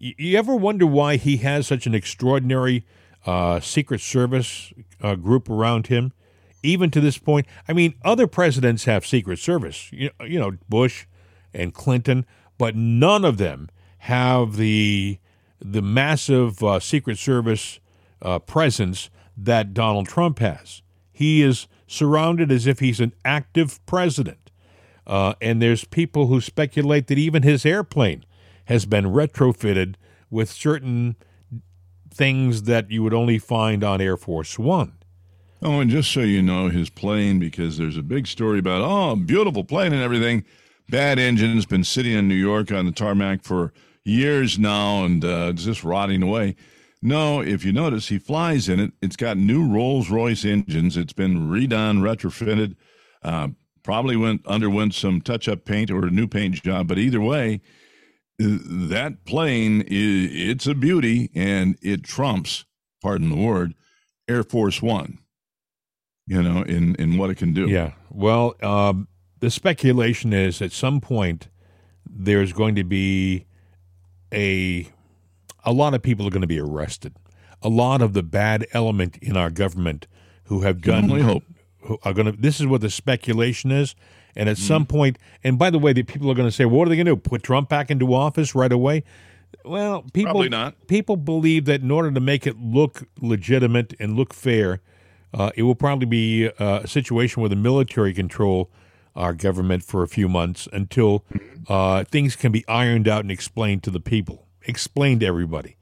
y- 0.01 0.14
you 0.18 0.39
ever 0.39 0.55
wonder 0.57 0.87
why 0.87 1.16
he 1.16 1.37
has 1.39 1.66
such 1.66 1.87
an 1.87 1.95
extraordinary 1.95 2.85
uh, 3.26 3.61
Secret 3.61 4.01
Service 4.01 4.72
uh, 5.03 5.14
group 5.14 5.49
around 5.51 5.87
him? 5.89 6.12
Even 6.63 6.91
to 6.91 7.01
this 7.01 7.19
point, 7.19 7.47
I 7.67 7.73
mean, 7.73 7.95
other 8.05 8.27
presidents 8.27 8.85
have 8.85 9.07
Secret 9.07 9.39
Service, 9.39 9.91
you, 9.93 10.11
you 10.27 10.39
know, 10.39 10.53
Bush 10.69 11.07
and 11.55 11.73
Clinton, 11.73 12.27
but 12.59 12.77
none 12.77 13.25
of 13.25 13.39
them 13.39 13.69
have 13.99 14.57
the 14.57 15.19
the 15.63 15.83
massive 15.83 16.63
uh, 16.63 16.81
Secret 16.81 17.19
Service 17.19 17.81
uh, 18.23 18.39
presence 18.39 19.11
that 19.37 19.75
Donald 19.75 20.07
Trump 20.07 20.39
has. 20.39 20.83
He 21.13 21.43
is 21.43 21.67
surrounded 21.87 22.51
as 22.51 22.67
if 22.67 22.79
he's 22.79 23.01
an 23.01 23.13
active 23.25 23.85
president. 23.85 24.51
Uh, 25.07 25.35
and 25.41 25.61
there's 25.61 25.85
people 25.85 26.29
who 26.29 26.41
speculate 26.41 27.09
that 27.09 27.19
even 27.19 27.43
his 27.43 27.67
airplane 27.67 28.25
has 28.67 28.87
been 28.87 29.07
retrofitted 29.07 29.97
with 30.31 30.49
certain 30.49 31.17
things 32.13 32.63
that 32.63 32.91
you 32.91 33.03
would 33.03 33.15
only 33.15 33.39
find 33.39 33.83
on 33.83 34.01
Air 34.01 34.17
Force 34.17 34.59
One. 34.59 34.93
Oh, 35.63 35.81
and 35.81 35.91
just 35.91 36.11
so 36.11 36.21
you 36.21 36.41
know, 36.41 36.69
his 36.69 36.89
plane, 36.89 37.39
because 37.39 37.77
there's 37.77 37.99
a 37.99 38.03
big 38.03 38.27
story 38.27 38.59
about, 38.59 38.81
oh, 38.81 39.15
beautiful 39.15 39.63
plane 39.63 39.93
and 39.93 40.03
everything. 40.03 40.45
Bad 40.89 41.19
engine 41.19 41.55
has 41.55 41.67
been 41.67 41.85
sitting 41.85 42.13
in 42.13 42.29
New 42.29 42.35
York 42.35 42.73
on 42.73 42.87
the 42.87 42.93
tarmac 42.93 43.45
for 43.45 43.73
years 44.05 44.59
now 44.59 45.05
and 45.05 45.25
uh, 45.25 45.51
it's 45.53 45.65
just 45.65 45.85
rotting 45.85 46.23
away. 46.23 46.57
No, 47.03 47.41
if 47.41 47.65
you 47.65 47.73
notice, 47.73 48.09
he 48.09 48.19
flies 48.19 48.69
in 48.69 48.81
it. 48.81 48.93
It's 49.01 49.17
got 49.17 49.37
new 49.37 49.67
Rolls 49.67 50.11
Royce 50.11 50.45
engines. 50.45 50.97
It's 50.97 51.13
been 51.13 51.49
redone, 51.49 52.01
retrofitted. 52.01 52.77
Uh, 53.23 53.49
probably 53.83 54.17
went 54.17 54.47
underwent 54.47 54.95
some 54.95 55.21
touch 55.21 55.49
up 55.49 55.65
paint 55.65 55.91
or 55.91 56.07
a 56.07 56.11
new 56.11 56.27
paint 56.27 56.63
job. 56.63 56.89
But 56.89 56.99
either 56.99 57.21
way, 57.21 57.61
that 58.39 59.25
plane 59.27 59.85
it's 59.87 60.67
a 60.67 60.75
beauty 60.75 61.31
and 61.35 61.77
it 61.83 62.03
trumps, 62.03 62.65
pardon 63.03 63.31
the 63.31 63.37
word, 63.37 63.75
Air 64.29 64.43
Force 64.43 64.83
One. 64.83 65.19
You 66.31 66.41
know, 66.45 66.62
in 66.62 66.95
in 66.95 67.18
what 67.18 67.31
it 67.31 67.39
can 67.39 67.53
do. 67.53 67.68
Yeah. 67.68 67.91
Well, 68.09 68.55
um, 68.62 69.09
the 69.41 69.51
speculation 69.51 70.33
is 70.33 70.62
at 70.62 70.70
some 70.70 71.01
point 71.01 71.49
there's 72.09 72.53
going 72.53 72.76
to 72.76 72.85
be 72.85 73.47
a 74.33 74.87
a 75.64 75.72
lot 75.72 75.93
of 75.93 76.03
people 76.03 76.24
are 76.28 76.31
going 76.31 76.41
to 76.43 76.47
be 76.47 76.61
arrested. 76.61 77.16
A 77.62 77.68
lot 77.68 78.01
of 78.01 78.12
the 78.12 78.22
bad 78.22 78.64
element 78.72 79.18
in 79.20 79.37
our 79.37 79.51
government 79.51 80.07
who 80.45 80.61
have 80.61 80.81
done 80.81 81.11
only 81.11 81.22
hope. 81.22 81.43
who 81.81 81.99
are 82.05 82.14
going 82.14 82.33
to. 82.33 82.41
This 82.41 82.61
is 82.61 82.66
what 82.68 82.81
the 82.81 82.91
speculation 82.91 83.72
is, 83.72 83.97
and 84.37 84.49
at 84.49 84.57
some 84.57 84.87
point, 84.87 85.18
and 85.43 85.59
by 85.59 85.68
the 85.70 85.81
way, 85.81 85.93
the 85.93 86.05
people 86.05 86.31
are 86.31 86.35
going 86.35 86.49
to 86.49 86.55
say, 86.55 86.64
"What 86.64 86.87
are 86.87 86.91
they 86.91 86.97
going 86.97 87.07
to 87.07 87.16
do? 87.16 87.20
Put 87.20 87.43
Trump 87.43 87.68
back 87.68 87.91
into 87.91 88.14
office 88.14 88.55
right 88.55 88.70
away?" 88.70 89.03
Well, 89.64 90.03
people 90.12 90.31
Probably 90.31 90.49
not. 90.49 90.87
People 90.87 91.16
believe 91.16 91.64
that 91.64 91.81
in 91.81 91.91
order 91.91 92.12
to 92.12 92.20
make 92.20 92.47
it 92.47 92.57
look 92.57 93.09
legitimate 93.20 93.95
and 93.99 94.14
look 94.14 94.33
fair, 94.33 94.81
uh, 95.33 95.51
it 95.55 95.62
will 95.62 95.74
probably 95.74 96.07
be 96.07 96.49
uh, 96.59 96.81
a 96.83 96.89
situation 96.89 97.41
where 97.41 97.49
the 97.49 97.57
military 97.57 98.12
control 98.12 98.70
our 99.16 99.35
government 99.35 99.83
for 99.83 100.03
a 100.03 100.09
few 100.09 100.28
months 100.28 100.68
until 100.72 101.24
uh, 101.68 102.05
things 102.05 102.37
can 102.37 102.53
be 102.53 102.66
ironed 102.68 103.09
out 103.09 103.20
and 103.22 103.31
explained 103.31 103.83
to 103.83 103.91
the 103.91 104.01
people, 104.01 104.47
explained 104.62 105.20
to 105.20 105.26
everybody. 105.26 105.76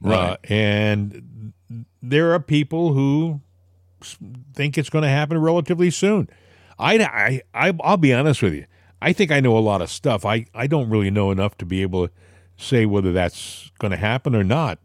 Right. 0.00 0.30
Uh, 0.30 0.36
and 0.44 1.52
there 2.02 2.32
are 2.32 2.40
people 2.40 2.92
who 2.92 3.40
think 4.54 4.76
it's 4.76 4.90
going 4.90 5.02
to 5.02 5.08
happen 5.08 5.38
relatively 5.38 5.90
soon. 5.90 6.28
I, 6.78 6.98
I, 6.98 7.42
I, 7.54 7.74
I'll 7.82 7.96
be 7.96 8.12
honest 8.12 8.42
with 8.42 8.54
you. 8.54 8.66
I 9.00 9.12
think 9.12 9.30
I 9.30 9.40
know 9.40 9.56
a 9.56 9.60
lot 9.60 9.82
of 9.82 9.90
stuff. 9.90 10.24
I, 10.24 10.46
I 10.54 10.66
don't 10.66 10.88
really 10.88 11.10
know 11.10 11.30
enough 11.30 11.56
to 11.58 11.66
be 11.66 11.82
able 11.82 12.08
to 12.08 12.14
say 12.56 12.86
whether 12.86 13.12
that's 13.12 13.70
going 13.78 13.90
to 13.90 13.96
happen 13.96 14.34
or 14.34 14.44
not. 14.44 14.78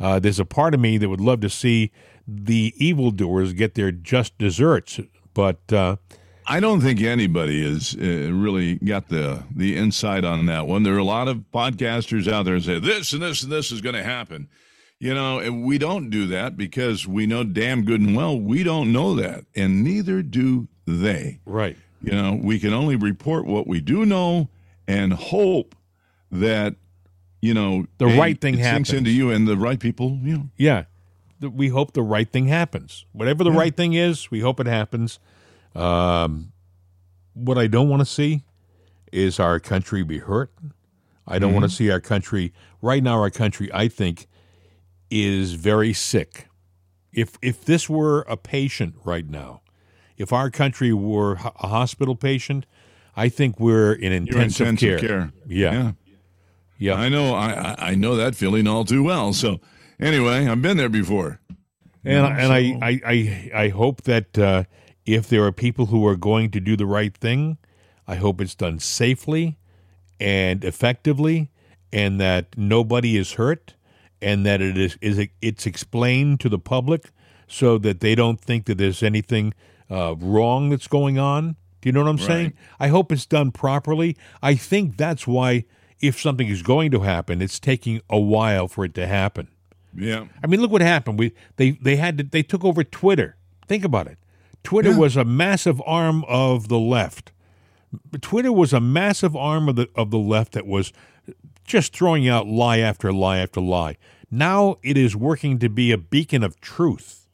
Uh, 0.00 0.18
there's 0.18 0.40
a 0.40 0.44
part 0.44 0.74
of 0.74 0.80
me 0.80 0.98
that 0.98 1.08
would 1.08 1.20
love 1.20 1.40
to 1.40 1.50
see 1.50 1.92
the 2.26 2.72
evildoers 2.76 3.52
get 3.52 3.74
their 3.74 3.92
just 3.92 4.36
desserts, 4.38 5.00
but 5.34 5.72
uh, 5.72 5.96
I 6.46 6.60
don't 6.60 6.80
think 6.80 7.00
anybody 7.00 7.62
has 7.70 7.96
uh, 7.98 8.30
really 8.32 8.76
got 8.76 9.08
the 9.08 9.44
the 9.54 9.76
insight 9.76 10.24
on 10.24 10.46
that 10.46 10.66
one. 10.66 10.82
There 10.82 10.94
are 10.94 10.98
a 10.98 11.04
lot 11.04 11.28
of 11.28 11.44
podcasters 11.52 12.30
out 12.30 12.44
there 12.44 12.56
that 12.58 12.64
say 12.64 12.78
this 12.80 13.12
and 13.12 13.22
this 13.22 13.42
and 13.42 13.52
this 13.52 13.70
is 13.72 13.80
going 13.80 13.94
to 13.94 14.02
happen. 14.04 14.48
You 15.00 15.12
know, 15.12 15.38
and 15.38 15.64
we 15.64 15.76
don't 15.76 16.08
do 16.08 16.26
that 16.28 16.56
because 16.56 17.06
we 17.06 17.26
know 17.26 17.44
damn 17.44 17.84
good 17.84 18.00
and 18.00 18.16
well 18.16 18.38
we 18.40 18.62
don't 18.62 18.92
know 18.92 19.14
that, 19.16 19.44
and 19.54 19.82
neither 19.84 20.22
do 20.22 20.68
they. 20.86 21.40
right. 21.44 21.76
You 22.02 22.12
know, 22.12 22.38
we 22.42 22.58
can 22.58 22.74
only 22.74 22.96
report 22.96 23.46
what 23.46 23.66
we 23.66 23.80
do 23.80 24.04
know 24.04 24.50
and 24.86 25.14
hope 25.14 25.74
that 26.30 26.74
you 27.40 27.54
know 27.54 27.86
The 27.96 28.06
right 28.06 28.38
thing 28.38 28.54
sinks 28.56 28.66
happens. 28.66 28.92
into 28.92 29.10
you 29.10 29.30
and 29.30 29.48
the 29.48 29.56
right 29.56 29.80
people. 29.80 30.18
You 30.22 30.36
know, 30.38 30.48
Yeah. 30.58 30.84
We 31.40 31.68
hope 31.68 31.92
the 31.92 32.02
right 32.02 32.30
thing 32.30 32.46
happens. 32.48 33.04
Whatever 33.12 33.44
the 33.44 33.52
right 33.52 33.76
thing 33.76 33.92
is, 33.94 34.30
we 34.30 34.40
hope 34.40 34.60
it 34.60 34.66
happens. 34.66 35.18
Um, 35.74 36.52
what 37.34 37.58
I 37.58 37.66
don't 37.66 37.88
want 37.88 38.00
to 38.00 38.06
see 38.06 38.44
is 39.12 39.38
our 39.40 39.58
country 39.60 40.02
be 40.02 40.18
hurt. 40.18 40.52
I 41.26 41.38
don't 41.38 41.52
want 41.54 41.64
to 41.64 41.70
see 41.70 41.90
our 41.90 42.00
country, 42.00 42.52
right 42.82 43.02
now, 43.02 43.18
our 43.20 43.30
country, 43.30 43.70
I 43.72 43.88
think, 43.88 44.26
is 45.10 45.54
very 45.54 45.92
sick. 45.92 46.48
If, 47.12 47.38
if 47.42 47.64
this 47.64 47.88
were 47.88 48.22
a 48.22 48.36
patient 48.36 48.94
right 49.04 49.26
now, 49.28 49.62
if 50.16 50.32
our 50.32 50.50
country 50.50 50.92
were 50.92 51.32
a 51.34 51.68
hospital 51.68 52.14
patient, 52.14 52.66
I 53.16 53.28
think 53.28 53.58
we're 53.58 53.92
in 53.92 54.12
intensive, 54.12 54.66
intensive 54.68 55.00
care. 55.00 55.08
care. 55.08 55.32
Yeah. 55.46 55.72
yeah. 55.72 55.92
Yeah. 56.78 56.94
I 56.94 57.08
know. 57.08 57.34
I- 57.34 57.74
I 57.78 57.94
know 57.94 58.16
that 58.16 58.34
feeling 58.34 58.66
all 58.66 58.84
too 58.84 59.02
well. 59.02 59.32
So 59.32 59.60
anyway, 60.00 60.46
I've 60.46 60.62
been 60.62 60.76
there 60.76 60.88
before. 60.88 61.40
And, 62.04 62.26
and 62.26 62.52
I, 62.52 62.72
so- 62.72 62.78
I, 62.82 63.00
I, 63.06 63.50
I 63.64 63.68
hope 63.68 64.02
that 64.02 64.38
uh, 64.38 64.64
if 65.06 65.28
there 65.28 65.44
are 65.44 65.52
people 65.52 65.86
who 65.86 66.06
are 66.06 66.16
going 66.16 66.50
to 66.52 66.60
do 66.60 66.76
the 66.76 66.86
right 66.86 67.16
thing, 67.16 67.58
I 68.06 68.16
hope 68.16 68.40
it's 68.40 68.54
done 68.54 68.78
safely 68.78 69.56
and 70.20 70.64
effectively, 70.64 71.50
and 71.92 72.20
that 72.20 72.48
nobody 72.56 73.16
is 73.16 73.32
hurt, 73.32 73.74
and 74.20 74.44
that 74.46 74.60
it 74.60 74.76
is, 74.76 74.96
is 75.00 75.26
it's 75.40 75.66
explained 75.66 76.40
to 76.40 76.48
the 76.48 76.58
public 76.58 77.10
so 77.46 77.78
that 77.78 78.00
they 78.00 78.14
don't 78.14 78.40
think 78.40 78.66
that 78.66 78.78
there's 78.78 79.02
anything 79.02 79.54
uh, 79.90 80.14
wrong 80.18 80.70
that's 80.70 80.86
going 80.88 81.18
on. 81.18 81.56
Do 81.80 81.88
you 81.88 81.92
know 81.92 82.02
what 82.02 82.08
I'm 82.10 82.18
saying? 82.18 82.52
I 82.80 82.88
hope 82.88 83.12
it's 83.12 83.26
done 83.26 83.50
properly. 83.52 84.16
I 84.42 84.54
think 84.54 84.96
that's 84.96 85.26
why, 85.26 85.64
if 86.00 86.18
something 86.20 86.48
is 86.48 86.62
going 86.62 86.90
to 86.92 87.00
happen, 87.00 87.42
it's 87.42 87.58
taking 87.60 88.00
a 88.08 88.18
while 88.18 88.68
for 88.68 88.84
it 88.84 88.94
to 88.94 89.06
happen. 89.06 89.48
Yeah. 89.96 90.26
I 90.42 90.46
mean, 90.46 90.60
look 90.60 90.70
what 90.70 90.82
happened. 90.82 91.18
We 91.18 91.32
they 91.56 91.72
they 91.72 91.96
had 91.96 92.18
to, 92.18 92.24
they 92.24 92.42
took 92.42 92.64
over 92.64 92.84
Twitter. 92.84 93.36
Think 93.66 93.84
about 93.84 94.06
it. 94.06 94.18
Twitter 94.62 94.96
was 94.96 95.16
a 95.16 95.24
massive 95.24 95.80
arm 95.86 96.24
of 96.26 96.68
the 96.68 96.78
left. 96.78 97.32
Twitter 98.20 98.52
was 98.52 98.72
a 98.72 98.80
massive 98.80 99.36
arm 99.36 99.68
of 99.68 99.76
the 99.76 99.88
of 99.94 100.10
the 100.10 100.18
left 100.18 100.52
that 100.52 100.66
was 100.66 100.92
just 101.64 101.94
throwing 101.96 102.28
out 102.28 102.46
lie 102.46 102.78
after 102.78 103.12
lie 103.12 103.38
after 103.38 103.60
lie. 103.60 103.96
Now 104.30 104.76
it 104.82 104.96
is 104.96 105.14
working 105.14 105.58
to 105.60 105.68
be 105.68 105.92
a 105.92 105.98
beacon 105.98 106.42
of 106.42 106.60
truth. 106.60 107.28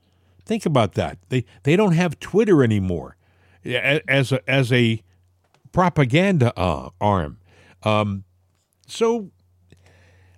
Think 0.44 0.66
about 0.66 0.94
that. 0.94 1.18
They 1.28 1.44
they 1.62 1.76
don't 1.76 1.92
have 1.92 2.18
Twitter 2.20 2.62
anymore 2.62 3.16
as 3.64 4.32
a 4.32 4.50
as 4.50 4.72
a 4.72 5.02
propaganda 5.72 6.52
uh, 6.58 6.90
arm. 7.00 7.38
Um, 7.82 8.24
so 8.86 9.30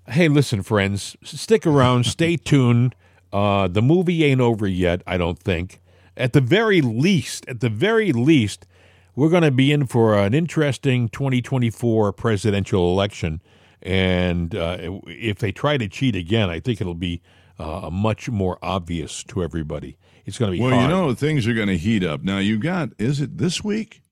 Hey, 0.09 0.29
listen, 0.29 0.63
friends, 0.63 1.17
stick 1.23 1.67
around, 1.67 2.05
stay 2.07 2.37
tuned. 2.45 2.95
Uh, 3.33 3.69
the 3.69 3.83
movie 3.83 4.25
ain't 4.25 4.41
over 4.41 4.67
yet, 4.67 5.03
I 5.07 5.17
don't 5.17 5.39
think. 5.39 5.81
At 6.17 6.33
the 6.35 6.41
very 6.41 6.81
least, 6.83 7.47
at 7.49 7.61
the 7.61 7.71
very 7.71 8.13
least, 8.13 8.67
we're 9.15 9.31
going 9.31 9.43
to 9.43 9.51
be 9.51 9.73
in 9.73 9.87
for 9.87 10.19
an 10.19 10.35
interesting 10.35 11.09
2024 11.09 12.13
presidential 12.13 12.91
election. 12.93 13.41
And 13.81 14.55
uh, 14.55 14.77
if 15.07 15.39
they 15.39 15.53
try 15.53 15.77
to 15.79 15.89
cheat 15.89 16.15
again, 16.15 16.51
I 16.51 16.61
think 16.61 16.81
it'll 16.81 16.95
be 16.95 17.23
uh, 17.59 17.89
much 17.91 18.29
more 18.29 18.59
obvious 18.63 19.25
to 19.25 19.43
everybody. 19.43 19.97
It's 20.27 20.39
going 20.39 20.53
to 20.53 20.57
be 20.59 20.63
Well, 20.63 20.71
hard. 20.75 20.83
you 20.83 20.89
know, 20.89 21.15
things 21.15 21.47
are 21.47 21.55
going 21.55 21.69
to 21.69 21.79
heat 21.79 22.05
up. 22.05 22.23
Now, 22.23 22.39
you 22.39 22.59
got, 22.59 22.91
is 22.99 23.21
it 23.21 23.39
this 23.39 23.65
week? 23.65 24.03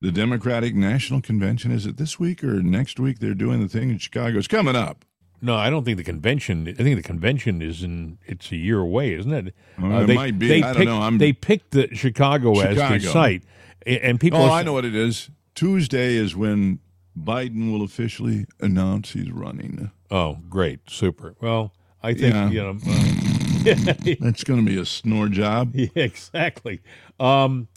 The 0.00 0.10
Democratic 0.12 0.74
National 0.74 1.20
Convention, 1.20 1.70
is 1.70 1.86
it 1.86 1.96
this 1.96 2.18
week 2.18 2.42
or 2.42 2.62
next 2.62 2.98
week? 2.98 3.18
They're 3.20 3.34
doing 3.34 3.60
the 3.60 3.68
thing 3.68 3.90
in 3.90 3.98
Chicago. 3.98 4.38
It's 4.38 4.48
coming 4.48 4.76
up. 4.76 5.04
No, 5.44 5.54
I 5.56 5.68
don't 5.68 5.84
think 5.84 5.98
the 5.98 6.04
convention. 6.04 6.66
I 6.68 6.72
think 6.72 6.96
the 6.96 7.02
convention 7.02 7.60
is 7.60 7.82
in. 7.82 8.18
It's 8.24 8.50
a 8.50 8.56
year 8.56 8.80
away, 8.80 9.12
isn't 9.14 9.32
it? 9.32 9.54
Uh, 9.78 9.82
Well, 9.88 10.10
it 10.10 10.14
might 10.14 10.38
be. 10.38 10.62
I 10.62 10.72
don't 10.72 10.86
know. 10.86 11.00
I'm- 11.00 11.18
they 11.18 11.32
picked 11.34 11.72
the 11.72 11.88
Chicago, 11.94 12.58
as 12.60 12.76
the 12.76 12.98
site, 13.10 13.42
and 13.86 14.18
people. 14.18 14.40
Oh, 14.40 14.44
are- 14.46 14.60
I 14.60 14.62
know 14.62 14.72
what 14.72 14.84
it 14.86 14.94
is. 14.94 15.28
Tuesday 15.54 16.14
is 16.16 16.34
when 16.34 16.78
Biden 17.18 17.70
will 17.70 17.82
officially 17.82 18.46
announce 18.60 19.12
he's 19.12 19.30
running. 19.30 19.90
Oh, 20.10 20.38
great, 20.48 20.80
super. 20.88 21.34
Well, 21.40 21.74
I 22.02 22.14
think 22.14 22.34
Yeah. 22.34 22.50
you 22.50 22.62
know. 22.62 22.78
uh, 22.88 24.14
That's 24.20 24.44
going 24.44 24.64
to 24.64 24.70
be 24.70 24.78
a 24.78 24.84
snore 24.86 25.28
job. 25.28 25.72
yeah, 25.74 25.88
exactly. 25.94 26.80
Um, 27.20 27.68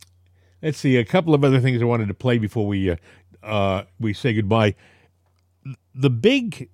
let's 0.61 0.77
see 0.77 0.95
a 0.97 1.05
couple 1.05 1.33
of 1.33 1.43
other 1.43 1.59
things 1.59 1.81
I 1.81 1.85
wanted 1.85 2.07
to 2.07 2.13
play 2.13 2.37
before 2.37 2.65
we 2.65 2.89
uh, 2.91 2.95
uh, 3.43 3.83
we 3.99 4.13
say 4.13 4.33
goodbye. 4.33 4.75
The 5.93 6.09
big, 6.09 6.69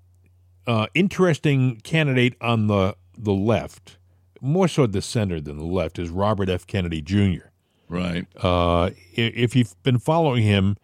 uh, 0.67 0.87
interesting 0.93 1.77
candidate 1.81 2.35
on 2.41 2.67
the 2.67 2.95
the 3.17 3.33
left, 3.33 3.97
more 4.41 4.67
so 4.67 4.87
the 4.87 5.01
center 5.01 5.39
than 5.39 5.57
the 5.57 5.65
left, 5.65 5.99
is 5.99 6.09
Robert 6.09 6.49
F. 6.49 6.65
Kennedy 6.65 7.01
Jr. 7.01 7.47
Right. 7.87 8.25
Uh, 8.35 8.91
if 9.15 9.55
you've 9.55 9.75
been 9.83 9.99
following 9.99 10.43
him, 10.43 10.77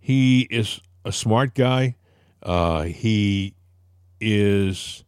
he 0.00 0.42
is 0.50 0.80
a 1.04 1.12
smart 1.12 1.54
guy. 1.54 1.96
Uh, 2.42 2.82
he 2.82 3.54
is. 4.20 5.04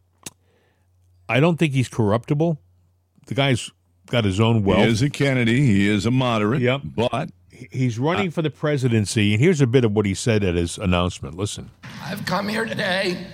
I 1.27 1.39
don't 1.39 1.57
think 1.57 1.73
he's 1.73 1.89
corruptible. 1.89 2.59
The 3.27 3.35
guy's 3.35 3.71
got 4.07 4.25
his 4.25 4.39
own 4.39 4.63
wealth. 4.63 4.85
He 4.85 4.91
is 4.91 5.01
a 5.01 5.09
Kennedy. 5.09 5.61
He 5.65 5.87
is 5.87 6.05
a 6.05 6.11
moderate. 6.11 6.61
Yep. 6.61 6.81
But 6.83 7.29
He's 7.71 7.99
running 7.99 8.31
for 8.31 8.41
the 8.41 8.49
presidency, 8.49 9.33
and 9.33 9.41
here's 9.41 9.59
a 9.59 9.67
bit 9.67 9.83
of 9.83 9.91
what 9.91 10.05
he 10.05 10.13
said 10.13 10.45
at 10.45 10.55
his 10.55 10.77
announcement. 10.77 11.35
Listen. 11.35 11.71
I've 12.01 12.25
come 12.25 12.47
here 12.47 12.63
today 12.63 13.27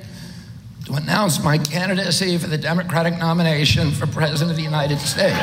to 0.86 0.94
announce 0.94 1.44
my 1.44 1.58
candidacy 1.58 2.38
for 2.38 2.46
the 2.46 2.58
Democratic 2.58 3.18
nomination 3.18 3.90
for 3.90 4.06
President 4.06 4.52
of 4.52 4.58
the 4.58 4.64
United 4.64 5.00
States. 5.00 5.36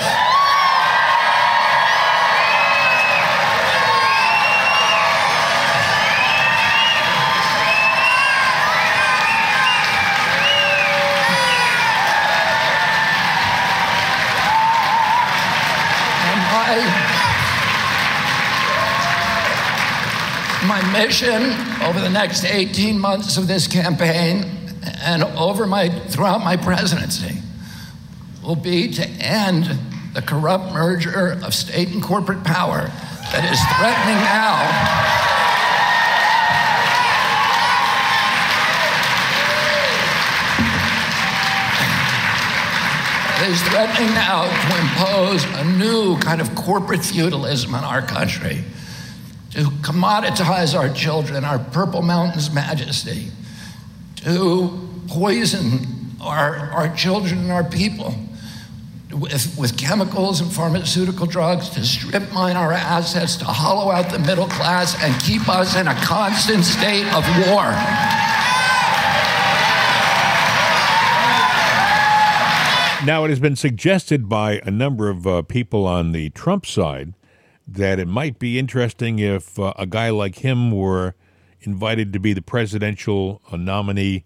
My, 20.65 20.81
mission 20.93 21.43
over 21.83 22.01
the 22.01 22.11
next 22.11 22.45
18 22.45 22.99
months 22.99 23.37
of 23.37 23.47
this 23.47 23.67
campaign 23.67 24.62
and 24.83 25.23
over 25.23 25.67
my 25.67 25.89
throughout 25.89 26.43
my 26.43 26.57
presidency 26.57 27.39
will 28.43 28.57
be 28.57 28.93
to 28.93 29.09
end 29.21 29.79
the 30.15 30.23
corrupt 30.23 30.73
merger 30.73 31.39
of 31.43 31.55
state 31.55 31.89
and 31.89 32.03
corporate 32.03 32.45
power 32.45 32.91
that 33.33 33.51
is 33.51 33.61
threatening 33.79 34.21
now. 34.21 35.13
Is 43.49 43.61
threatening 43.63 44.15
now 44.15 44.45
to 44.45 44.81
impose 44.81 45.45
a 45.59 45.65
new 45.77 46.17
kind 46.19 46.41
of 46.41 46.55
corporate 46.55 47.05
feudalism 47.05 47.75
on 47.75 47.83
our 47.83 48.01
country, 48.01 48.63
to 49.51 49.65
commoditize 49.83 50.79
our 50.79 50.89
children, 50.95 51.45
our 51.45 51.59
Purple 51.59 52.03
Mountains 52.03 52.53
majesty, 52.53 53.33
to 54.25 54.89
poison 55.09 55.87
our, 56.21 56.71
our 56.71 56.95
children 56.95 57.39
and 57.41 57.53
our 57.53 57.65
people 57.65 58.15
with, 59.13 59.57
with 59.59 59.77
chemicals 59.77 60.41
and 60.41 60.51
pharmaceutical 60.51 61.27
drugs, 61.27 61.69
to 61.71 61.85
strip 61.85 62.33
mine 62.33 62.57
our 62.57 62.73
assets, 62.73 63.37
to 63.37 63.45
hollow 63.45 63.91
out 63.91 64.11
the 64.11 64.19
middle 64.19 64.47
class, 64.47 64.97
and 65.03 65.21
keep 65.23 65.49
us 65.49 65.77
in 65.77 65.87
a 65.87 65.95
constant 65.97 66.65
state 66.65 67.07
of 67.13 67.25
war. 67.47 67.73
Now, 73.05 73.25
it 73.25 73.31
has 73.31 73.41
been 73.41 73.57
suggested 73.57 74.29
by 74.29 74.61
a 74.65 74.71
number 74.71 75.11
of 75.11 75.27
uh, 75.27 75.43
people 75.43 75.87
on 75.87 76.13
the 76.13 76.31
Trump 76.31 76.65
side 76.65 77.15
that 77.67 77.99
it 77.99 78.07
might 78.07 78.39
be 78.39 78.59
interesting 78.59 79.19
if 79.19 79.59
uh, 79.59 79.73
a 79.77 79.87
guy 79.87 80.11
like 80.11 80.37
him 80.37 80.71
were 80.71 81.15
invited 81.63 82.13
to 82.13 82.19
be 82.21 82.33
the 82.33 82.43
presidential 82.43 83.41
uh, 83.51 83.57
nominee 83.57 84.25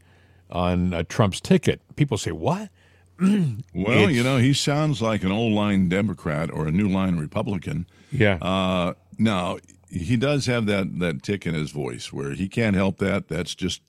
on 0.51 0.93
uh, 0.95 1.03
Trump's 1.09 1.41
ticket. 1.41 1.81
People 1.97 2.19
say, 2.19 2.33
"What?" 2.33 2.71
well, 3.21 3.31
It's- 3.75 4.13
you 4.13 4.23
know, 4.23 4.37
he 4.39 4.53
sounds 4.53 5.01
like 5.03 5.23
an 5.25 5.33
old 5.33 5.53
line 5.53 5.89
Democrat 5.89 6.51
or 6.51 6.67
a 6.67 6.73
new 6.73 6.89
line 6.89 7.17
Republican. 7.17 7.87
Yeah, 8.13 8.39
Uh, 8.41 8.95
now 9.19 9.59
he 9.91 10.17
does 10.17 10.47
have 10.47 10.67
that 10.67 10.99
that 11.01 11.23
tick 11.23 11.47
in 11.47 11.55
his 11.55 11.71
voice 11.71 12.13
where 12.13 12.33
he 12.33 12.49
can't 12.49 12.77
help 12.77 12.99
that. 12.99 13.29
That's 13.29 13.55
just 13.55 13.83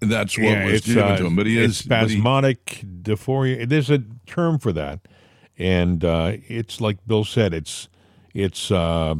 that's 0.00 0.36
what 0.38 0.44
yeah, 0.44 0.64
was 0.66 0.82
given 0.82 1.02
uh, 1.02 1.16
to 1.16 1.26
him. 1.26 1.36
But 1.36 1.46
he 1.46 1.58
is 1.58 1.82
but 1.82 2.08
he- 2.08 2.14
spasmodic 2.16 2.84
dysphonia. 3.02 3.68
There's 3.68 3.90
a 3.90 4.02
term 4.26 4.58
for 4.58 4.72
that, 4.72 5.00
and 5.58 6.04
uh, 6.04 6.32
it's 6.48 6.80
like 6.80 6.98
Bill 7.06 7.24
said. 7.24 7.54
It's 7.54 7.88
it's 8.34 8.70
uh, 8.70 9.14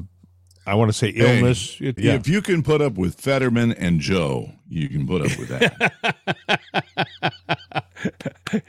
I 0.69 0.75
want 0.75 0.91
to 0.91 0.93
say 0.93 1.13
Hey, 1.13 1.39
illness. 1.39 1.79
It- 1.81 1.99
yeah. 1.99 2.15
If 2.15 2.29
you 2.29 2.43
can 2.43 2.63
put 2.63 2.83
up 2.83 2.95
with 2.95 3.19
Fetterman 3.19 3.73
and 3.73 4.01
Joe, 4.01 4.53
you 4.69 4.89
can 4.89 5.07
put 5.07 5.23
up 5.23 5.39
with 5.39 5.49
that. 5.49 5.93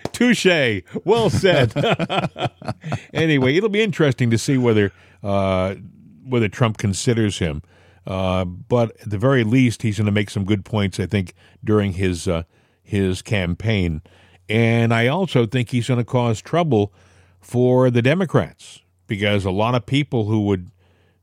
Touche. 0.13 0.81
Well 1.03 1.29
said. 1.29 1.73
anyway, 3.13 3.55
it'll 3.55 3.69
be 3.69 3.81
interesting 3.81 4.29
to 4.29 4.37
see 4.37 4.57
whether 4.57 4.91
uh, 5.23 5.75
whether 6.25 6.47
Trump 6.47 6.77
considers 6.77 7.39
him. 7.39 7.61
Uh, 8.07 8.45
but 8.45 8.99
at 9.01 9.09
the 9.09 9.17
very 9.17 9.43
least, 9.43 9.81
he's 9.81 9.97
going 9.97 10.05
to 10.05 10.11
make 10.11 10.29
some 10.29 10.45
good 10.45 10.63
points, 10.65 10.99
I 10.99 11.05
think, 11.05 11.33
during 11.63 11.93
his 11.93 12.27
uh, 12.27 12.43
his 12.81 13.21
campaign. 13.21 14.01
And 14.47 14.93
I 14.93 15.07
also 15.07 15.45
think 15.45 15.69
he's 15.69 15.87
going 15.89 15.99
to 15.99 16.05
cause 16.05 16.41
trouble 16.41 16.93
for 17.39 17.91
the 17.91 18.01
Democrats 18.01 18.81
because 19.05 19.45
a 19.45 19.51
lot 19.51 19.75
of 19.75 19.85
people 19.85 20.25
who 20.25 20.41
would 20.45 20.71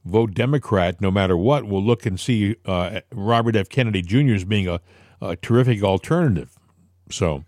vote 0.06 0.34
Democrat 0.34 1.00
no 1.00 1.10
matter 1.10 1.36
what 1.36 1.64
will 1.64 1.82
look 1.82 2.06
and 2.06 2.18
see 2.18 2.56
uh, 2.64 3.00
Robert 3.12 3.56
F. 3.56 3.68
Kennedy 3.68 4.02
Jr. 4.02 4.34
as 4.34 4.44
being 4.44 4.68
a, 4.68 4.80
a 5.20 5.36
terrific 5.36 5.82
alternative. 5.82 6.56
So. 7.10 7.44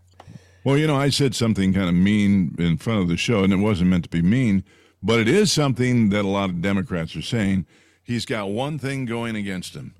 Well, 0.64 0.76
you 0.76 0.86
know, 0.86 0.96
I 0.96 1.08
said 1.08 1.34
something 1.34 1.72
kind 1.72 1.88
of 1.88 1.94
mean 1.94 2.54
in 2.58 2.76
front 2.76 3.00
of 3.00 3.08
the 3.08 3.16
show, 3.16 3.42
and 3.42 3.52
it 3.52 3.56
wasn't 3.56 3.90
meant 3.90 4.04
to 4.04 4.10
be 4.10 4.20
mean, 4.20 4.64
but 5.02 5.20
it 5.20 5.28
is 5.28 5.50
something 5.50 6.10
that 6.10 6.24
a 6.24 6.28
lot 6.28 6.50
of 6.50 6.60
Democrats 6.60 7.16
are 7.16 7.22
saying. 7.22 7.66
He's 8.02 8.26
got 8.26 8.50
one 8.50 8.78
thing 8.78 9.04
going 9.04 9.36
against 9.36 9.74
him. 9.74 9.94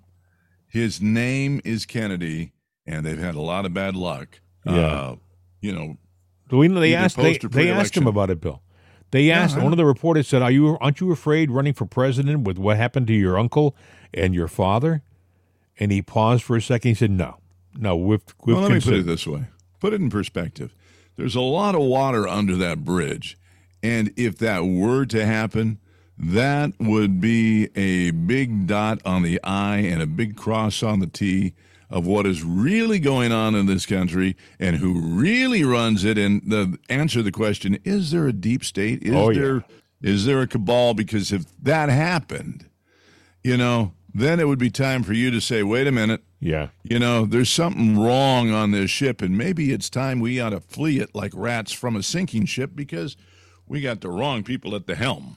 His 0.66 1.00
name 1.00 1.60
is 1.64 1.86
Kennedy, 1.86 2.52
and 2.86 3.06
they've 3.06 3.18
had 3.18 3.34
a 3.34 3.40
lot 3.40 3.64
of 3.66 3.72
bad 3.72 3.96
luck. 3.96 4.40
Yeah. 4.66 4.72
Uh, 4.74 5.16
you 5.60 5.72
know, 5.72 5.96
we 6.50 6.68
know 6.68 6.80
they 6.80 6.94
asked 6.94 7.16
they, 7.16 7.38
they 7.38 7.70
asked 7.70 7.96
him 7.96 8.06
about 8.06 8.30
it, 8.30 8.40
Bill. 8.40 8.62
They 9.10 9.30
asked 9.30 9.56
I 9.56 9.62
one 9.62 9.72
of 9.72 9.76
the 9.76 9.86
reporters 9.86 10.28
said, 10.28 10.42
"Are 10.42 10.50
you 10.50 10.76
aren't 10.80 11.00
you 11.00 11.12
afraid 11.12 11.50
running 11.50 11.72
for 11.72 11.86
president 11.86 12.46
with 12.46 12.58
what 12.58 12.76
happened 12.76 13.06
to 13.08 13.14
your 13.14 13.38
uncle 13.38 13.74
and 14.12 14.34
your 14.34 14.48
father?" 14.48 15.02
And 15.78 15.92
he 15.92 16.02
paused 16.02 16.42
for 16.42 16.56
a 16.56 16.62
second. 16.62 16.90
He 16.90 16.94
said, 16.94 17.10
"No, 17.10 17.38
no, 17.76 17.96
we've 17.96 18.22
we've 18.44 18.56
well, 18.56 18.64
let 18.64 18.72
me 18.72 18.80
put 18.80 18.94
it 18.94 19.06
this 19.06 19.26
way 19.26 19.44
put 19.80 19.92
it 19.92 20.00
in 20.00 20.10
perspective. 20.10 20.74
There's 21.16 21.34
a 21.34 21.40
lot 21.40 21.74
of 21.74 21.82
water 21.82 22.28
under 22.28 22.56
that 22.56 22.84
bridge. 22.84 23.38
And 23.82 24.12
if 24.16 24.38
that 24.38 24.64
were 24.64 25.04
to 25.06 25.24
happen, 25.24 25.78
that 26.16 26.72
would 26.80 27.20
be 27.20 27.68
a 27.76 28.10
big 28.10 28.66
dot 28.66 29.00
on 29.04 29.22
the 29.22 29.40
I 29.42 29.78
and 29.78 30.02
a 30.02 30.06
big 30.06 30.36
cross 30.36 30.82
on 30.82 30.98
the 31.00 31.06
T 31.06 31.54
of 31.90 32.06
what 32.06 32.26
is 32.26 32.42
really 32.42 32.98
going 32.98 33.32
on 33.32 33.54
in 33.54 33.66
this 33.66 33.86
country 33.86 34.36
and 34.60 34.76
who 34.76 35.00
really 35.00 35.64
runs 35.64 36.04
it. 36.04 36.18
And 36.18 36.42
the 36.44 36.78
answer 36.88 37.20
to 37.20 37.22
the 37.22 37.32
question 37.32 37.78
is 37.84 38.10
there 38.10 38.26
a 38.26 38.32
deep 38.32 38.64
state? 38.64 39.02
Is 39.02 39.14
Oh, 39.14 39.30
yeah. 39.30 39.40
there 39.40 39.64
is 40.02 40.24
there 40.26 40.40
a 40.42 40.46
cabal? 40.46 40.94
Because 40.94 41.32
if 41.32 41.44
that 41.62 41.88
happened, 41.88 42.66
you 43.42 43.56
know, 43.56 43.92
then 44.14 44.38
it 44.40 44.46
would 44.48 44.58
be 44.58 44.70
time 44.70 45.02
for 45.02 45.12
you 45.12 45.30
to 45.30 45.40
say, 45.40 45.62
wait 45.62 45.86
a 45.86 45.92
minute, 45.92 46.22
Yeah, 46.40 46.68
you 46.82 46.98
know, 46.98 47.24
there's 47.26 47.50
something 47.50 47.98
wrong 47.98 48.50
on 48.50 48.70
this 48.70 48.90
ship, 48.90 49.20
and 49.22 49.36
maybe 49.36 49.72
it's 49.72 49.90
time 49.90 50.20
we 50.20 50.40
ought 50.40 50.50
to 50.50 50.60
flee 50.60 50.98
it 51.00 51.14
like 51.14 51.32
rats 51.34 51.72
from 51.72 51.94
a 51.96 52.02
sinking 52.02 52.46
ship 52.46 52.72
because 52.74 53.16
we 53.66 53.80
got 53.80 54.00
the 54.00 54.08
wrong 54.08 54.42
people 54.44 54.74
at 54.74 54.86
the 54.86 54.94
helm. 54.94 55.36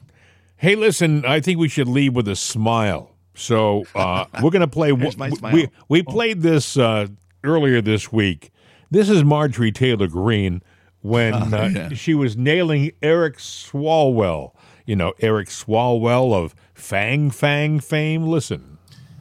Hey, 0.58 0.76
listen, 0.76 1.26
I 1.26 1.40
think 1.42 1.60
we 1.60 1.68
should 1.68 1.88
leave 1.88 2.14
with 2.16 2.28
a 2.28 2.36
smile. 2.36 3.11
So 3.34 3.86
uh, 3.96 4.26
we're 4.42 4.50
going 4.52 4.62
to 4.62 4.68
play. 4.68 4.94
Here's 4.96 5.18
my 5.18 5.30
we, 5.30 5.36
smile. 5.36 5.54
we 5.54 5.68
we 5.90 6.04
played 6.04 6.42
this 6.42 6.78
uh, 6.78 7.08
earlier 7.44 7.82
this 7.82 8.12
week. 8.12 8.52
This 8.90 9.10
is 9.10 9.24
Marjorie 9.24 9.72
Taylor 9.72 10.08
Greene 10.08 10.62
when 11.02 11.34
uh, 11.34 11.50
Oh, 11.54 11.66
yeah. 11.68 11.90
she 11.94 12.14
was 12.14 12.36
nailing 12.36 12.92
Eric 13.02 13.38
Swalwell. 13.38 14.54
You 14.86 14.96
know, 14.96 15.14
Eric 15.20 15.48
Swalwell 15.48 16.34
of 16.34 16.54
Fang 16.74 17.32
Fang 17.32 17.80
fame. 17.80 18.24
Listen. 18.28 18.78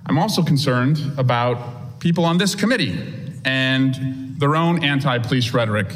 I'm 0.07 0.19
also 0.19 0.43
concerned 0.43 0.99
about 1.19 2.01
people 2.01 2.25
on 2.25 2.39
this 2.39 2.55
committee 2.55 2.99
and 3.45 4.35
their 4.41 4.57
own 4.57 4.83
anti 4.83 5.19
police 5.19 5.53
rhetoric. 5.55 5.95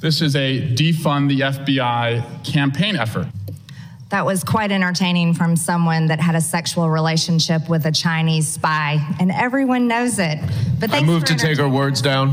This 0.00 0.20
is 0.20 0.36
a 0.36 0.60
defund 0.74 1.28
the 1.28 1.40
FBI 1.40 2.44
campaign 2.44 2.94
effort. 2.96 3.26
That 4.10 4.24
was 4.24 4.42
quite 4.42 4.72
entertaining 4.72 5.34
from 5.34 5.54
someone 5.54 6.06
that 6.06 6.18
had 6.18 6.34
a 6.34 6.40
sexual 6.40 6.88
relationship 6.88 7.68
with 7.68 7.84
a 7.84 7.92
Chinese 7.92 8.48
spy, 8.48 9.06
and 9.20 9.30
everyone 9.30 9.86
knows 9.86 10.18
it. 10.18 10.38
But 10.80 10.90
I 10.90 10.94
thanks 10.94 11.06
move 11.06 11.24
to 11.26 11.34
take 11.34 11.58
our 11.58 11.68
words 11.68 12.00
down. 12.00 12.32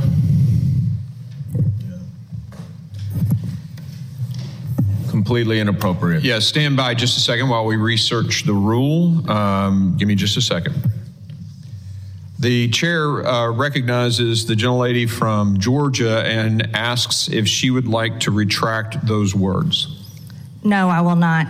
Completely 5.09 5.59
inappropriate. 5.59 6.23
Yeah, 6.23 6.39
stand 6.39 6.77
by 6.77 6.93
just 6.93 7.17
a 7.17 7.21
second 7.21 7.49
while 7.49 7.65
we 7.65 7.75
research 7.75 8.43
the 8.45 8.53
rule. 8.53 9.29
Um, 9.29 9.97
give 9.97 10.07
me 10.07 10.15
just 10.15 10.37
a 10.37 10.41
second. 10.41 10.75
The 12.39 12.69
chair 12.69 13.25
uh, 13.25 13.51
recognizes 13.51 14.45
the 14.45 14.53
gentlelady 14.53 15.09
from 15.09 15.57
Georgia 15.57 16.21
and 16.25 16.73
asks 16.73 17.27
if 17.27 17.47
she 17.47 17.69
would 17.69 17.87
like 17.87 18.21
to 18.21 18.31
retract 18.31 19.05
those 19.05 19.35
words. 19.35 20.04
No, 20.65 20.89
I 20.89 20.99
will 21.01 21.15
not. 21.15 21.47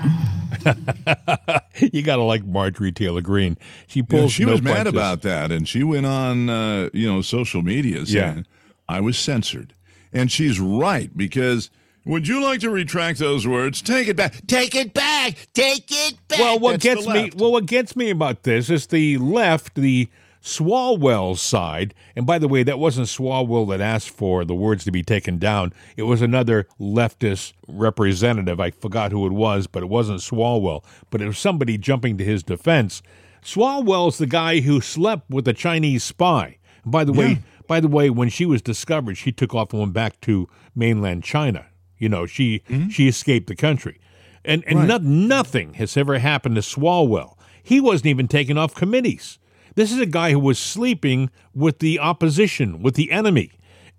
you 1.80 2.02
got 2.04 2.18
to 2.18 2.24
like 2.24 2.46
Marjorie 2.46 2.92
Taylor 2.92 3.22
Greene. 3.22 3.58
She 3.88 4.04
Yeah, 4.10 4.28
she 4.28 4.46
no 4.46 4.52
was 4.54 4.62
mad 4.62 4.88
about 4.88 5.22
that, 5.24 5.52
and 5.52 5.68
she 5.68 5.84
went 5.84 6.06
on, 6.06 6.50
uh, 6.50 6.90
you 6.94 7.12
know, 7.12 7.22
social 7.22 7.62
media 7.62 8.06
saying, 8.06 8.38
Yeah. 8.38 8.44
"I 8.88 9.00
was 9.02 9.18
censored," 9.18 9.74
and 10.14 10.32
she's 10.32 10.60
right 10.60 11.16
because. 11.16 11.70
Would 12.08 12.28
you 12.28 12.40
like 12.40 12.60
to 12.60 12.70
retract 12.70 13.18
those 13.18 13.48
words? 13.48 13.82
Take 13.82 14.08
it 14.08 14.16
back. 14.16 14.46
Take 14.46 14.76
it 14.76 14.94
back. 14.94 15.48
Take 15.56 15.86
it 15.90 16.16
back. 16.28 16.38
Well, 16.38 16.60
what 16.60 16.74
That's 16.74 16.84
gets 16.84 17.08
me 17.08 17.32
well, 17.36 17.52
what 17.52 17.66
gets 17.66 17.96
me 17.96 18.12
about 18.12 18.44
this 18.44 18.70
is 18.70 18.86
the 18.86 19.18
left, 19.18 19.74
the 19.74 20.08
Swalwell 20.46 21.36
side. 21.36 21.96
And 22.16 22.28
by 22.28 22.38
the 22.38 22.48
way, 22.48 22.62
that 22.62 22.78
wasn't 22.78 23.08
Swalwell 23.08 23.68
that 23.70 23.82
asked 23.82 24.12
for 24.12 24.46
the 24.46 24.54
words 24.54 24.84
to 24.84 24.92
be 24.92 25.02
taken 25.02 25.40
down. 25.40 25.74
It 25.98 26.04
was 26.04 26.22
another 26.22 26.68
leftist 26.80 27.54
representative. 27.68 28.60
I 28.60 28.70
forgot 28.70 29.12
who 29.12 29.26
it 29.26 29.34
was, 29.34 29.66
but 29.66 29.82
it 29.82 29.90
wasn't 29.90 30.20
Swalwell. 30.20 30.84
But 31.10 31.24
it 31.24 31.26
was 31.26 31.40
somebody 31.40 31.80
jumping 31.80 32.20
to 32.20 32.24
his 32.24 32.44
defense. 32.44 33.02
Swalwell's 33.44 34.20
the 34.20 34.28
guy 34.28 34.60
who 34.60 34.82
slept 34.82 35.32
with 35.32 35.48
a 35.48 35.54
Chinese 35.54 36.04
spy. 36.04 36.60
And 36.84 36.92
by 36.92 37.06
the 37.06 37.14
way, 37.14 37.40
by 37.68 37.80
the 37.80 37.88
way, 37.88 38.12
when 38.12 38.30
she 38.30 38.46
was 38.46 38.62
discovered, 38.62 39.18
she 39.18 39.32
took 39.32 39.56
off 39.56 39.74
and 39.74 39.80
went 39.80 39.94
back 39.94 40.22
to 40.22 40.48
mainland 40.76 41.24
China. 41.24 41.66
You 41.98 42.10
know, 42.10 42.28
she 42.28 42.60
mm-hmm. 42.70 42.90
she 42.90 43.08
escaped 43.08 43.48
the 43.48 43.56
country. 43.56 44.00
And 44.44 44.64
and 44.68 44.88
no, 44.88 44.98
nothing 44.98 45.74
has 45.76 45.98
ever 45.98 46.20
happened 46.20 46.54
to 46.56 46.62
Swalwell. 46.62 47.36
He 47.64 47.82
wasn't 47.82 48.08
even 48.08 48.28
taken 48.28 48.60
off 48.60 48.76
committees. 48.76 49.40
This 49.76 49.92
is 49.92 50.00
a 50.00 50.06
guy 50.06 50.32
who 50.32 50.40
was 50.40 50.58
sleeping 50.58 51.30
with 51.54 51.80
the 51.80 52.00
opposition, 52.00 52.82
with 52.82 52.96
the 52.96 53.12
enemy. 53.12 53.52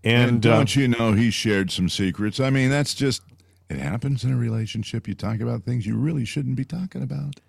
And, 0.03 0.31
And, 0.31 0.47
uh, 0.47 0.57
don't 0.57 0.77
you 0.77 0.89
know 0.89 1.13
he 1.13 1.31
shared 1.31 1.71
some 1.71 1.89
secrets? 1.89 2.41
I 2.41 2.51
mean, 2.51 2.71
that's 2.71 2.95
just 2.95 3.23
it 3.69 3.79
happens 3.79 4.25
in 4.25 4.33
a 4.33 4.37
relationship. 4.37 5.09
You 5.09 5.15
talk 5.15 5.41
about 5.41 5.65
things 5.65 5.87
you 5.87 5.97
really 5.97 6.25
shouldn't 6.25 6.57
be 6.57 6.65
talking 6.65 7.03
about. 7.03 7.41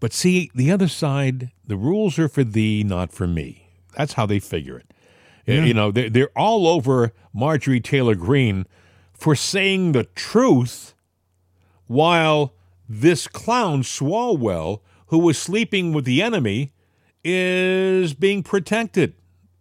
But 0.00 0.12
see, 0.12 0.50
the 0.54 0.72
other 0.72 0.88
side, 0.88 1.52
the 1.64 1.76
rules 1.76 2.18
are 2.18 2.28
for 2.28 2.42
thee, 2.42 2.82
not 2.82 3.12
for 3.12 3.26
me. 3.28 3.68
That's 3.96 4.14
how 4.14 4.26
they 4.26 4.40
figure 4.40 4.78
it. 4.78 4.92
Uh, 5.48 5.62
You 5.62 5.74
know, 5.74 5.90
they're, 5.92 6.10
they're 6.10 6.36
all 6.38 6.66
over 6.66 7.12
Marjorie 7.32 7.80
Taylor 7.80 8.16
Greene 8.16 8.66
for 9.12 9.36
saying 9.36 9.92
the 9.92 10.04
truth 10.04 10.94
while 11.86 12.54
this 12.88 13.28
clown, 13.28 13.82
Swalwell, 13.82 14.80
who 15.06 15.18
was 15.18 15.38
sleeping 15.38 15.92
with 15.92 16.04
the 16.04 16.20
enemy, 16.20 16.72
is 17.24 18.14
being 18.14 18.42
protected. 18.42 19.14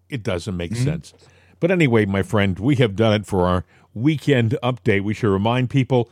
It 0.09 0.23
doesn't 0.23 0.57
make 0.57 0.75
sense. 0.75 1.13
But 1.59 1.71
anyway, 1.71 2.05
my 2.05 2.23
friend, 2.23 2.57
we 2.59 2.75
have 2.77 2.95
done 2.95 3.13
it 3.13 3.25
for 3.25 3.47
our 3.47 3.65
weekend 3.93 4.57
update. 4.63 5.03
We 5.03 5.13
should 5.13 5.31
remind 5.31 5.69
people 5.69 6.09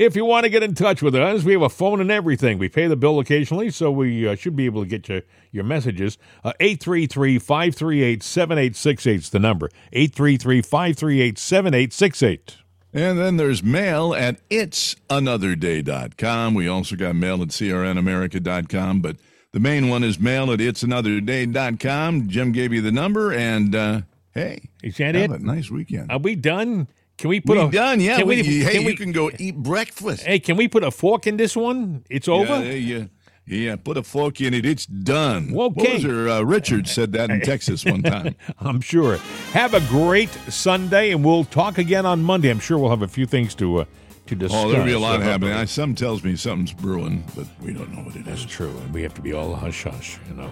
if 0.00 0.16
you 0.16 0.24
want 0.24 0.44
to 0.44 0.50
get 0.50 0.62
in 0.62 0.74
touch 0.74 1.02
with 1.02 1.14
us, 1.14 1.44
we 1.44 1.52
have 1.52 1.60
a 1.60 1.68
phone 1.68 2.00
and 2.00 2.10
everything. 2.10 2.56
We 2.56 2.70
pay 2.70 2.86
the 2.86 2.96
bill 2.96 3.20
occasionally, 3.20 3.68
so 3.68 3.90
we 3.90 4.26
uh, 4.26 4.34
should 4.34 4.56
be 4.56 4.64
able 4.64 4.82
to 4.82 4.88
get 4.88 5.10
you 5.10 5.20
your 5.52 5.64
messages. 5.64 6.16
833 6.42 7.38
538 7.38 8.22
7868 8.22 9.20
is 9.20 9.28
the 9.28 9.38
number. 9.38 9.68
833 9.92 10.62
538 10.62 11.38
7868. 11.38 12.56
And 12.94 13.18
then 13.18 13.36
there's 13.36 13.62
mail 13.62 14.14
at 14.14 14.40
itsanotherday.com. 14.48 16.54
We 16.54 16.66
also 16.66 16.96
got 16.96 17.14
mail 17.14 17.42
at 17.42 17.48
crnamerica.com, 17.48 19.02
but 19.02 19.16
the 19.52 19.60
main 19.60 19.88
one 19.88 20.04
is 20.04 20.18
mail 20.18 20.52
at 20.52 20.60
itsanotherday.com. 20.60 22.28
Jim 22.28 22.52
gave 22.52 22.72
you 22.72 22.80
the 22.80 22.92
number, 22.92 23.32
and 23.32 23.74
uh, 23.74 24.00
hey, 24.34 24.68
Is 24.82 24.96
that 24.98 25.14
have 25.14 25.32
it? 25.32 25.40
a 25.40 25.44
nice 25.44 25.70
weekend. 25.70 26.10
Are 26.10 26.18
we 26.18 26.34
done? 26.36 26.88
Can 27.18 27.28
we 27.28 27.40
put 27.40 27.58
we 27.58 27.64
a 27.64 27.70
done, 27.70 28.00
yeah. 28.00 28.16
Can 28.18 28.28
we, 28.28 28.36
we, 28.42 28.60
hey, 28.64 28.72
can 28.78 28.82
you 28.86 28.96
can 28.96 29.12
go 29.12 29.30
eat 29.38 29.56
breakfast. 29.56 30.22
Hey, 30.24 30.38
can 30.40 30.56
we 30.56 30.68
put 30.68 30.82
a 30.82 30.90
fork 30.90 31.26
in 31.26 31.36
this 31.36 31.54
one? 31.54 32.02
It's 32.08 32.28
over. 32.28 32.64
Yeah, 32.64 32.72
yeah, 32.72 33.04
yeah. 33.46 33.76
Put 33.76 33.98
a 33.98 34.02
fork 34.02 34.40
in 34.40 34.54
it. 34.54 34.64
It's 34.64 34.86
done. 34.86 35.52
What 35.52 35.72
Okay. 35.72 36.00
her? 36.00 36.28
Uh, 36.30 36.40
Richard 36.42 36.88
said 36.88 37.12
that 37.12 37.28
in 37.30 37.40
Texas 37.42 37.84
one 37.84 38.02
time. 38.02 38.36
I'm 38.58 38.80
sure. 38.80 39.18
Have 39.52 39.74
a 39.74 39.80
great 39.88 40.30
Sunday, 40.48 41.10
and 41.10 41.22
we'll 41.22 41.44
talk 41.44 41.76
again 41.76 42.06
on 42.06 42.22
Monday. 42.22 42.48
I'm 42.48 42.58
sure 42.60 42.78
we'll 42.78 42.90
have 42.90 43.02
a 43.02 43.08
few 43.08 43.26
things 43.26 43.54
to 43.56 43.80
uh, 43.80 43.84
to 44.30 44.34
discuss. 44.36 44.64
Oh, 44.64 44.70
there'll 44.70 44.86
be 44.86 44.92
a 44.92 44.98
lot 44.98 45.20
happening. 45.22 45.52
I, 45.52 45.64
some 45.66 45.94
tells 45.94 46.24
me 46.24 46.36
something's 46.36 46.72
brewing, 46.72 47.24
but 47.36 47.46
we 47.60 47.72
don't 47.72 47.92
know 47.92 48.02
what 48.02 48.16
it 48.16 48.24
That's 48.24 48.40
is. 48.40 48.46
true, 48.46 48.70
and 48.70 48.92
we 48.94 49.02
have 49.02 49.14
to 49.14 49.20
be 49.22 49.32
all 49.32 49.54
hush 49.54 49.84
hush. 49.84 50.18
You 50.28 50.34
know. 50.34 50.50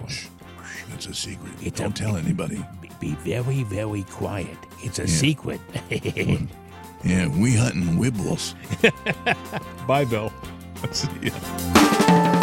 It's 0.93 1.07
a 1.07 1.13
secret. 1.13 1.53
It's 1.61 1.79
don't 1.79 1.97
a- 1.99 2.03
tell 2.03 2.17
anybody. 2.17 2.63
Be, 2.81 2.89
be 2.99 3.11
very, 3.15 3.63
very 3.63 4.03
quiet. 4.03 4.57
It's 4.81 4.99
a 4.99 5.07
secret. 5.07 5.61
Yeah, 7.03 7.27
we 7.27 7.55
hunting 7.55 7.97
wibbles. 7.97 8.55
Bye, 9.87 10.03
Bill. 10.05 10.33
See 10.91 11.07
ya. 11.21 12.35